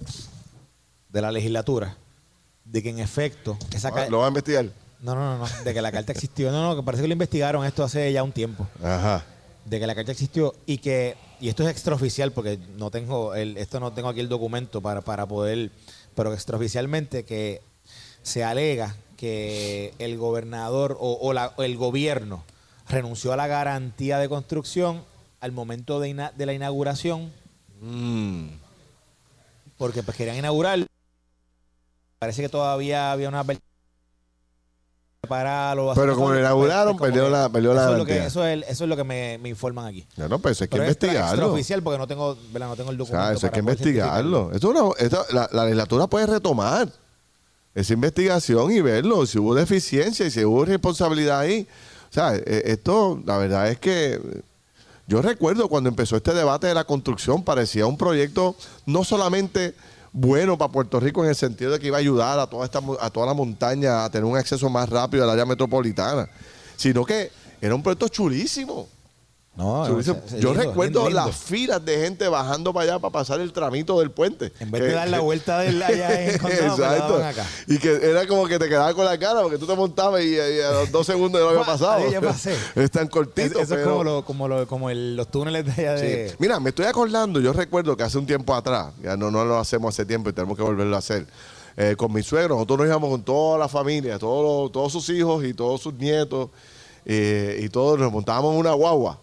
de 1.08 1.20
la 1.22 1.30
legislatura 1.32 1.96
de 2.64 2.82
que 2.82 2.90
en 2.90 2.98
efecto 2.98 3.56
esa 3.72 3.88
Ah, 3.94 4.06
Lo 4.10 4.18
va 4.18 4.26
a 4.26 4.28
investigar. 4.28 4.66
no, 5.00 5.14
no, 5.14 5.38
no, 5.38 5.46
no, 5.46 5.64
de 5.64 5.72
que 5.74 5.80
la 5.82 5.90
carta 5.92 6.12
existió. 6.12 6.50
No, 6.52 6.62
no, 6.62 6.76
que 6.76 6.82
parece 6.84 7.02
que 7.02 7.08
lo 7.08 7.12
investigaron 7.12 7.64
esto 7.64 7.82
hace 7.84 8.12
ya 8.12 8.22
un 8.22 8.32
tiempo. 8.32 8.68
Ajá. 8.82 9.24
De 9.64 9.78
que 9.80 9.86
la 9.86 9.94
carta 9.94 10.12
existió 10.12 10.54
y 10.66 10.78
que, 10.78 11.16
y 11.40 11.48
esto 11.48 11.62
es 11.62 11.70
extraoficial 11.70 12.32
porque 12.32 12.58
no 12.76 12.90
tengo 12.90 13.34
el, 13.34 13.56
esto 13.56 13.78
no 13.80 13.92
tengo 13.92 14.08
aquí 14.08 14.20
el 14.20 14.28
documento 14.28 14.80
para, 14.82 15.00
para 15.00 15.26
poder, 15.26 15.70
pero 16.14 16.34
extraoficialmente 16.34 17.24
que 17.24 17.62
se 18.22 18.42
alega 18.44 18.94
que 19.22 19.94
el 20.00 20.18
gobernador 20.18 20.96
o, 20.98 21.16
o 21.22 21.32
la- 21.32 21.52
o 21.56 21.62
el 21.62 21.76
gobierno 21.76 22.42
renunció 22.88 23.32
a 23.32 23.36
la 23.36 23.46
garantía 23.46 24.18
de 24.18 24.28
construcción 24.28 25.04
al 25.40 25.52
momento 25.52 26.00
de, 26.00 26.08
ina- 26.08 26.32
de 26.36 26.44
la 26.44 26.54
inauguración 26.54 27.32
Mm. 27.80 28.48
porque 29.78 30.02
pues 30.02 30.16
querían 30.16 30.36
inaugurar. 30.38 30.84
Parece 32.18 32.42
que 32.42 32.48
todavía 32.48 33.12
había 33.12 33.28
una 33.28 33.44
para 35.28 35.74
los 35.76 35.96
Pero 35.96 36.16
como 36.16 36.32
lo 36.32 36.40
inauguraron, 36.40 36.96
perdió 36.98 37.30
la- 37.30 37.48
perdió 37.48 37.74
la 37.74 37.82
eso 37.84 37.92
es 37.92 37.98
lo 37.98 38.04
que- 38.04 38.14
garantía. 38.16 38.26
eso, 38.26 38.44
es, 38.44 38.64
eso 38.68 38.84
es 38.84 38.90
lo 38.90 38.96
que 38.96 39.04
me, 39.04 39.38
me 39.38 39.48
informan 39.50 39.86
aquí. 39.86 40.04
Ya 40.16 40.26
no, 40.26 40.40
pues 40.40 40.56
eso 40.56 40.64
hay 40.64 40.68
que 40.68 40.72
Pero 40.72 40.82
es 40.82 40.88
investigarlo. 40.90 41.30
extraoficial 41.30 41.82
porque 41.84 41.98
no 41.98 42.06
tengo, 42.08 42.36
no 42.52 42.76
tengo 42.76 42.90
el 42.90 42.96
O 43.00 43.04
documento. 43.04 43.28
sea, 43.28 43.32
eso 43.36 43.46
hay 43.46 43.52
que 43.52 43.60
investigarlo. 43.60 44.50
Esto 44.52 44.72
es 44.72 44.80
una- 44.80 44.92
esto- 44.98 45.24
la, 45.32 45.48
la 45.52 45.62
legislatura 45.64 46.08
puede 46.08 46.26
retomar 46.26 46.88
esa 47.74 47.92
investigación 47.94 48.70
y 48.70 48.80
verlo, 48.80 49.24
si 49.26 49.38
hubo 49.38 49.54
deficiencia 49.54 50.26
y 50.26 50.30
si 50.30 50.44
hubo 50.44 50.64
responsabilidad 50.64 51.40
ahí. 51.40 51.66
O 52.10 52.12
sea, 52.12 52.36
eh, 52.36 52.62
esto, 52.66 53.20
la 53.24 53.38
verdad 53.38 53.70
es 53.70 53.78
que 53.78 54.20
yo 55.06 55.22
recuerdo 55.22 55.68
cuando 55.68 55.88
empezó 55.88 56.16
este 56.16 56.34
debate 56.34 56.66
de 56.66 56.74
la 56.74 56.84
construcción, 56.84 57.42
parecía 57.42 57.86
un 57.86 57.96
proyecto 57.96 58.56
no 58.86 59.04
solamente 59.04 59.74
bueno 60.12 60.58
para 60.58 60.70
Puerto 60.70 61.00
Rico 61.00 61.22
en 61.24 61.30
el 61.30 61.36
sentido 61.36 61.72
de 61.72 61.78
que 61.78 61.86
iba 61.86 61.96
a 61.96 62.00
ayudar 62.00 62.38
a 62.38 62.46
toda, 62.46 62.66
esta, 62.66 62.80
a 63.00 63.10
toda 63.10 63.26
la 63.26 63.34
montaña 63.34 64.04
a 64.04 64.10
tener 64.10 64.24
un 64.24 64.36
acceso 64.36 64.68
más 64.68 64.88
rápido 64.88 65.24
al 65.24 65.30
área 65.30 65.46
metropolitana, 65.46 66.28
sino 66.76 67.04
que 67.04 67.30
era 67.60 67.74
un 67.74 67.82
proyecto 67.82 68.08
chulísimo. 68.08 68.88
No, 69.55 70.00
Yo 70.40 70.55
recuerdo 70.55 71.11
las 71.11 71.36
filas 71.36 71.84
de 71.84 71.98
gente 71.98 72.26
bajando 72.26 72.72
para 72.72 72.84
allá 72.84 72.98
para 72.98 73.12
pasar 73.12 73.38
el 73.38 73.53
tramito 73.53 74.00
del 74.00 74.11
puente. 74.11 74.50
En 74.61 74.70
vez 74.70 74.80
Que- 74.80 74.88
de 74.88 74.94
dar 74.94 75.09
la 75.11 75.20
vuelta 75.20 75.59
de 75.59 75.68
allá 75.84 76.22
en 76.24 76.30
Exacto. 76.30 76.76
daban 76.80 77.22
acá. 77.22 77.46
Y 77.66 77.76
que 77.78 77.92
era 78.03 78.26
como 78.26 78.46
que 78.46 78.59
te 78.59 78.66
quedaba 78.66 78.94
con 78.94 79.05
la 79.05 79.18
cara 79.18 79.42
porque 79.42 79.59
tú 79.59 79.66
te 79.66 79.76
montabas 79.76 80.22
y, 80.22 80.36
y 80.36 80.38
a 80.38 80.70
los 80.70 80.90
dos 80.90 81.07
segundos 81.07 81.38
ya 81.38 81.44
lo 81.44 81.50
había 81.50 81.64
Fua, 81.64 81.72
pasado. 81.78 82.11
ya 82.11 82.20
pasé. 82.22 82.57
Es 82.76 82.90
tan 82.90 83.05
Es- 83.05 83.11
cortito. 83.11 83.61
eso 83.61 83.76
es 83.76 83.84
como, 83.86 84.03
lo, 84.03 84.24
como, 84.24 84.48
lo, 84.48 84.66
como 84.66 84.88
el- 84.88 85.16
los 85.16 85.30
túneles 85.30 85.66
de 85.66 85.72
allá 85.88 85.98
Sí. 85.98 86.07
de... 86.07 86.34
Mira, 86.38 86.59
me 86.59 86.70
estoy 86.70 86.86
acordando, 86.86 87.38
yo 87.38 87.53
recuerdo 87.53 87.94
que 87.94 88.05
hace 88.05 88.16
un 88.16 88.26
tiempo 88.26 88.55
atrás, 88.55 88.94
ya 89.03 89.18
no, 89.18 89.30
no 89.30 89.44
lo 89.44 89.59
hacemos 89.59 89.94
hace 89.94 90.07
tiempo 90.07 90.30
y 90.30 90.32
tenemos 90.32 90.57
que 90.57 90.62
volverlo 90.62 90.96
a 90.96 91.00
hacer. 91.00 91.26
eh, 91.76 91.94
con 91.98 92.11
mi 92.11 92.22
suegro, 92.22 92.55
nosotros 92.55 92.78
nos 92.80 92.86
íbamos 92.88 93.11
con 93.11 93.22
toda 93.22 93.59
la 93.59 93.68
familia, 93.68 94.18
todos, 94.18 94.62
los- 94.64 94.72
todos 94.72 94.90
sus 94.92 95.07
hijos 95.11 95.44
y 95.44 95.53
todos 95.53 95.80
sus 95.82 95.92
nietos, 95.92 96.48
eh, 97.05 97.61
y 97.62 97.68
todos 97.68 97.98
nos 97.98 98.11
montábamos 98.11 98.55
en 98.55 98.61
una 98.61 98.72
guagua. 98.72 99.18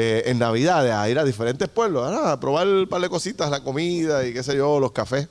Eh, 0.00 0.22
en 0.30 0.38
Navidad 0.38 0.86
a 1.00 1.08
ir 1.10 1.18
a 1.18 1.24
diferentes 1.24 1.68
pueblos, 1.68 2.06
a 2.16 2.38
probar 2.38 2.66
un 2.68 2.86
par 2.88 3.00
de 3.00 3.08
cositas, 3.08 3.50
la 3.50 3.60
comida 3.64 4.24
y 4.26 4.32
qué 4.32 4.42
sé 4.42 4.56
yo, 4.56 4.78
los 4.78 4.92
cafés. 4.92 5.26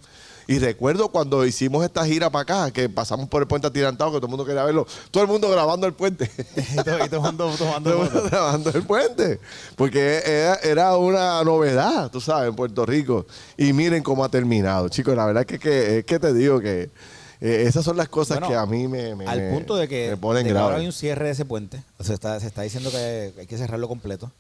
Y 0.50 0.60
recuerdo 0.60 1.10
cuando 1.10 1.46
hicimos 1.46 1.84
esta 1.84 2.06
gira 2.06 2.30
para 2.30 2.44
acá, 2.44 2.72
que 2.72 2.88
pasamos 2.88 3.28
por 3.28 3.42
el 3.42 3.48
puente 3.50 3.68
atirantado, 3.68 4.12
que 4.12 4.18
todo 4.18 4.28
el 4.28 4.30
mundo 4.30 4.46
quería 4.46 4.64
verlo, 4.64 4.88
todo 5.12 5.24
el 5.24 5.30
mundo 5.30 5.50
grabando 5.50 5.86
el 5.88 5.94
puente. 5.94 6.30
y 6.56 6.76
Todo 7.84 8.04
el 8.04 8.10
mundo 8.14 8.30
trabajando 8.30 8.70
el 8.74 8.84
puente. 8.84 9.40
Porque 9.76 10.22
era, 10.26 10.56
era 10.64 10.98
una 10.98 11.44
novedad, 11.44 12.10
tú 12.12 12.22
sabes, 12.22 12.50
en 12.50 12.56
Puerto 12.56 12.86
Rico. 12.86 13.26
Y 13.58 13.74
miren 13.74 14.02
cómo 14.04 14.24
ha 14.24 14.30
terminado. 14.30 14.88
Chicos, 14.90 15.16
la 15.18 15.26
verdad 15.26 15.42
es 15.42 15.48
que, 15.48 15.60
que- 15.60 15.98
es 16.00 16.06
que 16.06 16.18
te 16.18 16.34
digo 16.34 16.62
que 16.62 16.90
eh, 17.42 17.66
esas 17.68 17.84
son 17.84 17.98
las 17.98 18.08
cosas 18.08 18.40
Bueno, 18.40 18.48
que 18.48 18.56
a 18.56 18.66
mí 18.66 18.88
me, 18.88 19.16
me- 19.16 19.28
al 19.28 19.50
punto 19.50 19.76
de 19.76 19.88
que, 19.90 20.12
me 20.12 20.18
ponen 20.18 20.46
de 20.46 20.54
que 20.54 20.58
ahora 20.58 20.78
hay 20.78 20.86
un 20.86 20.94
cierre 20.94 21.26
de 21.26 21.32
ese 21.32 21.44
puente. 21.44 21.84
O 22.00 22.04
sea, 22.06 22.16
está- 22.16 22.40
se 22.40 22.48
está 22.48 22.62
diciendo 22.62 22.90
que 22.90 23.34
hay 23.38 23.48
que 23.48 23.58
cerrarlo 23.58 23.90
completo. 23.90 24.32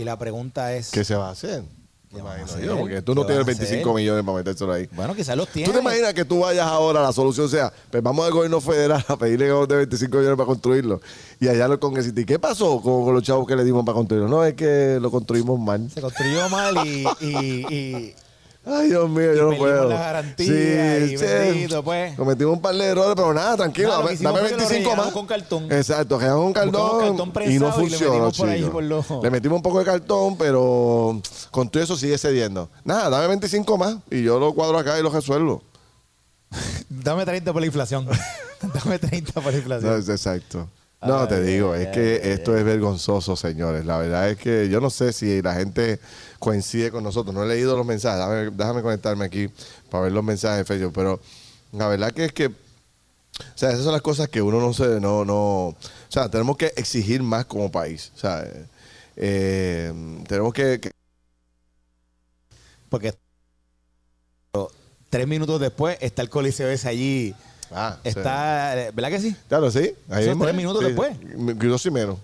Y 0.00 0.04
la 0.04 0.18
pregunta 0.18 0.74
es, 0.74 0.90
¿Qué 0.90 1.04
se 1.04 1.14
va 1.14 1.28
a 1.28 1.32
hacer? 1.32 1.62
¿Qué 2.08 2.16
Me 2.16 2.22
van 2.22 2.32
a 2.32 2.36
imagino 2.38 2.54
hacer? 2.56 2.64
yo, 2.66 2.78
porque 2.78 3.02
tú 3.02 3.14
no 3.14 3.20
¿Qué 3.22 3.26
tienes 3.34 3.46
van 3.46 3.54
a 3.54 3.58
25 3.58 3.90
hacer? 3.90 3.94
millones 4.02 4.24
para 4.24 4.38
metérselo 4.38 4.72
ahí. 4.72 4.88
Bueno, 4.92 5.14
quizás 5.14 5.36
los 5.36 5.46
¿Tú 5.46 5.52
tiene. 5.52 5.72
te 5.72 5.78
imaginas 5.78 6.14
que 6.14 6.24
tú 6.24 6.40
vayas 6.40 6.66
ahora, 6.66 7.02
la 7.02 7.12
solución 7.12 7.48
sea, 7.48 7.72
pues 7.90 8.02
vamos 8.02 8.24
al 8.26 8.32
gobierno 8.32 8.60
federal 8.60 9.04
a 9.06 9.16
pedirle 9.16 9.46
de 9.46 9.76
25 9.76 10.16
millones 10.16 10.36
para 10.36 10.46
construirlo? 10.46 11.00
Y 11.38 11.48
allá 11.48 11.68
los 11.68 11.78
congresistas, 11.78 12.22
¿y 12.22 12.26
qué 12.26 12.38
pasó 12.38 12.80
con, 12.80 13.04
con 13.04 13.14
los 13.14 13.22
chavos 13.22 13.46
que 13.46 13.54
le 13.54 13.62
dimos 13.62 13.84
para 13.84 13.94
construirlo? 13.94 14.28
No, 14.28 14.42
es 14.44 14.54
que 14.54 14.98
lo 15.00 15.10
construimos 15.10 15.60
mal. 15.60 15.88
Se 15.90 16.00
construyó 16.00 16.48
mal 16.48 16.84
y, 16.86 17.06
y, 17.20 17.74
y- 17.74 18.14
Ay, 18.66 18.88
Dios 18.88 19.08
mío, 19.08 19.34
yo 19.34 19.50
no 19.50 19.56
puedo. 19.56 19.88
la 19.88 19.96
garantía 19.98 20.98
y 20.98 21.16
bendito, 21.16 21.82
pues. 21.82 22.14
Cometimos 22.14 22.54
un 22.56 22.60
par 22.60 22.74
de 22.74 22.84
errores, 22.84 23.14
pero 23.16 23.32
nada, 23.32 23.56
tranquilo. 23.56 23.88
Dame 23.90 24.08
que 24.08 24.14
hicimos 24.14 24.34
dame 24.34 24.48
fue 24.48 24.56
que 24.56 24.62
lo 24.62 24.68
25 24.68 24.96
más. 24.96 25.12
con 25.12 25.26
cartón. 25.26 25.72
Exacto, 25.72 26.18
rellenamos 26.18 26.44
con 26.44 26.52
cartón, 26.52 27.16
cartón 27.16 27.50
y 27.50 27.58
no 27.58 27.66
le 27.68 27.72
funcionó, 27.72 28.30
lo- 28.82 29.22
Le 29.22 29.30
metimos 29.30 29.56
un 29.56 29.62
poco 29.62 29.78
de 29.78 29.84
cartón, 29.86 30.36
pero 30.36 31.20
con 31.50 31.70
todo 31.70 31.82
eso 31.82 31.96
sigue 31.96 32.18
cediendo. 32.18 32.68
Nada, 32.84 33.08
dame 33.08 33.28
25 33.28 33.78
más 33.78 33.96
y 34.10 34.22
yo 34.22 34.38
lo 34.38 34.52
cuadro 34.52 34.78
acá 34.78 34.98
y 34.98 35.02
lo 35.02 35.10
resuelvo. 35.10 35.62
Dame 36.90 37.24
30 37.24 37.52
por 37.52 37.62
la 37.62 37.66
inflación. 37.66 38.06
Dame 38.84 38.98
30 38.98 39.32
por 39.40 39.44
la 39.44 39.50
No, 39.52 39.56
inflación. 39.58 39.98
es 40.00 40.08
exacto. 40.10 40.68
No, 41.02 41.26
te 41.28 41.42
digo, 41.42 41.74
es 41.74 41.88
que 41.88 42.32
esto 42.34 42.56
es 42.56 42.64
vergonzoso, 42.64 43.34
señores. 43.34 43.86
La 43.86 43.96
verdad 43.98 44.28
es 44.30 44.36
que 44.38 44.68
yo 44.68 44.80
no 44.80 44.90
sé 44.90 45.12
si 45.14 45.40
la 45.40 45.54
gente 45.54 45.98
coincide 46.38 46.90
con 46.90 47.02
nosotros. 47.02 47.34
No 47.34 47.42
he 47.42 47.48
leído 47.48 47.74
los 47.76 47.86
mensajes. 47.86 48.18
Déjame, 48.18 48.50
déjame 48.56 48.82
conectarme 48.82 49.24
aquí 49.24 49.48
para 49.90 50.04
ver 50.04 50.12
los 50.12 50.22
mensajes 50.24 50.58
de 50.58 50.64
Facebook. 50.66 50.92
Pero 50.94 51.20
la 51.72 51.88
verdad 51.88 52.12
que 52.12 52.26
es 52.26 52.32
que, 52.32 52.46
o 52.48 52.52
sea, 53.54 53.70
esas 53.70 53.84
son 53.84 53.92
las 53.92 54.02
cosas 54.02 54.28
que 54.28 54.42
uno 54.42 54.60
no 54.60 54.74
se, 54.74 55.00
no, 55.00 55.24
no, 55.24 55.68
o 55.68 55.76
sea, 56.08 56.28
tenemos 56.30 56.56
que 56.58 56.72
exigir 56.76 57.22
más 57.22 57.46
como 57.46 57.70
país. 57.72 58.12
O 58.16 58.18
sea, 58.18 58.46
eh, 59.16 59.92
tenemos 60.28 60.52
que, 60.52 60.80
que- 60.80 60.90
Porque 62.90 63.14
tres 65.08 65.26
minutos 65.26 65.60
después 65.60 65.96
está 66.00 66.22
el 66.22 66.28
coliseo 66.30 66.68
ese 66.68 66.88
allí. 66.88 67.34
Ah, 67.72 67.96
sí. 68.02 68.08
Está, 68.08 68.74
¿verdad 68.94 69.10
que 69.10 69.20
sí? 69.20 69.36
Claro, 69.48 69.70
sí. 69.70 69.92
Ahí 70.08 70.24
tres 70.24 70.36
es. 70.50 70.54
minutos 70.54 70.80
Sí, 70.82 70.86
después. 70.88 71.16
Dos 71.58 71.86
y 71.86 71.90
menos. 71.90 72.18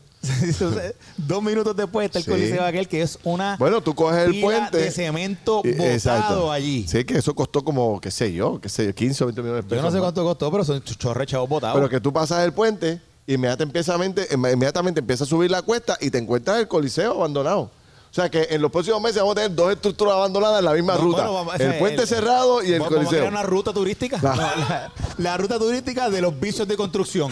Dos 1.17 1.43
minutos 1.43 1.77
después 1.77 2.07
está 2.07 2.19
el 2.19 2.25
Sí. 2.25 2.31
coliseo 2.31 2.65
aquel 2.65 2.89
que 2.89 3.03
es 3.03 3.19
una 3.23 3.57
Bueno, 3.59 3.81
tú 3.81 3.95
coges 3.95 4.27
el 4.29 4.41
puente. 4.41 4.77
de 4.79 4.91
cemento 4.91 5.63
Eh, 5.65 5.71
botado 5.73 5.93
exacto. 5.93 6.53
allí. 6.53 6.87
Sí, 6.89 7.05
que 7.05 7.19
eso 7.19 7.35
costó 7.35 7.63
como, 7.63 8.01
qué 8.01 8.11
sé 8.11 8.33
yo, 8.33 8.61
qué 8.61 8.69
sé 8.69 8.87
yo, 8.87 8.95
15 8.95 9.23
o 9.25 9.27
20 9.29 9.43
millones 9.43 9.65
de 9.65 9.69
Yo 9.69 9.71
pesos. 9.77 9.85
no 9.85 9.91
sé 9.91 9.97
más. 9.99 10.03
cuánto 10.07 10.25
costó, 10.25 10.51
pero 10.51 10.65
son 10.65 10.83
chorre 10.83 11.27
chavos 11.27 11.49
botados. 11.49 11.77
Pero 11.77 11.89
que 11.89 12.01
tú 12.01 12.13
pasas 12.13 12.45
el 12.45 12.53
puente, 12.53 13.01
inmediatamente, 13.27 14.27
inmediatamente 14.33 15.01
empieza 15.01 15.25
a 15.25 15.27
subir 15.29 15.51
la 15.51 15.63
cuesta 15.63 15.97
y 16.01 16.11
te 16.11 16.19
encuentras 16.19 16.59
el 16.59 16.67
coliseo 16.69 17.13
abandonado. 17.13 17.71
O 18.17 18.19
sea 18.19 18.31
que 18.31 18.47
en 18.49 18.63
los 18.63 18.71
próximos 18.73 18.99
meses 19.03 19.19
vamos 19.19 19.33
a 19.33 19.35
tener 19.35 19.55
dos 19.55 19.71
estructuras 19.71 20.15
abandonadas 20.15 20.61
en 20.61 20.65
la 20.65 20.73
misma 20.73 20.95
No, 20.95 21.01
ruta. 21.03 21.17
bueno, 21.19 21.35
vamos- 21.35 21.55
el 21.57 21.69
ese- 21.71 21.79
puente 21.79 22.01
el- 22.03 22.09
cerrado 22.09 22.63
y 22.63 22.73
el 22.73 22.81
Vamos- 22.81 22.95
Vamos 22.95 23.07
a 23.07 23.11
crear 23.11 23.25
coliseo. 23.25 23.29
una 23.29 23.43
ruta 23.43 23.73
turística. 23.75 24.19
No. 24.23 24.35
No, 24.35 24.43
la, 24.43 24.93
la 25.19 25.37
ruta 25.37 25.59
turística 25.59 26.09
de 26.09 26.21
los 26.23 26.41
vicios 26.41 26.67
de 26.67 26.77
construcción. 26.79 27.31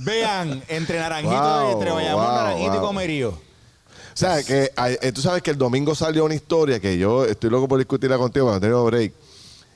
Vean, 0.00 0.62
entre 0.68 0.98
Naranjito, 0.98 1.34
Wow, 1.40 1.72
entre 1.72 1.90
Bayamón, 1.92 2.24
wow, 2.26 2.34
Naranjito 2.34 2.74
y. 2.76 2.78
Comerío. 2.80 3.28
O 3.30 4.14
sea, 4.14 4.42
que 4.44 4.70
eh, 4.76 5.12
tú 5.12 5.22
sabes 5.22 5.42
que 5.42 5.50
el 5.50 5.56
domingo 5.56 5.94
salió 5.94 6.26
una 6.26 6.34
historia 6.34 6.78
que 6.78 6.98
yo 6.98 7.24
estoy 7.24 7.48
loco 7.48 7.66
por 7.66 7.78
discutirla 7.78 8.18
contigo 8.18 8.44
cuando 8.46 8.60
tengo 8.66 8.84
break, 8.84 9.14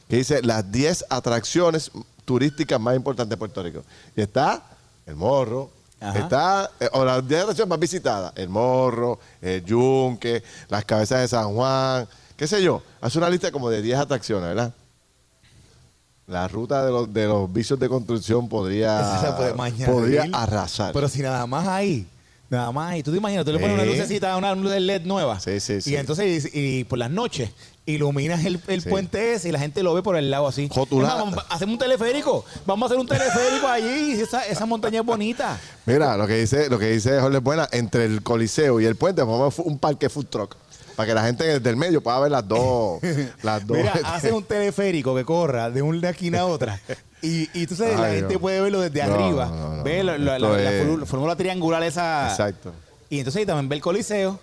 que 0.06 0.16
dice 0.16 0.42
las 0.42 0.70
10 0.70 1.06
atracciones 1.08 1.90
turísticas 2.26 2.78
más 2.78 2.94
importantes 2.94 3.30
de 3.30 3.36
Puerto 3.38 3.62
Rico. 3.62 3.82
Y 4.14 4.20
está 4.20 4.62
el 5.06 5.16
morro, 5.16 5.70
Ajá. 6.10 6.18
está, 6.18 6.70
eh, 6.80 6.88
o 6.92 7.04
las 7.04 7.26
10 7.26 7.42
atracciones 7.42 7.68
más 7.68 7.78
visitadas, 7.78 8.32
el 8.36 8.48
morro, 8.48 9.18
el 9.40 9.64
yunque, 9.64 10.42
las 10.68 10.84
cabezas 10.84 11.20
de 11.20 11.28
San 11.28 11.54
Juan, 11.54 12.06
qué 12.36 12.46
sé 12.46 12.62
yo. 12.62 12.82
Hace 13.00 13.18
una 13.18 13.30
lista 13.30 13.50
como 13.50 13.70
de 13.70 13.82
10 13.82 13.98
atracciones, 13.98 14.48
¿verdad? 14.48 14.72
La 16.26 16.48
ruta 16.48 16.84
de 16.84 16.90
los, 16.90 17.12
de 17.12 17.26
los 17.26 17.52
vicios 17.52 17.78
de 17.78 17.88
construcción 17.88 18.48
podría, 18.48 19.22
podría 19.86 20.24
arrasar. 20.32 20.92
Pero 20.92 21.08
si 21.08 21.22
nada 21.22 21.46
más 21.46 21.68
ahí, 21.68 22.06
nada 22.50 22.70
más 22.72 22.92
ahí. 22.92 23.02
Tú 23.02 23.10
te 23.12 23.18
imaginas, 23.18 23.44
tú 23.44 23.52
le 23.52 23.58
pones 23.58 23.74
una 23.74 23.84
Sí. 23.84 23.90
lucecita, 23.90 24.36
una 24.36 24.54
luz 24.54 24.70
de 24.70 24.80
LED 24.80 25.02
nueva. 25.04 25.40
Sí, 25.40 25.60
sí, 25.60 25.80
sí. 25.80 25.90
Y 25.92 25.96
entonces, 25.96 26.54
y, 26.54 26.78
y 26.80 26.84
por 26.84 26.98
las 26.98 27.10
noches, 27.10 27.50
iluminas 27.86 28.44
el, 28.44 28.60
el 28.66 28.82
Sí. 28.82 28.88
puente 28.88 29.34
ese 29.34 29.48
y 29.48 29.52
la 29.52 29.58
gente 29.60 29.82
lo 29.82 29.94
ve 29.94 30.02
por 30.02 30.16
el 30.16 30.30
lado 30.30 30.46
así. 30.48 30.68
Rotulada. 30.74 31.14
Es 31.20 31.24
más, 31.26 31.34
vamos- 31.36 31.46
hacemos 31.50 31.72
un 31.74 31.78
teleférico. 31.78 32.44
Vamos 32.66 32.82
a 32.84 32.86
hacer 32.94 32.98
un 33.00 33.06
teleférico 33.06 33.66
allí. 33.68 34.12
Esa, 34.20 34.44
esa 34.46 34.66
montaña 34.66 35.00
es 35.00 35.06
bonita. 35.06 35.58
Mira, 35.86 36.16
lo 36.16 36.26
que 36.26 36.34
dice, 36.38 36.68
lo 36.68 36.78
que 36.78 36.86
dice 36.90 37.20
Jorge 37.20 37.38
Buena, 37.38 37.68
entre 37.72 38.04
el 38.04 38.22
Coliseo 38.22 38.80
y 38.80 38.84
el 38.86 38.96
puente, 38.96 39.22
vamos 39.22 39.58
a 39.58 39.62
un 39.62 39.78
parque 39.78 40.08
food 40.08 40.26
truck. 40.26 40.56
Para 40.96 41.06
que 41.08 41.14
la 41.14 41.22
gente 41.24 41.44
desde 41.44 41.68
el 41.70 41.76
medio 41.76 42.02
pueda 42.02 42.18
ver 42.20 42.30
las 42.30 42.46
dos. 42.48 43.00
las 43.42 43.66
dos. 43.66 43.76
Mira, 43.76 43.92
haces 44.04 44.32
un 44.32 44.42
teleférico 44.44 45.14
que 45.14 45.24
corra 45.24 45.70
de 45.70 45.82
una 45.82 46.10
esquina 46.10 46.40
a 46.40 46.46
otra. 46.46 46.80
Y, 47.22 47.48
y 47.58 47.66
tú 47.66 47.76
sabes, 47.76 47.98
la 47.98 48.10
gente 48.10 48.38
puede 48.38 48.60
verlo 48.60 48.80
desde 48.80 49.04
No, 49.06 49.14
arriba. 49.14 49.46
no, 49.46 49.76
no, 49.76 49.82
ve 49.84 50.02
la, 50.02 50.16
la- 50.18 50.38
la- 50.38 50.62
es- 50.72 50.82
fórmula- 50.84 51.06
fórmula 51.06 51.36
triangular 51.36 51.82
esa. 51.82 52.30
Exacto. 52.30 52.72
Y 53.10 53.18
entonces 53.18 53.40
ahí 53.40 53.46
también 53.46 53.68
ve 53.68 53.76
el 53.76 53.82
coliseo. 53.82 54.38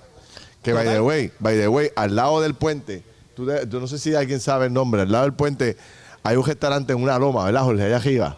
Que 0.61 0.71
by 0.73 0.85
the 0.87 1.01
way, 1.01 1.31
by 1.39 1.57
the 1.57 1.67
way, 1.67 1.89
al 1.95 2.15
lado 2.15 2.39
del 2.41 2.53
puente, 2.55 3.03
tú, 3.35 3.45
de- 3.45 3.65
no 3.65 3.87
sé 3.87 3.97
si 3.99 4.15
alguien 4.15 4.39
sabe 4.39 4.67
el 4.67 4.73
nombre, 4.73 5.01
al 5.01 5.11
lado 5.11 5.25
del 5.25 5.33
puente 5.33 5.75
hay 6.23 6.37
un 6.37 6.45
restaurante 6.45 6.93
en 6.93 7.01
una 7.03 7.19
loma, 7.19 7.43
¿verdad, 7.45 7.63
Jorge? 7.63 7.83
Allá 7.83 7.97
arriba. 7.97 8.37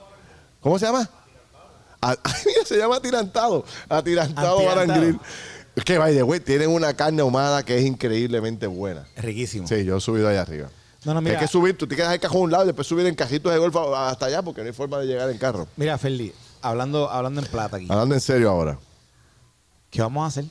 ¿Cómo 0.61 0.79
se 0.79 0.85
llama? 0.87 1.07
Ay, 2.01 2.15
mira, 2.45 2.65
se 2.65 2.77
llama 2.77 2.95
Atirantado. 2.97 3.63
Atirantado 3.89 4.57
Atirantado. 4.69 4.99
Grill. 5.01 5.19
Es 5.75 5.83
que, 5.83 5.97
by 5.97 6.15
the 6.15 6.23
way, 6.23 6.39
tienen 6.39 6.69
una 6.69 6.93
carne 6.93 7.21
ahumada 7.21 7.63
que 7.63 7.77
es 7.77 7.85
increíblemente 7.85 8.67
buena. 8.67 9.05
Es 9.15 9.23
riquísimo. 9.23 9.67
Sí, 9.67 9.83
yo 9.83 9.97
he 9.97 10.01
subido 10.01 10.29
allá 10.29 10.41
arriba. 10.41 10.69
No, 11.03 11.13
no, 11.13 11.21
mira. 11.21 11.35
Hay 11.35 11.45
que 11.45 11.51
subir, 11.51 11.77
tú 11.77 11.85
tienes 11.85 11.97
que 11.97 12.03
dejar 12.03 12.15
el 12.15 12.21
cajón 12.21 12.37
a 12.37 12.43
un 12.43 12.51
lado 12.51 12.63
y 12.63 12.67
después 12.67 12.87
subir 12.87 13.05
en 13.05 13.13
cajitos 13.13 13.51
de 13.51 13.59
golf 13.59 13.75
hasta 13.75 14.25
allá 14.25 14.41
porque 14.41 14.61
no 14.61 14.67
hay 14.67 14.73
forma 14.73 14.97
de 14.99 15.05
llegar 15.05 15.29
en 15.29 15.37
carro. 15.37 15.67
Mira, 15.75 15.97
Ferdi, 15.97 16.33
hablando, 16.61 17.09
hablando 17.09 17.41
en 17.41 17.47
plata 17.47 17.77
aquí. 17.77 17.87
Hablando 17.89 18.15
en 18.15 18.21
serio 18.21 18.49
ahora. 18.49 18.79
¿Qué 19.91 20.01
vamos 20.01 20.23
a 20.23 20.27
hacer? 20.27 20.45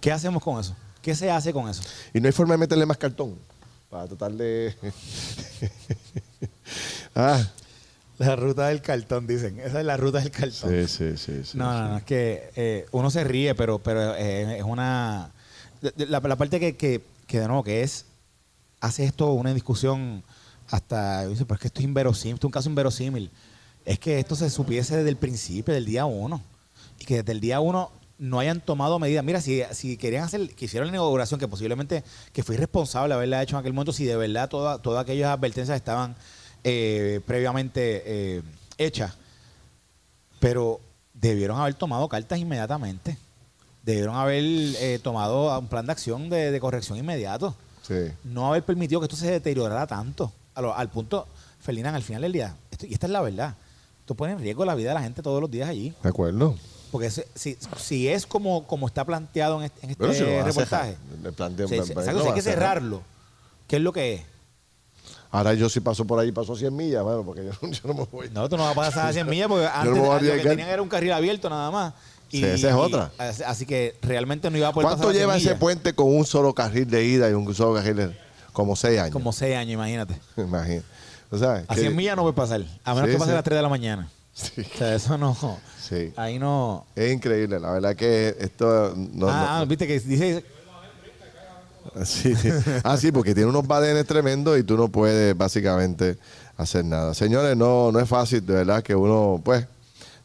¿Qué 0.00 0.10
hacemos 0.10 0.42
con 0.42 0.58
eso? 0.58 0.74
¿Qué 1.00 1.14
se 1.14 1.30
hace 1.30 1.52
con 1.52 1.68
eso? 1.68 1.82
Y 2.12 2.20
no 2.20 2.26
hay 2.26 2.32
forma 2.32 2.54
de 2.54 2.58
meterle 2.58 2.86
más 2.86 2.96
cartón 2.96 3.36
para 3.90 4.06
tratar 4.06 4.32
de... 4.32 4.74
ah, 7.14 7.44
La 8.18 8.36
ruta 8.36 8.68
del 8.68 8.80
cartón, 8.80 9.26
dicen. 9.26 9.58
Esa 9.58 9.80
es 9.80 9.86
la 9.86 9.96
ruta 9.96 10.20
del 10.20 10.30
cartón. 10.30 10.70
sí, 10.70 10.86
sí, 10.86 11.16
sí. 11.16 11.16
sí, 11.16 11.32
no, 11.32 11.42
sí. 11.44 11.58
no, 11.58 11.88
no, 11.88 11.96
es 11.98 12.04
que 12.04 12.50
eh, 12.54 12.86
uno 12.92 13.10
se 13.10 13.24
ríe, 13.24 13.54
pero, 13.54 13.78
pero 13.78 14.14
eh, 14.14 14.58
es 14.58 14.64
una... 14.64 15.32
La, 15.96 16.20
la 16.20 16.36
parte 16.36 16.60
que, 16.60 16.76
que, 16.76 17.02
que, 17.26 17.40
de 17.40 17.46
nuevo, 17.46 17.62
que 17.62 17.82
es, 17.82 18.06
hace 18.80 19.04
esto 19.04 19.32
una 19.32 19.52
discusión 19.52 20.22
hasta, 20.70 21.26
dice, 21.26 21.44
pero 21.44 21.56
es 21.56 21.60
que 21.60 21.66
esto 21.68 21.80
es 21.80 21.84
inverosímil, 21.84 22.34
esto 22.34 22.46
es 22.46 22.48
un 22.48 22.52
caso 22.52 22.68
inverosímil. 22.68 23.30
Es 23.84 23.98
que 23.98 24.18
esto 24.18 24.34
se 24.34 24.48
supiese 24.48 24.96
desde 24.96 25.10
el 25.10 25.16
principio, 25.16 25.74
del 25.74 25.84
día 25.84 26.06
uno. 26.06 26.40
Y 26.98 27.04
que 27.04 27.16
desde 27.16 27.32
el 27.32 27.40
día 27.40 27.60
uno 27.60 27.90
no 28.18 28.38
hayan 28.38 28.60
tomado 28.60 28.98
medidas. 28.98 29.24
Mira, 29.24 29.40
si, 29.40 29.62
si 29.72 29.96
querían 29.96 30.24
hacer, 30.24 30.54
que 30.54 30.64
hicieron 30.64 30.88
la 30.88 30.94
inauguración, 30.94 31.38
que 31.38 31.48
posiblemente 31.48 32.04
que 32.32 32.42
fue 32.42 32.54
irresponsable 32.54 33.12
haberla 33.12 33.42
hecho 33.42 33.56
en 33.56 33.60
aquel 33.60 33.72
momento, 33.72 33.92
si 33.92 34.04
de 34.04 34.16
verdad 34.16 34.48
toda, 34.48 34.78
todas 34.78 35.02
aquellas 35.02 35.30
advertencias 35.30 35.76
estaban 35.76 36.16
eh, 36.64 37.20
previamente 37.26 38.02
eh, 38.04 38.42
hechas. 38.78 39.14
Pero 40.40 40.80
debieron 41.12 41.58
haber 41.60 41.74
tomado 41.74 42.08
cartas 42.08 42.38
inmediatamente. 42.38 43.16
Debieron 43.82 44.16
haber 44.16 44.42
eh, 44.44 44.98
tomado 45.02 45.58
un 45.58 45.68
plan 45.68 45.86
de 45.86 45.92
acción 45.92 46.28
de, 46.30 46.50
de 46.50 46.60
corrección 46.60 46.98
inmediato. 46.98 47.54
Sí. 47.86 47.94
No 48.24 48.48
haber 48.48 48.62
permitido 48.64 49.00
que 49.00 49.04
esto 49.06 49.16
se 49.16 49.30
deteriorara 49.30 49.86
tanto. 49.86 50.32
Lo- 50.56 50.74
al 50.74 50.88
punto, 50.90 51.26
Ferdinand, 51.60 51.96
al 51.96 52.02
final 52.02 52.22
del 52.22 52.32
día, 52.32 52.54
esto- 52.70 52.86
y 52.86 52.94
esta 52.94 53.06
es 53.06 53.12
la 53.12 53.20
verdad, 53.20 53.54
esto 54.00 54.14
pone 54.14 54.32
en 54.32 54.38
riesgo 54.38 54.64
la 54.64 54.74
vida 54.74 54.88
de 54.90 54.94
la 54.94 55.02
gente 55.02 55.20
todos 55.22 55.40
los 55.40 55.50
días 55.50 55.68
allí. 55.68 55.92
De 56.02 56.08
acuerdo. 56.08 56.56
Porque 56.90 57.10
si, 57.10 57.22
si, 57.34 57.58
si 57.76 58.08
es 58.08 58.24
como, 58.24 58.66
como 58.66 58.86
está 58.86 59.04
planteado 59.04 59.58
en 59.58 59.64
este, 59.64 59.84
en 59.84 59.90
este 59.90 60.04
si 60.14 60.24
reportaje, 60.42 60.96
exacto, 62.04 62.22
si 62.22 62.28
hay 62.28 62.34
que 62.34 62.42
cerrarlo. 62.42 63.02
¿Qué 63.66 63.76
es 63.76 63.82
lo 63.82 63.92
que 63.92 64.14
es? 64.14 64.22
Ahora 65.30 65.52
yo 65.54 65.68
sí 65.68 65.80
paso 65.80 66.04
por 66.04 66.18
ahí, 66.20 66.30
paso 66.32 66.54
100 66.54 66.74
millas, 66.76 67.02
bueno, 67.02 67.22
porque 67.24 67.44
yo, 67.44 67.52
yo 67.68 67.80
no 67.88 67.94
me 67.94 68.04
voy. 68.10 68.30
No, 68.30 68.48
tú 68.48 68.56
no 68.56 68.62
vas 68.64 68.72
a 68.72 68.74
pasar 68.74 69.06
a 69.08 69.12
100 69.12 69.28
millas 69.28 69.48
porque 69.48 69.66
antes 69.72 70.02
a 70.02 70.20
lo 70.20 70.20
que 70.20 70.38
tenían 70.48 70.68
era 70.68 70.80
un 70.82 70.88
carril 70.88 71.12
abierto 71.12 71.48
nada 71.50 71.70
más. 71.70 71.94
Y, 72.30 72.38
Sí, 72.38 72.44
esa 72.46 72.68
es 72.70 72.74
otra. 72.74 73.12
así- 73.18 73.42
así 73.44 73.66
que 73.66 73.96
realmente 74.02 74.50
no 74.50 74.56
iba 74.58 74.68
a 74.68 74.72
poder 74.72 74.86
¿Cuánto 74.88 75.02
pasar 75.06 75.10
a 75.10 75.12
100 75.14 75.20
lleva 75.22 75.36
ese 75.36 75.44
millas. 75.46 75.58
puente 75.60 75.92
con 75.94 76.14
un 76.16 76.24
solo 76.24 76.52
carril 76.54 76.88
de 76.90 77.04
ida 77.04 77.30
y 77.30 77.32
un 77.32 77.54
solo 77.54 77.74
carril 77.74 77.96
de... 77.96 78.18
Como 78.52 78.76
seis 78.76 78.98
años. 79.00 79.12
Como 79.12 79.32
6 79.32 79.56
años, 79.56 79.74
imagínate. 79.74 80.14
Imagínate. 80.36 80.86
O 81.30 81.38
sea, 81.38 81.64
A 81.66 81.74
que- 81.74 81.80
100 81.80 81.96
millas 81.96 82.14
no 82.16 82.22
puede 82.22 82.34
pasar. 82.34 82.62
A 82.84 82.94
menos 82.94 83.08
Sí, 83.08 83.12
que 83.14 83.18
pase 83.18 83.30
sí. 83.30 83.32
a 83.32 83.34
las 83.34 83.44
3 83.44 83.56
de 83.58 83.62
la 83.62 83.68
mañana. 83.68 84.08
Sí. 84.32 84.62
O 84.74 84.78
sea, 84.78 84.94
eso 84.94 85.18
no. 85.18 85.36
Sí. 85.80 86.12
Ahí 86.16 86.38
no. 86.38 86.86
Es 86.96 87.12
increíble, 87.12 87.58
la 87.60 87.70
verdad 87.72 87.94
que 87.96 88.34
esto 88.40 88.94
no, 88.96 89.28
ah, 89.28 89.32
no- 89.32 89.48
ah, 89.60 89.64
viste 89.64 89.86
que 89.88 89.98
dice. 90.00 90.44
Sí. 92.04 92.34
Ah, 92.82 92.96
sí, 92.96 93.12
porque 93.12 93.34
tiene 93.34 93.48
unos 93.48 93.66
badenes 93.66 94.06
tremendos 94.06 94.58
y 94.58 94.62
tú 94.64 94.76
no 94.76 94.88
puedes 94.88 95.36
básicamente 95.36 96.18
hacer 96.56 96.84
nada. 96.84 97.14
Señores, 97.14 97.56
no, 97.56 97.92
no 97.92 98.00
es 98.00 98.08
fácil, 98.08 98.44
de 98.44 98.54
verdad 98.54 98.82
que 98.82 98.94
uno, 98.94 99.40
pues, 99.44 99.66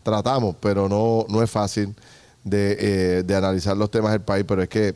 tratamos, 0.03 0.55
pero 0.59 0.89
no, 0.89 1.25
no 1.29 1.43
es 1.43 1.49
fácil 1.49 1.95
de, 2.43 2.77
eh, 2.79 3.23
de 3.23 3.35
analizar 3.35 3.77
los 3.77 3.91
temas 3.91 4.11
del 4.11 4.21
país, 4.21 4.45
pero 4.47 4.63
es 4.63 4.69
que 4.69 4.95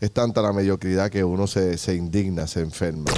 es 0.00 0.10
tanta 0.12 0.42
la 0.42 0.52
mediocridad 0.52 1.10
que 1.10 1.22
uno 1.22 1.46
se, 1.46 1.78
se 1.78 1.94
indigna, 1.94 2.46
se 2.46 2.60
enferma. 2.60 3.12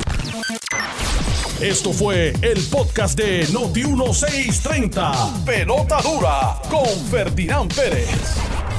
Esto 1.61 1.93
fue 1.93 2.35
el 2.43 2.63
podcast 2.65 3.17
de 3.17 3.47
Noti1630. 3.47 5.45
Pelota 5.45 6.03
dura 6.03 6.61
con 6.69 6.87
Ferdinand 7.11 7.73
Pérez. 7.73 8.54